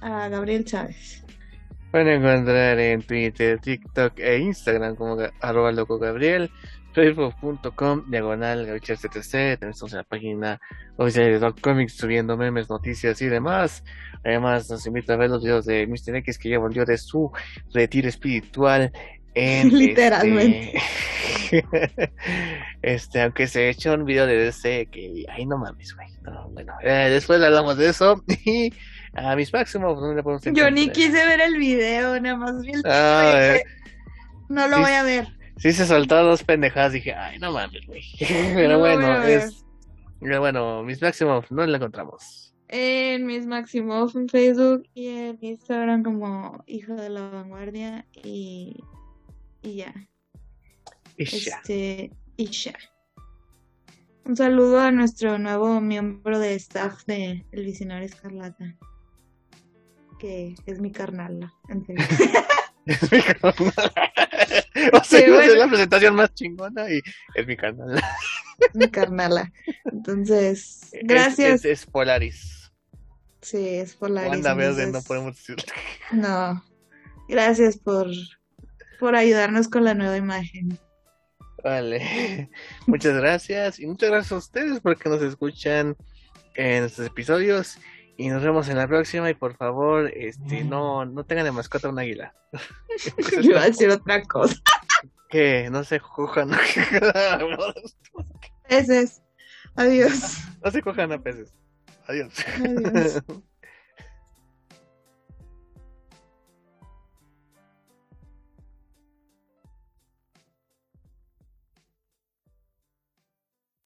[0.00, 1.24] a Gabriel Chávez?
[1.90, 6.50] Pueden encontrar en Twitter, TikTok e Instagram como arroba loco Gabriel,
[6.94, 10.60] facebook.com, diagonal GabrielCTC, también estamos en la página
[10.96, 13.82] oficial de Doc Comics subiendo memes, noticias y demás.
[14.24, 16.16] Además, nos invita a ver los videos de Mr.
[16.16, 17.30] X que ya volvió de su
[17.72, 18.92] retiro espiritual.
[19.34, 20.72] En Literalmente.
[21.50, 21.64] Este,
[22.82, 26.08] este, aunque se echó un video de DC que, ay, no mames, güey.
[26.22, 28.22] No, bueno, eh, después hablamos de eso.
[28.46, 28.72] Y
[29.16, 32.82] a mis máximos, ¿dónde podemos Yo ni quise ver el video, nada más vi el
[32.84, 33.62] Ah, eh.
[34.48, 34.82] No lo Sí.
[34.82, 35.28] voy a ver.
[35.56, 38.02] Sí se soltó dos pendejadas, dije, ay, no mames, güey.
[38.18, 39.64] Pero No bueno, es...
[40.20, 42.54] Pero bueno, mis máximos no la encontramos.
[42.68, 48.82] En mis máximos en Facebook y en Instagram como Hijo de la Vanguardia y,
[49.62, 49.94] y ya.
[51.16, 51.56] Y ya.
[51.58, 52.72] Este, y ya.
[54.24, 58.74] Un saludo a nuestro nuevo miembro de staff de El Visionario Escarlata,
[60.18, 61.52] que es mi carnal.
[61.68, 62.04] en serio.
[62.86, 63.54] Es mi canal.
[64.92, 65.54] o sea, Sí, iba a ser bueno.
[65.56, 67.00] la presentación más chingona y
[67.34, 68.02] es mi canal.
[68.74, 69.52] mi carnala.
[69.84, 71.64] Entonces, Es- gracias.
[71.64, 72.72] Es, es Polaris.
[73.40, 74.30] Sí, es Polaris.
[74.30, 75.56] Wanda Verde, no podemos decir.
[76.12, 76.64] No.
[77.28, 78.08] Gracias por,
[78.98, 80.78] por ayudarnos con la nueva imagen.
[81.62, 82.50] Vale.
[82.86, 83.78] Muchas gracias.
[83.80, 85.96] Y muchas gracias a ustedes porque nos escuchan
[86.54, 87.78] en estos episodios.
[88.16, 89.28] Y nos vemos en la próxima.
[89.30, 92.34] Y por favor, este, no, no tengan de mascota un águila.
[93.42, 94.56] Iba a decir otra cosa.
[95.28, 96.52] que no se cojan.
[98.68, 99.22] Ese es.
[99.76, 100.38] Adiós.
[100.64, 101.52] no se cojan a peces.
[102.06, 102.32] Adiós.
[102.56, 103.22] Adiós.